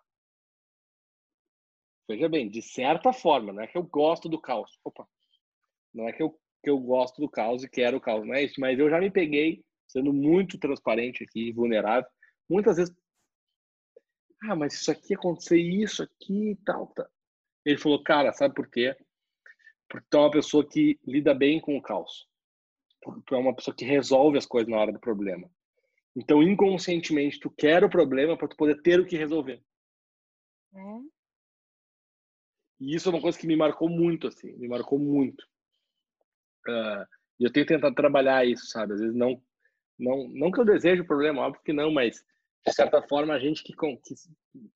Veja 2.07 2.27
bem, 2.29 2.49
de 2.49 2.61
certa 2.61 3.13
forma, 3.13 3.53
não 3.53 3.63
é 3.63 3.67
que 3.67 3.77
eu 3.77 3.83
gosto 3.83 4.27
do 4.27 4.39
caos. 4.39 4.77
Opa, 4.83 5.07
não 5.93 6.07
é 6.07 6.11
que 6.11 6.21
eu, 6.21 6.37
que 6.63 6.69
eu 6.69 6.79
gosto 6.79 7.21
do 7.21 7.29
caos 7.29 7.63
e 7.63 7.69
quero 7.69 7.97
o 7.97 8.01
caos, 8.01 8.25
não 8.25 8.33
é 8.33 8.43
isso. 8.43 8.59
Mas 8.59 8.79
eu 8.79 8.89
já 8.89 8.99
me 8.99 9.11
peguei 9.11 9.63
sendo 9.87 10.13
muito 10.13 10.57
transparente 10.57 11.23
aqui, 11.23 11.51
vulnerável. 11.51 12.09
Muitas 12.49 12.77
vezes, 12.77 12.95
ah, 14.43 14.55
mas 14.55 14.73
isso 14.73 14.89
aqui 14.89 15.13
acontecer 15.13 15.59
isso 15.59 16.01
aqui 16.01 16.51
e 16.51 16.55
tal, 16.55 16.87
tal. 16.87 17.07
Ele 17.65 17.77
falou, 17.77 18.01
cara, 18.01 18.31
sabe 18.31 18.55
por 18.55 18.69
quê? 18.69 18.95
Porque 19.87 20.07
tu 20.09 20.17
é 20.17 20.19
uma 20.21 20.31
pessoa 20.31 20.67
que 20.67 20.99
lida 21.05 21.33
bem 21.33 21.59
com 21.59 21.77
o 21.77 21.81
caos. 21.81 22.27
Tu 23.25 23.35
é 23.35 23.37
uma 23.37 23.53
pessoa 23.53 23.75
que 23.75 23.85
resolve 23.85 24.37
as 24.37 24.45
coisas 24.45 24.69
na 24.69 24.77
hora 24.77 24.91
do 24.91 24.99
problema. 24.99 25.49
Então, 26.15 26.41
inconscientemente, 26.41 27.39
tu 27.39 27.49
quer 27.49 27.83
o 27.83 27.89
problema 27.89 28.37
para 28.37 28.47
tu 28.47 28.55
poder 28.55 28.81
ter 28.81 28.99
o 28.99 29.05
que 29.05 29.17
resolver. 29.17 29.61
É. 30.73 30.79
E 32.79 32.95
isso 32.95 33.09
é 33.09 33.11
uma 33.11 33.21
coisa 33.21 33.37
que 33.37 33.47
me 33.47 33.55
marcou 33.55 33.89
muito, 33.89 34.27
assim, 34.27 34.53
me 34.57 34.67
marcou 34.67 34.97
muito. 34.97 35.45
Uh, 36.67 37.05
eu 37.39 37.51
tenho 37.51 37.65
tentado 37.65 37.95
trabalhar 37.95 38.45
isso, 38.45 38.67
sabe? 38.67 38.93
Às 38.93 38.99
vezes 38.99 39.15
não, 39.15 39.41
não, 39.99 40.27
não 40.29 40.51
que 40.51 40.59
eu 40.59 40.65
deseje 40.65 41.01
o 41.01 41.07
problema, 41.07 41.41
óbvio 41.41 41.61
que 41.63 41.73
não, 41.73 41.91
mas 41.91 42.23
de 42.65 42.73
certa 42.73 43.01
forma 43.01 43.33
a 43.33 43.39
gente 43.39 43.63
que, 43.63 43.73
que 43.73 44.15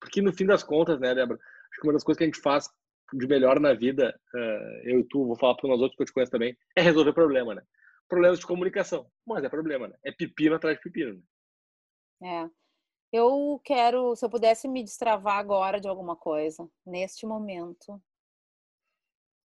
porque 0.00 0.20
no 0.20 0.32
fim 0.32 0.44
das 0.44 0.62
contas, 0.62 1.00
né, 1.00 1.14
Débora? 1.14 1.38
Acho 1.70 1.80
que 1.80 1.86
uma 1.86 1.92
das 1.92 2.04
coisas 2.04 2.18
que 2.18 2.24
a 2.24 2.26
gente 2.26 2.40
faz 2.40 2.68
de 3.12 3.26
melhor 3.26 3.58
na 3.58 3.72
vida, 3.72 4.18
uh, 4.34 4.88
eu 4.88 5.00
e 5.00 5.04
tu, 5.04 5.26
vou 5.26 5.36
falar 5.36 5.54
para 5.54 5.68
nós 5.68 5.80
outros 5.80 5.96
que 5.96 6.02
eu 6.02 6.06
te 6.06 6.12
conheço 6.12 6.32
também, 6.32 6.56
é 6.76 6.82
resolver 6.82 7.12
problema, 7.12 7.54
né? 7.54 7.62
Problemas 8.08 8.38
de 8.38 8.46
comunicação. 8.46 9.10
Mas 9.26 9.44
é 9.44 9.48
problema, 9.48 9.88
né? 9.88 9.96
É 10.04 10.12
pepino 10.12 10.56
atrás 10.56 10.76
de 10.76 10.82
pepino. 10.82 11.22
Né? 12.20 12.44
É. 12.44 12.50
Eu 13.10 13.60
quero, 13.64 14.14
se 14.14 14.24
eu 14.24 14.28
pudesse 14.28 14.68
me 14.68 14.84
destravar 14.84 15.38
agora 15.38 15.80
de 15.80 15.88
alguma 15.88 16.14
coisa, 16.14 16.68
neste 16.84 17.24
momento, 17.24 18.00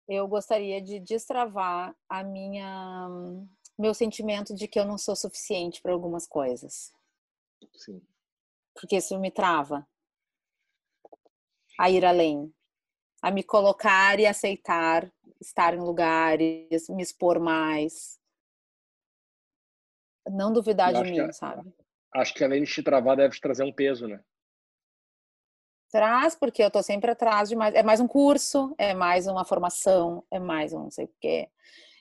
eu 0.07 0.27
gostaria 0.27 0.81
de 0.81 0.99
destravar 0.99 1.95
a 2.09 2.23
minha 2.23 3.07
meu 3.77 3.93
sentimento 3.93 4.53
de 4.53 4.67
que 4.67 4.79
eu 4.79 4.85
não 4.85 4.97
sou 4.97 5.15
suficiente 5.15 5.81
para 5.81 5.93
algumas 5.93 6.27
coisas. 6.27 6.93
Sim. 7.75 8.01
Porque 8.73 8.97
isso 8.97 9.19
me 9.19 9.31
trava 9.31 9.87
a 11.79 11.89
ir 11.89 12.05
além, 12.05 12.53
a 13.21 13.31
me 13.31 13.43
colocar 13.43 14.19
e 14.19 14.27
aceitar 14.27 15.11
estar 15.43 15.73
em 15.73 15.79
lugares, 15.79 16.87
me 16.89 17.03
expor 17.03 17.39
mais. 17.39 18.19
Não 20.29 20.53
duvidar 20.53 20.93
de 20.93 21.11
mim, 21.11 21.25
que, 21.25 21.33
sabe? 21.33 21.73
Acho 22.15 22.33
que 22.33 22.43
além 22.43 22.63
de 22.63 22.71
te 22.71 22.81
travar, 22.81 23.17
deve 23.17 23.35
te 23.35 23.41
trazer 23.41 23.63
um 23.63 23.73
peso, 23.73 24.07
né? 24.07 24.23
Traz, 25.93 26.33
porque 26.33 26.63
eu 26.63 26.71
tô 26.71 26.81
sempre 26.81 27.11
atrás 27.11 27.47
de 27.47 27.55
mais. 27.55 27.75
É 27.75 27.83
mais 27.83 27.99
um 27.99 28.07
curso, 28.07 28.73
é 28.79 28.95
mais 28.95 29.27
uma 29.27 29.45
formação, 29.45 30.23
é 30.31 30.39
mais 30.39 30.73
um 30.73 30.85
não 30.85 30.89
sei 30.89 31.05
o 31.05 31.11
quê. 31.21 31.47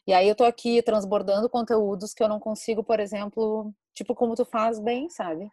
E 0.06 0.14
aí 0.14 0.26
eu 0.26 0.34
tô 0.34 0.44
aqui 0.44 0.80
transbordando 0.80 1.46
conteúdos 1.50 2.14
que 2.14 2.22
eu 2.22 2.28
não 2.28 2.40
consigo, 2.40 2.82
por 2.82 2.98
exemplo, 2.98 3.70
tipo 3.92 4.14
como 4.14 4.34
tu 4.34 4.46
faz 4.46 4.80
bem, 4.80 5.10
sabe? 5.10 5.46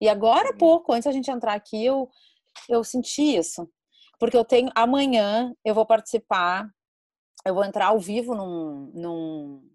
E 0.00 0.08
agora 0.08 0.50
há 0.50 0.52
uhum. 0.52 0.58
pouco, 0.58 0.92
antes 0.92 1.08
a 1.08 1.10
gente 1.10 1.32
entrar 1.32 1.54
aqui, 1.54 1.84
eu 1.84 2.08
eu 2.68 2.84
senti 2.84 3.36
isso. 3.36 3.68
Porque 4.20 4.36
eu 4.36 4.44
tenho. 4.44 4.70
Amanhã 4.72 5.52
eu 5.64 5.74
vou 5.74 5.84
participar, 5.84 6.70
eu 7.44 7.54
vou 7.54 7.64
entrar 7.64 7.86
ao 7.86 7.98
vivo 7.98 8.36
num, 8.36 8.92
num 8.94 9.68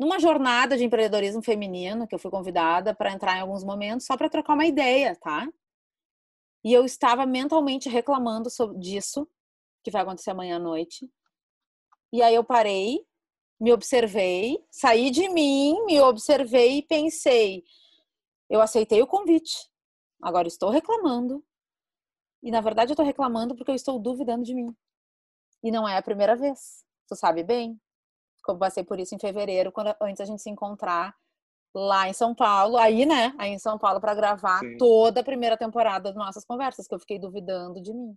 numa 0.00 0.18
jornada 0.18 0.76
de 0.76 0.82
empreendedorismo 0.82 1.42
feminino 1.44 2.08
que 2.08 2.14
eu 2.16 2.18
fui 2.18 2.30
convidada 2.30 2.92
para 2.92 3.12
entrar 3.12 3.36
em 3.36 3.40
alguns 3.40 3.62
momentos 3.62 4.04
só 4.04 4.16
para 4.16 4.28
trocar 4.28 4.54
uma 4.54 4.66
ideia, 4.66 5.14
tá? 5.14 5.46
E 6.64 6.72
eu 6.72 6.84
estava 6.84 7.26
mentalmente 7.26 7.88
reclamando 7.88 8.48
sobre 8.48 8.78
disso 8.78 9.28
que 9.82 9.90
vai 9.90 10.02
acontecer 10.02 10.30
amanhã 10.30 10.56
à 10.56 10.60
noite. 10.60 11.10
E 12.12 12.22
aí 12.22 12.34
eu 12.34 12.44
parei, 12.44 13.04
me 13.60 13.72
observei, 13.72 14.64
saí 14.70 15.10
de 15.10 15.28
mim, 15.28 15.84
me 15.86 16.00
observei 16.00 16.78
e 16.78 16.82
pensei: 16.82 17.64
eu 18.48 18.60
aceitei 18.60 19.00
o 19.02 19.06
convite. 19.06 19.70
Agora 20.22 20.46
estou 20.46 20.68
reclamando. 20.68 21.42
E 22.42 22.50
na 22.50 22.60
verdade 22.60 22.90
eu 22.90 22.94
estou 22.94 23.06
reclamando 23.06 23.56
porque 23.56 23.70
eu 23.70 23.74
estou 23.74 23.98
duvidando 23.98 24.44
de 24.44 24.54
mim. 24.54 24.76
E 25.62 25.70
não 25.70 25.88
é 25.88 25.96
a 25.96 26.02
primeira 26.02 26.36
vez. 26.36 26.84
Tu 27.08 27.16
sabe 27.16 27.42
bem. 27.42 27.80
Eu 28.46 28.58
passei 28.58 28.84
por 28.84 29.00
isso 29.00 29.14
em 29.14 29.18
fevereiro, 29.18 29.72
quando 29.72 29.94
antes 30.02 30.20
a 30.20 30.24
gente 30.24 30.42
se 30.42 30.50
encontrar 30.50 31.16
lá 31.74 32.08
em 32.08 32.12
São 32.12 32.34
Paulo, 32.34 32.76
aí, 32.76 33.06
né, 33.06 33.34
aí 33.38 33.50
em 33.50 33.58
São 33.58 33.78
Paulo 33.78 34.00
para 34.00 34.14
gravar 34.14 34.58
Sim. 34.58 34.76
toda 34.76 35.20
a 35.20 35.24
primeira 35.24 35.56
temporada 35.56 36.04
das 36.04 36.14
nossas 36.14 36.44
conversas, 36.44 36.86
que 36.86 36.94
eu 36.94 36.98
fiquei 36.98 37.18
duvidando 37.18 37.80
de 37.80 37.92
mim. 37.92 38.16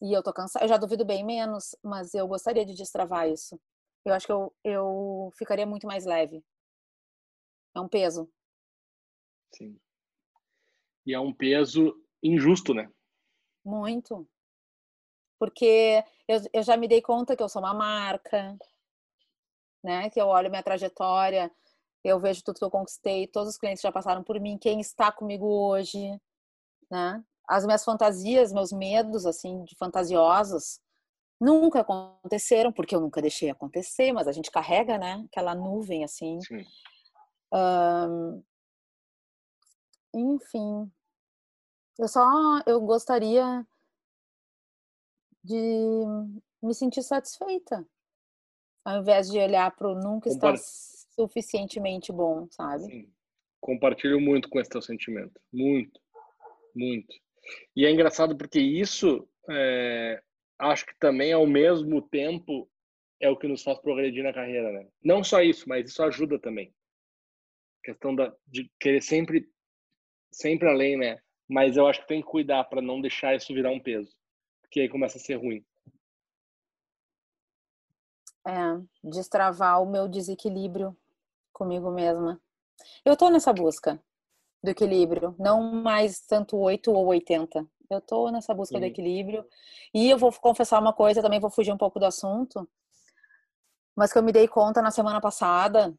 E 0.00 0.12
eu 0.12 0.22
tô 0.22 0.32
cansada, 0.32 0.64
eu 0.64 0.68
já 0.68 0.76
duvido 0.76 1.04
bem 1.04 1.24
menos, 1.24 1.76
mas 1.82 2.14
eu 2.14 2.26
gostaria 2.26 2.64
de 2.64 2.74
destravar 2.74 3.28
isso. 3.28 3.60
Eu 4.04 4.14
acho 4.14 4.26
que 4.26 4.32
eu, 4.32 4.54
eu 4.64 5.32
ficaria 5.36 5.66
muito 5.66 5.86
mais 5.86 6.04
leve. 6.06 6.42
É 7.74 7.80
um 7.80 7.88
peso. 7.88 8.30
Sim. 9.54 9.78
E 11.04 11.12
é 11.12 11.20
um 11.20 11.32
peso 11.32 11.94
injusto, 12.22 12.72
né? 12.72 12.90
Muito. 13.64 14.28
Porque 15.38 16.02
eu, 16.26 16.40
eu 16.52 16.62
já 16.62 16.76
me 16.76 16.88
dei 16.88 17.02
conta 17.02 17.36
que 17.36 17.42
eu 17.42 17.48
sou 17.48 17.60
uma 17.60 17.74
marca, 17.74 18.56
né? 19.82 20.10
Que 20.10 20.20
eu 20.20 20.26
olho 20.26 20.50
minha 20.50 20.62
trajetória, 20.62 21.50
eu 22.04 22.18
vejo 22.20 22.42
tudo 22.42 22.58
que 22.58 22.64
eu 22.64 22.70
conquistei, 22.70 23.26
todos 23.26 23.50
os 23.50 23.58
clientes 23.58 23.82
já 23.82 23.92
passaram 23.92 24.22
por 24.22 24.38
mim, 24.40 24.58
quem 24.58 24.80
está 24.80 25.10
comigo 25.10 25.46
hoje, 25.46 26.20
né? 26.90 27.22
As 27.48 27.64
minhas 27.64 27.84
fantasias, 27.84 28.52
meus 28.52 28.72
medos, 28.72 29.24
assim, 29.24 29.64
de 29.64 29.74
fantasiosas, 29.76 30.80
nunca 31.40 31.80
aconteceram, 31.80 32.72
porque 32.72 32.94
eu 32.94 33.00
nunca 33.00 33.22
deixei 33.22 33.50
acontecer, 33.50 34.12
mas 34.12 34.28
a 34.28 34.32
gente 34.32 34.50
carrega, 34.50 34.98
né? 34.98 35.24
Aquela 35.30 35.54
nuvem, 35.54 36.04
assim. 36.04 36.38
Enfim, 40.14 40.90
eu 41.98 42.08
só, 42.08 42.22
eu 42.66 42.80
gostaria 42.80 43.66
de 45.42 46.04
me 46.62 46.74
sentir 46.74 47.02
satisfeita, 47.02 47.86
ao 48.84 49.00
invés 49.00 49.30
de 49.30 49.38
olhar 49.38 49.74
para 49.74 49.88
o 49.88 49.94
nunca 49.94 50.28
estar 50.28 50.54
suficientemente 51.18 52.12
bom, 52.12 52.46
sabe? 52.50 52.84
Sim. 52.84 53.12
Compartilho 53.60 54.20
muito 54.20 54.48
com 54.48 54.60
esse 54.60 54.70
teu 54.70 54.80
sentimento, 54.80 55.40
muito, 55.52 56.00
muito. 56.74 57.12
E 57.74 57.84
é 57.84 57.90
engraçado 57.90 58.36
porque 58.36 58.60
isso, 58.60 59.28
é, 59.50 60.22
acho 60.60 60.86
que 60.86 60.96
também 61.00 61.32
ao 61.32 61.44
mesmo 61.44 62.00
tempo 62.00 62.70
é 63.20 63.28
o 63.28 63.36
que 63.36 63.48
nos 63.48 63.64
faz 63.64 63.80
progredir 63.80 64.22
na 64.22 64.32
carreira, 64.32 64.70
né? 64.70 64.88
Não 65.02 65.24
só 65.24 65.42
isso, 65.42 65.68
mas 65.68 65.90
isso 65.90 66.00
ajuda 66.04 66.38
também. 66.38 66.72
A 67.82 67.86
questão 67.86 68.14
da, 68.14 68.32
de 68.46 68.70
querer 68.78 69.02
sempre, 69.02 69.50
sempre 70.30 70.68
além, 70.68 70.96
né? 70.96 71.20
Mas 71.48 71.76
eu 71.76 71.88
acho 71.88 72.02
que 72.02 72.08
tem 72.08 72.20
que 72.20 72.28
cuidar 72.28 72.62
para 72.64 72.80
não 72.80 73.00
deixar 73.00 73.34
isso 73.34 73.52
virar 73.52 73.72
um 73.72 73.80
peso, 73.80 74.14
porque 74.60 74.80
aí 74.80 74.88
começa 74.88 75.18
a 75.18 75.20
ser 75.20 75.34
ruim. 75.34 75.64
É, 78.46 78.80
destravar 79.02 79.82
o 79.82 79.90
meu 79.90 80.06
desequilíbrio 80.06 80.96
comigo 81.58 81.90
mesma. 81.90 82.40
Eu 83.04 83.16
tô 83.16 83.28
nessa 83.28 83.52
busca 83.52 84.00
do 84.62 84.70
equilíbrio, 84.70 85.34
não 85.38 85.60
mais 85.82 86.20
tanto 86.20 86.56
8 86.56 86.92
ou 86.92 87.06
80. 87.06 87.66
Eu 87.90 88.00
tô 88.00 88.30
nessa 88.30 88.54
busca 88.54 88.76
Sim. 88.76 88.80
do 88.80 88.86
equilíbrio. 88.86 89.44
E 89.92 90.08
eu 90.08 90.16
vou 90.16 90.32
confessar 90.32 90.80
uma 90.80 90.92
coisa, 90.92 91.20
também 91.20 91.40
vou 91.40 91.50
fugir 91.50 91.72
um 91.72 91.76
pouco 91.76 91.98
do 91.98 92.06
assunto, 92.06 92.68
mas 93.96 94.12
que 94.12 94.18
eu 94.18 94.22
me 94.22 94.32
dei 94.32 94.46
conta 94.46 94.80
na 94.80 94.90
semana 94.90 95.20
passada. 95.20 95.92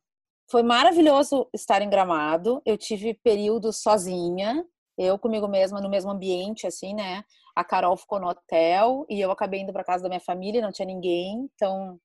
Foi 0.49 0.64
maravilhoso 0.64 1.47
estar 1.53 1.82
em 1.82 1.89
Gramado. 1.89 2.62
Eu 2.66 2.78
tive 2.78 3.14
períodos 3.14 3.82
sozinha, 3.82 4.66
eu 4.97 5.20
comigo 5.20 5.47
mesma 5.47 5.82
no 5.82 5.89
mesmo 5.89 6.12
ambiente, 6.12 6.66
assim, 6.66 6.93
né? 6.93 7.24
A 7.55 7.64
Carol 7.64 7.97
ficou 7.97 8.20
no 8.20 8.30
hotel 8.30 9.05
e 9.10 9.20
eu 9.20 9.32
acabei 9.32 9.62
indo 9.62 9.74
para 9.74 9.84
casa 9.84 10.03
da 10.03 10.10
minha 10.10 10.22
família, 10.22 10.62
não 10.62 10.72
tinha 10.72 10.86
ninguém, 10.86 11.49
então 11.53 11.99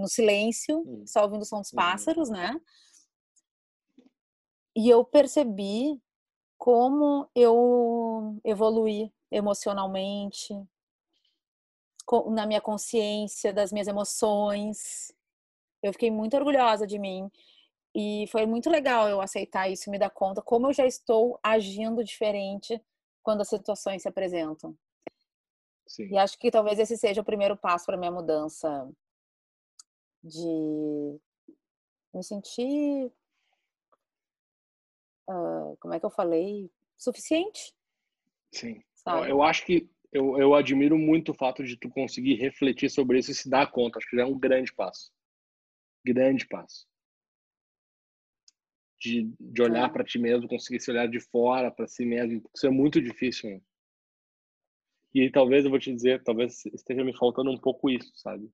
no 0.00 0.08
silêncio, 0.08 0.80
hum. 0.80 1.04
só 1.06 1.22
ouvindo 1.22 1.42
o 1.42 1.44
som 1.44 1.60
dos 1.60 1.70
pássaros, 1.70 2.28
né? 2.30 2.60
E 4.74 4.88
eu 4.88 5.04
percebi 5.04 6.00
como 6.58 7.28
eu 7.34 8.38
evoluí 8.44 9.12
emocionalmente, 9.30 10.54
na 12.30 12.46
minha 12.46 12.60
consciência 12.60 13.52
das 13.52 13.72
minhas 13.72 13.88
emoções. 13.88 15.12
Eu 15.82 15.92
fiquei 15.92 16.10
muito 16.10 16.36
orgulhosa 16.36 16.86
de 16.86 16.98
mim 16.98 17.30
e 17.94 18.26
foi 18.28 18.46
muito 18.46 18.68
legal 18.68 19.08
eu 19.08 19.20
aceitar 19.20 19.68
isso, 19.70 19.90
me 19.90 19.98
dar 19.98 20.10
conta 20.10 20.42
como 20.42 20.68
eu 20.68 20.72
já 20.72 20.86
estou 20.86 21.38
agindo 21.42 22.04
diferente 22.04 22.80
quando 23.22 23.40
as 23.40 23.48
situações 23.48 24.02
se 24.02 24.08
apresentam. 24.08 24.76
Sim. 25.86 26.08
E 26.12 26.18
acho 26.18 26.38
que 26.38 26.50
talvez 26.50 26.78
esse 26.78 26.96
seja 26.96 27.20
o 27.20 27.24
primeiro 27.24 27.56
passo 27.56 27.86
para 27.86 27.96
minha 27.96 28.10
mudança 28.10 28.88
de 30.22 31.20
me 32.12 32.22
sentir 32.22 33.12
uh, 35.28 35.76
como 35.78 35.94
é 35.94 36.00
que 36.00 36.06
eu 36.06 36.10
falei? 36.10 36.70
Suficiente. 36.96 37.74
Sim. 38.52 38.82
Sabe? 38.94 39.30
Eu 39.30 39.42
acho 39.42 39.64
que 39.64 39.88
eu, 40.12 40.38
eu 40.38 40.54
admiro 40.54 40.98
muito 40.98 41.30
o 41.30 41.34
fato 41.34 41.64
de 41.64 41.76
tu 41.76 41.88
conseguir 41.88 42.34
refletir 42.34 42.90
sobre 42.90 43.18
isso 43.18 43.30
e 43.30 43.34
se 43.34 43.48
dar 43.48 43.70
conta. 43.70 43.98
Acho 43.98 44.08
que 44.08 44.16
já 44.16 44.22
é 44.22 44.26
um 44.26 44.38
grande 44.38 44.72
passo. 44.74 45.10
Grande 46.04 46.46
passo. 46.46 46.86
De, 49.00 49.32
de 49.40 49.62
olhar 49.62 49.88
é. 49.88 49.92
para 49.92 50.04
ti 50.04 50.18
mesmo, 50.18 50.48
conseguir 50.48 50.80
se 50.80 50.90
olhar 50.90 51.08
de 51.08 51.20
fora 51.20 51.70
para 51.70 51.86
si 51.86 52.04
mesmo. 52.04 52.42
Isso 52.54 52.66
é 52.66 52.70
muito 52.70 53.00
difícil. 53.00 53.50
Né? 53.50 53.60
E 55.14 55.30
talvez 55.30 55.64
eu 55.64 55.70
vou 55.70 55.78
te 55.78 55.92
dizer, 55.92 56.22
talvez 56.22 56.66
esteja 56.66 57.02
me 57.02 57.16
faltando 57.16 57.50
um 57.50 57.58
pouco 57.58 57.88
isso, 57.88 58.12
sabe? 58.16 58.50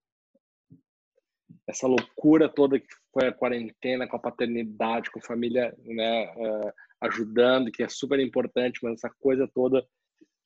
Essa 1.66 1.86
loucura 1.86 2.48
toda 2.48 2.78
que 2.78 2.86
foi 3.12 3.28
a 3.28 3.32
quarentena 3.32 4.08
com 4.08 4.16
a 4.16 4.20
paternidade, 4.20 5.10
com 5.10 5.18
a 5.18 5.26
família 5.26 5.76
né, 5.84 6.32
uh, 6.36 6.72
ajudando, 7.00 7.72
que 7.72 7.82
é 7.82 7.88
super 7.88 8.20
importante, 8.20 8.80
mas 8.82 8.94
essa 8.94 9.10
coisa 9.20 9.50
toda, 9.52 9.86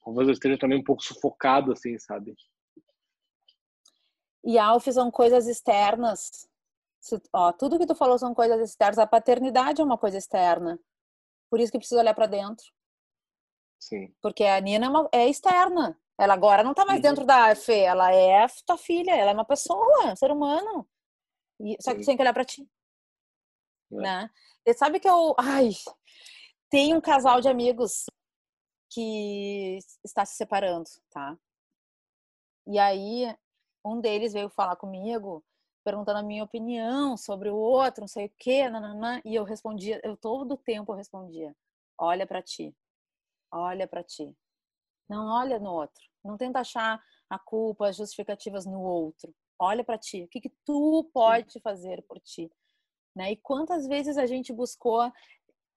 talvez 0.02 0.28
eu 0.28 0.32
esteja 0.32 0.58
também 0.58 0.78
um 0.78 0.84
pouco 0.84 1.02
sufocado, 1.02 1.72
assim, 1.72 1.98
sabe? 1.98 2.34
E 4.42 4.58
Alf 4.58 4.86
são 4.86 5.10
coisas 5.10 5.46
externas. 5.46 6.48
Ó, 7.32 7.52
tudo 7.52 7.78
que 7.78 7.86
tu 7.86 7.94
falou 7.94 8.18
são 8.18 8.34
coisas 8.34 8.60
externas. 8.60 8.98
A 8.98 9.06
paternidade 9.06 9.80
é 9.82 9.84
uma 9.84 9.98
coisa 9.98 10.16
externa. 10.16 10.78
Por 11.50 11.60
isso 11.60 11.70
que 11.70 11.78
precisa 11.78 12.00
olhar 12.00 12.14
para 12.14 12.26
dentro. 12.26 12.64
Sim. 13.78 14.14
Porque 14.22 14.44
a 14.44 14.60
Nina 14.60 14.86
é, 14.86 14.88
uma, 14.88 15.08
é 15.12 15.28
externa. 15.28 15.98
Ela 16.18 16.34
agora 16.34 16.62
não 16.62 16.72
está 16.72 16.84
mais 16.84 16.98
uhum. 16.98 17.02
dentro 17.02 17.24
da 17.24 17.54
Fê, 17.54 17.80
ela 17.80 18.14
é 18.14 18.46
tua 18.66 18.76
filha, 18.76 19.12
ela 19.12 19.30
é 19.30 19.34
uma 19.34 19.44
pessoa, 19.44 20.12
um 20.12 20.16
ser 20.16 20.30
humano. 20.30 20.86
E, 21.61 21.76
só 21.80 21.94
que 21.94 22.04
tem 22.04 22.16
que 22.16 22.22
olhar 22.22 22.32
pra 22.32 22.44
ti. 22.44 22.66
É. 23.92 23.96
Né? 23.96 24.30
E 24.64 24.74
sabe 24.74 24.98
que 24.98 25.08
eu. 25.08 25.34
Ai, 25.38 25.70
tem 26.70 26.94
um 26.94 27.00
casal 27.00 27.40
de 27.40 27.48
amigos 27.48 28.06
que 28.90 29.78
está 30.04 30.24
se 30.24 30.36
separando, 30.36 30.88
tá? 31.11 31.36
E 32.66 32.78
aí, 32.78 33.36
um 33.84 34.00
deles 34.00 34.32
veio 34.32 34.48
falar 34.48 34.76
comigo, 34.76 35.44
perguntando 35.84 36.18
a 36.18 36.22
minha 36.22 36.44
opinião 36.44 37.16
sobre 37.16 37.50
o 37.50 37.56
outro, 37.56 38.02
não 38.02 38.08
sei 38.08 38.26
o 38.26 38.32
quê, 38.38 38.68
nananã, 38.68 39.20
e 39.24 39.34
eu 39.34 39.44
respondia, 39.44 40.00
eu 40.04 40.16
todo 40.16 40.52
o 40.54 40.58
tempo 40.58 40.92
eu 40.92 40.96
respondia: 40.96 41.54
olha 41.98 42.26
para 42.26 42.42
ti, 42.42 42.74
olha 43.52 43.86
para 43.86 44.02
ti. 44.02 44.34
Não 45.08 45.26
olha 45.26 45.58
no 45.58 45.72
outro. 45.72 46.02
Não 46.24 46.36
tenta 46.36 46.61
achar 46.61 47.02
a 47.28 47.38
culpa, 47.38 47.88
as 47.88 47.96
justificativas 47.96 48.64
no 48.66 48.80
outro 48.80 49.34
olha 49.61 49.84
para 49.84 49.98
ti, 49.98 50.24
o 50.24 50.28
que, 50.28 50.40
que 50.40 50.52
tu 50.64 51.08
pode 51.12 51.52
Sim. 51.52 51.61
fazer 51.61 52.02
por 52.08 52.18
ti, 52.18 52.50
né? 53.14 53.32
E 53.32 53.36
quantas 53.36 53.86
vezes 53.86 54.16
a 54.16 54.26
gente 54.26 54.52
buscou 54.52 55.12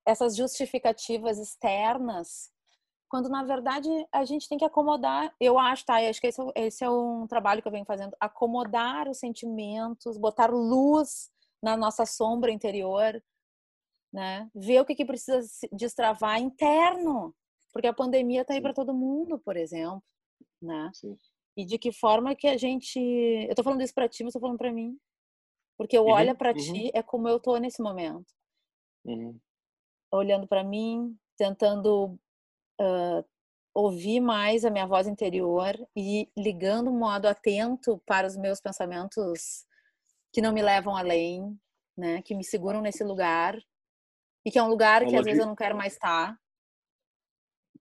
essas 0.05 0.36
justificativas 0.36 1.38
externas, 1.38 2.51
quando 3.09 3.29
na 3.29 3.43
verdade 3.43 3.89
a 4.11 4.25
gente 4.25 4.47
tem 4.47 4.57
que 4.57 4.65
acomodar, 4.65 5.36
eu 5.39 5.59
acho, 5.59 5.86
tá? 5.86 6.01
Eu 6.01 6.09
acho 6.09 6.21
que 6.21 6.27
esse, 6.27 6.41
é 6.55 6.65
esse 6.65 6.84
é 6.84 6.89
um 6.89 7.27
trabalho 7.27 7.61
que 7.61 7.67
eu 7.67 7.71
venho 7.71 7.86
fazendo, 7.86 8.15
acomodar 8.19 9.07
os 9.09 9.19
sentimentos, 9.19 10.17
botar 10.17 10.49
luz 10.49 11.29
na 11.61 11.77
nossa 11.77 12.05
sombra 12.05 12.51
interior, 12.51 13.21
né? 14.11 14.49
Ver 14.55 14.81
o 14.81 14.86
que, 14.86 14.95
que 14.95 15.05
precisa 15.05 15.41
destravar 15.71 16.39
interno, 16.39 17.36
porque 17.73 17.88
a 17.88 17.93
pandemia 17.93 18.45
tá 18.45 18.53
aí 18.53 18.61
para 18.61 18.73
todo 18.73 18.93
mundo, 18.93 19.38
por 19.39 19.57
exemplo, 19.57 20.03
né? 20.61 20.89
Sim 20.93 21.17
e 21.56 21.66
de 21.66 21.78
que 21.78 21.91
forma 21.91 22.36
que 22.36 22.47
a 22.47 22.58
gente. 22.58 22.99
Eu 22.99 23.56
tô 23.56 23.64
falando 23.64 23.82
isso 23.82 23.93
para 23.93 24.10
ti, 24.10 24.24
mas 24.24 24.34
tô 24.34 24.39
falando 24.39 24.58
para 24.58 24.72
mim. 24.72 24.97
Porque 25.78 25.97
eu 25.97 26.04
uhum, 26.04 26.12
olho 26.12 26.36
para 26.36 26.51
uhum. 26.51 26.58
ti 26.58 26.91
é 26.93 27.01
como 27.01 27.28
eu 27.28 27.39
tô 27.39 27.58
nesse 27.58 27.82
momento. 27.82 28.26
Uhum. 29.06 29.39
Olhando 30.12 30.47
para 30.47 30.64
mim, 30.64 31.18
tentando 31.38 32.20
uh, 32.80 33.26
ouvir 33.74 34.20
mais 34.20 34.66
a 34.66 34.70
minha 34.70 34.86
voz 34.86 35.08
interior 35.08 35.76
e 35.95 36.30
ligando 36.38 36.89
um 36.89 36.97
modo 36.97 37.28
atento 37.28 38.01
para 38.06 38.28
os 38.28 38.38
meus 38.38 38.62
pensamentos 38.62 39.66
que 40.32 40.41
não 40.41 40.54
me 40.54 40.62
levam 40.62 40.95
além, 40.95 41.60
né? 41.97 42.22
Que 42.22 42.36
me 42.36 42.43
seguram 42.43 42.82
nesse 42.82 43.04
lugar 43.04 43.58
e 44.45 44.51
que 44.51 44.60
é 44.60 44.64
um 44.64 44.70
lugar 44.70 45.06
que 45.06 45.16
às 45.16 45.26
vezes 45.26 45.39
eu 45.39 45.47
não 45.47 45.56
quero 45.56 45.76
mais 45.76 45.93
estar 45.93 46.38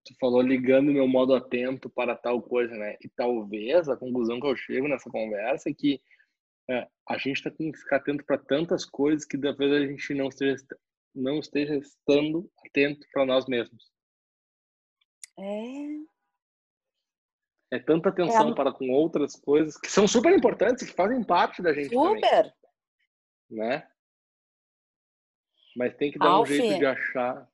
tu 0.05 0.15
falou 0.21 0.41
ligando 0.43 0.93
meu 0.93 1.07
modo 1.07 1.35
atento 1.35 1.89
para 1.91 2.17
tal 2.17 2.43
coisa, 2.43 2.75
né? 2.75 2.97
E 3.01 3.09
talvez 3.09 3.89
a 3.89 3.97
conclusão 3.97 4.41
que 4.41 4.47
eu 4.47 4.57
chego 4.57 4.89
nessa 4.89 5.11
conversa 5.11 5.71
é 5.71 5.75
que 5.75 6.01
É, 6.71 6.89
a 7.09 7.19
gente 7.19 7.43
tá, 7.43 7.51
tem 7.51 7.73
que 7.73 7.79
ficar 7.79 7.97
atento 7.97 8.25
para 8.25 8.39
tantas 8.39 8.85
coisas 8.85 9.27
que 9.27 9.37
talvez 9.37 9.73
a 9.73 9.85
gente 9.85 10.15
não 10.15 10.29
esteja, 10.29 10.65
não 11.13 11.41
esteja 11.41 11.75
estando 11.77 12.49
atento 12.65 13.05
para 13.13 13.27
nós 13.27 13.47
mesmos. 13.47 13.93
É. 15.37 16.13
É 17.73 17.79
tanta 17.81 18.11
atenção 18.11 18.53
É. 18.53 18.55
para 18.55 18.73
com 18.73 18.91
outras 18.91 19.35
coisas 19.35 19.77
que 19.77 19.91
são 19.91 20.07
super 20.07 20.33
importantes, 20.33 20.89
que 20.89 20.95
fazem 20.95 21.25
parte 21.25 21.61
da 21.61 21.73
gente 21.73 21.91
também, 21.91 22.23
Super. 22.23 22.55
né? 23.51 23.89
Mas 25.75 25.97
tem 25.97 26.13
que 26.13 26.19
dar 26.19 26.41
um 26.41 26.47
jeito 26.47 26.79
de 26.79 26.87
achar 26.87 27.51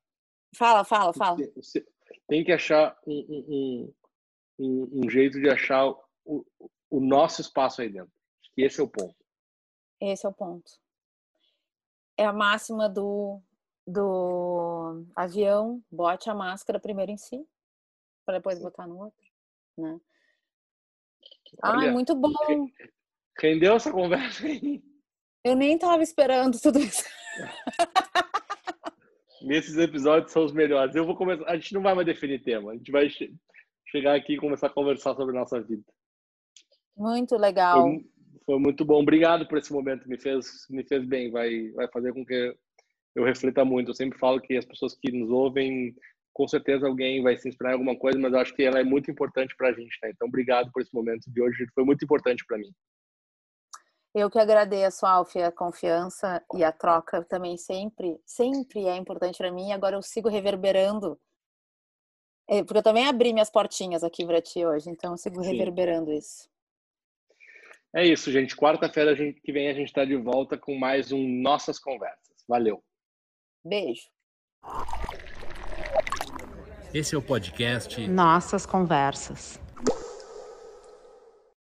Fala, 0.55 0.84
fala, 0.84 1.12
fala. 1.14 1.36
Você 1.57 1.86
tem 2.29 2.45
que 2.45 2.53
achar 2.53 2.97
um, 3.07 3.26
um, 3.29 3.95
um, 4.59 5.05
um- 5.05 5.11
jeito 5.11 5.41
de 5.41 5.49
achar 5.49 5.89
o, 6.24 6.45
o 6.91 7.01
nosso 7.01 7.41
espaço 7.41 7.81
aí 7.81 7.89
dentro. 7.89 8.12
Esse 8.57 8.81
é 8.81 8.85
o 8.85 8.89
ponto. 8.89 9.16
Esse 10.01 10.26
é 10.26 10.29
o 10.29 10.33
ponto. 10.33 10.70
É 12.16 12.24
a 12.24 12.33
máxima 12.33 12.89
do, 12.89 13.41
do 13.87 15.05
avião, 15.16 15.83
bote 15.91 16.29
a 16.29 16.35
máscara 16.35 16.79
primeiro 16.79 17.11
em 17.12 17.16
si, 17.16 17.45
para 18.26 18.39
depois 18.39 18.59
Sim. 18.59 18.64
botar 18.64 18.87
no 18.87 18.99
outro, 18.99 19.26
né? 19.76 19.99
Ai, 21.62 21.76
Olha, 21.79 21.93
muito 21.93 22.14
bom. 22.14 22.31
Rendeu 23.41 23.74
essa 23.76 23.91
conversa 23.91 24.45
aí? 24.47 24.83
Eu 25.45 25.57
nem 25.57 25.74
estava 25.76 26.03
esperando 26.03 26.61
tudo 26.61 26.79
isso. 26.79 27.05
Nesses 29.43 29.76
episódios 29.76 30.32
são 30.32 30.45
os 30.45 30.53
melhores. 30.53 30.95
Eu 30.95 31.05
vou 31.07 31.16
começar. 31.16 31.45
A 31.47 31.55
gente 31.57 31.72
não 31.74 31.82
vai 31.82 31.95
mais 31.95 32.07
definir 32.07 32.43
tema. 32.43 32.72
A 32.72 32.74
gente 32.76 32.91
vai 32.91 33.09
che- 33.09 33.32
chegar 33.86 34.14
aqui 34.14 34.34
e 34.34 34.39
começar 34.39 34.66
a 34.66 34.70
conversar 34.70 35.14
sobre 35.14 35.36
a 35.36 35.41
nossa 35.41 35.61
vida. 35.61 35.82
Muito 36.97 37.30
Foi, 37.30 37.39
legal. 37.39 37.89
mu- 37.89 38.05
foi 38.45 38.59
muito 38.59 38.84
bom. 38.84 39.01
Obrigado 39.01 39.47
por 39.47 39.59
esse 39.59 39.72
momento. 39.72 40.09
Me 40.09 40.18
fez, 40.18 40.66
me 40.68 40.82
fez 40.84 41.05
bem. 41.07 41.30
Vai, 41.30 41.70
vai 41.70 41.89
fazer 41.89 42.12
com 42.12 42.24
que 42.24 42.55
eu 43.14 43.24
reflita 43.24 43.64
muito. 43.64 43.91
Eu 43.91 43.95
sempre 43.95 44.18
falo 44.18 44.41
que 44.41 44.57
as 44.57 44.64
pessoas 44.64 44.95
que 44.97 45.12
nos 45.12 45.30
ouvem, 45.30 45.95
com 46.32 46.47
certeza 46.49 46.86
alguém 46.86 47.22
vai 47.22 47.36
se 47.36 47.49
inspirar 47.49 47.70
em 47.70 47.74
alguma 47.74 47.97
coisa, 47.97 48.18
mas 48.18 48.32
eu 48.32 48.39
acho 48.41 48.55
que 48.55 48.62
ela 48.62 48.80
é 48.80 48.84
muito 48.84 49.11
importante 49.11 49.55
para 49.57 49.68
a 49.68 49.72
gente. 49.72 49.97
Né? 50.03 50.11
Então, 50.11 50.28
obrigado 50.28 50.70
por 50.72 50.82
esse 50.82 50.93
momento 50.95 51.30
de 51.30 51.41
hoje. 51.41 51.66
Foi 51.74 51.84
muito 51.84 52.05
importante 52.05 52.45
para 52.47 52.59
mim. 52.59 52.70
Eu 54.19 54.29
que 54.29 54.39
agradeço, 54.39 55.07
Alfie, 55.07 55.43
a 55.43 55.53
confiança 55.53 56.43
e 56.53 56.64
a 56.64 56.73
troca 56.73 57.23
também 57.25 57.57
sempre, 57.57 58.21
sempre 58.27 58.85
é 58.87 58.97
importante 58.97 59.39
para 59.39 59.53
mim. 59.53 59.71
Agora 59.73 59.95
eu 59.95 60.03
sigo 60.03 60.29
reverberando, 60.29 61.16
É, 62.49 62.64
porque 62.64 62.79
eu 62.79 62.83
também 62.83 63.07
abri 63.07 63.33
minhas 63.33 63.51
portinhas 63.51 64.03
aqui 64.03 64.27
para 64.27 64.41
ti 64.41 64.64
hoje, 64.64 64.91
então 64.91 65.12
eu 65.12 65.16
sigo 65.19 65.45
Sim. 65.45 65.53
reverberando 65.53 66.11
isso. 66.11 66.49
É 67.95 68.05
isso, 68.05 68.33
gente. 68.33 68.57
Quarta-feira 68.57 69.14
que 69.14 69.53
vem 69.53 69.69
a 69.69 69.73
gente 69.73 69.89
está 69.89 70.05
de 70.05 70.16
volta 70.16 70.59
com 70.59 70.75
mais 70.77 71.12
um 71.12 71.27
Nossas 71.27 71.79
Conversas. 71.79 72.43
Valeu. 72.49 72.83
Beijo. 73.64 74.09
Esse 76.93 77.14
é 77.14 77.19
o 77.19 77.23
podcast 77.23 78.09
Nossas 78.09 78.66
conversas. 78.66 79.61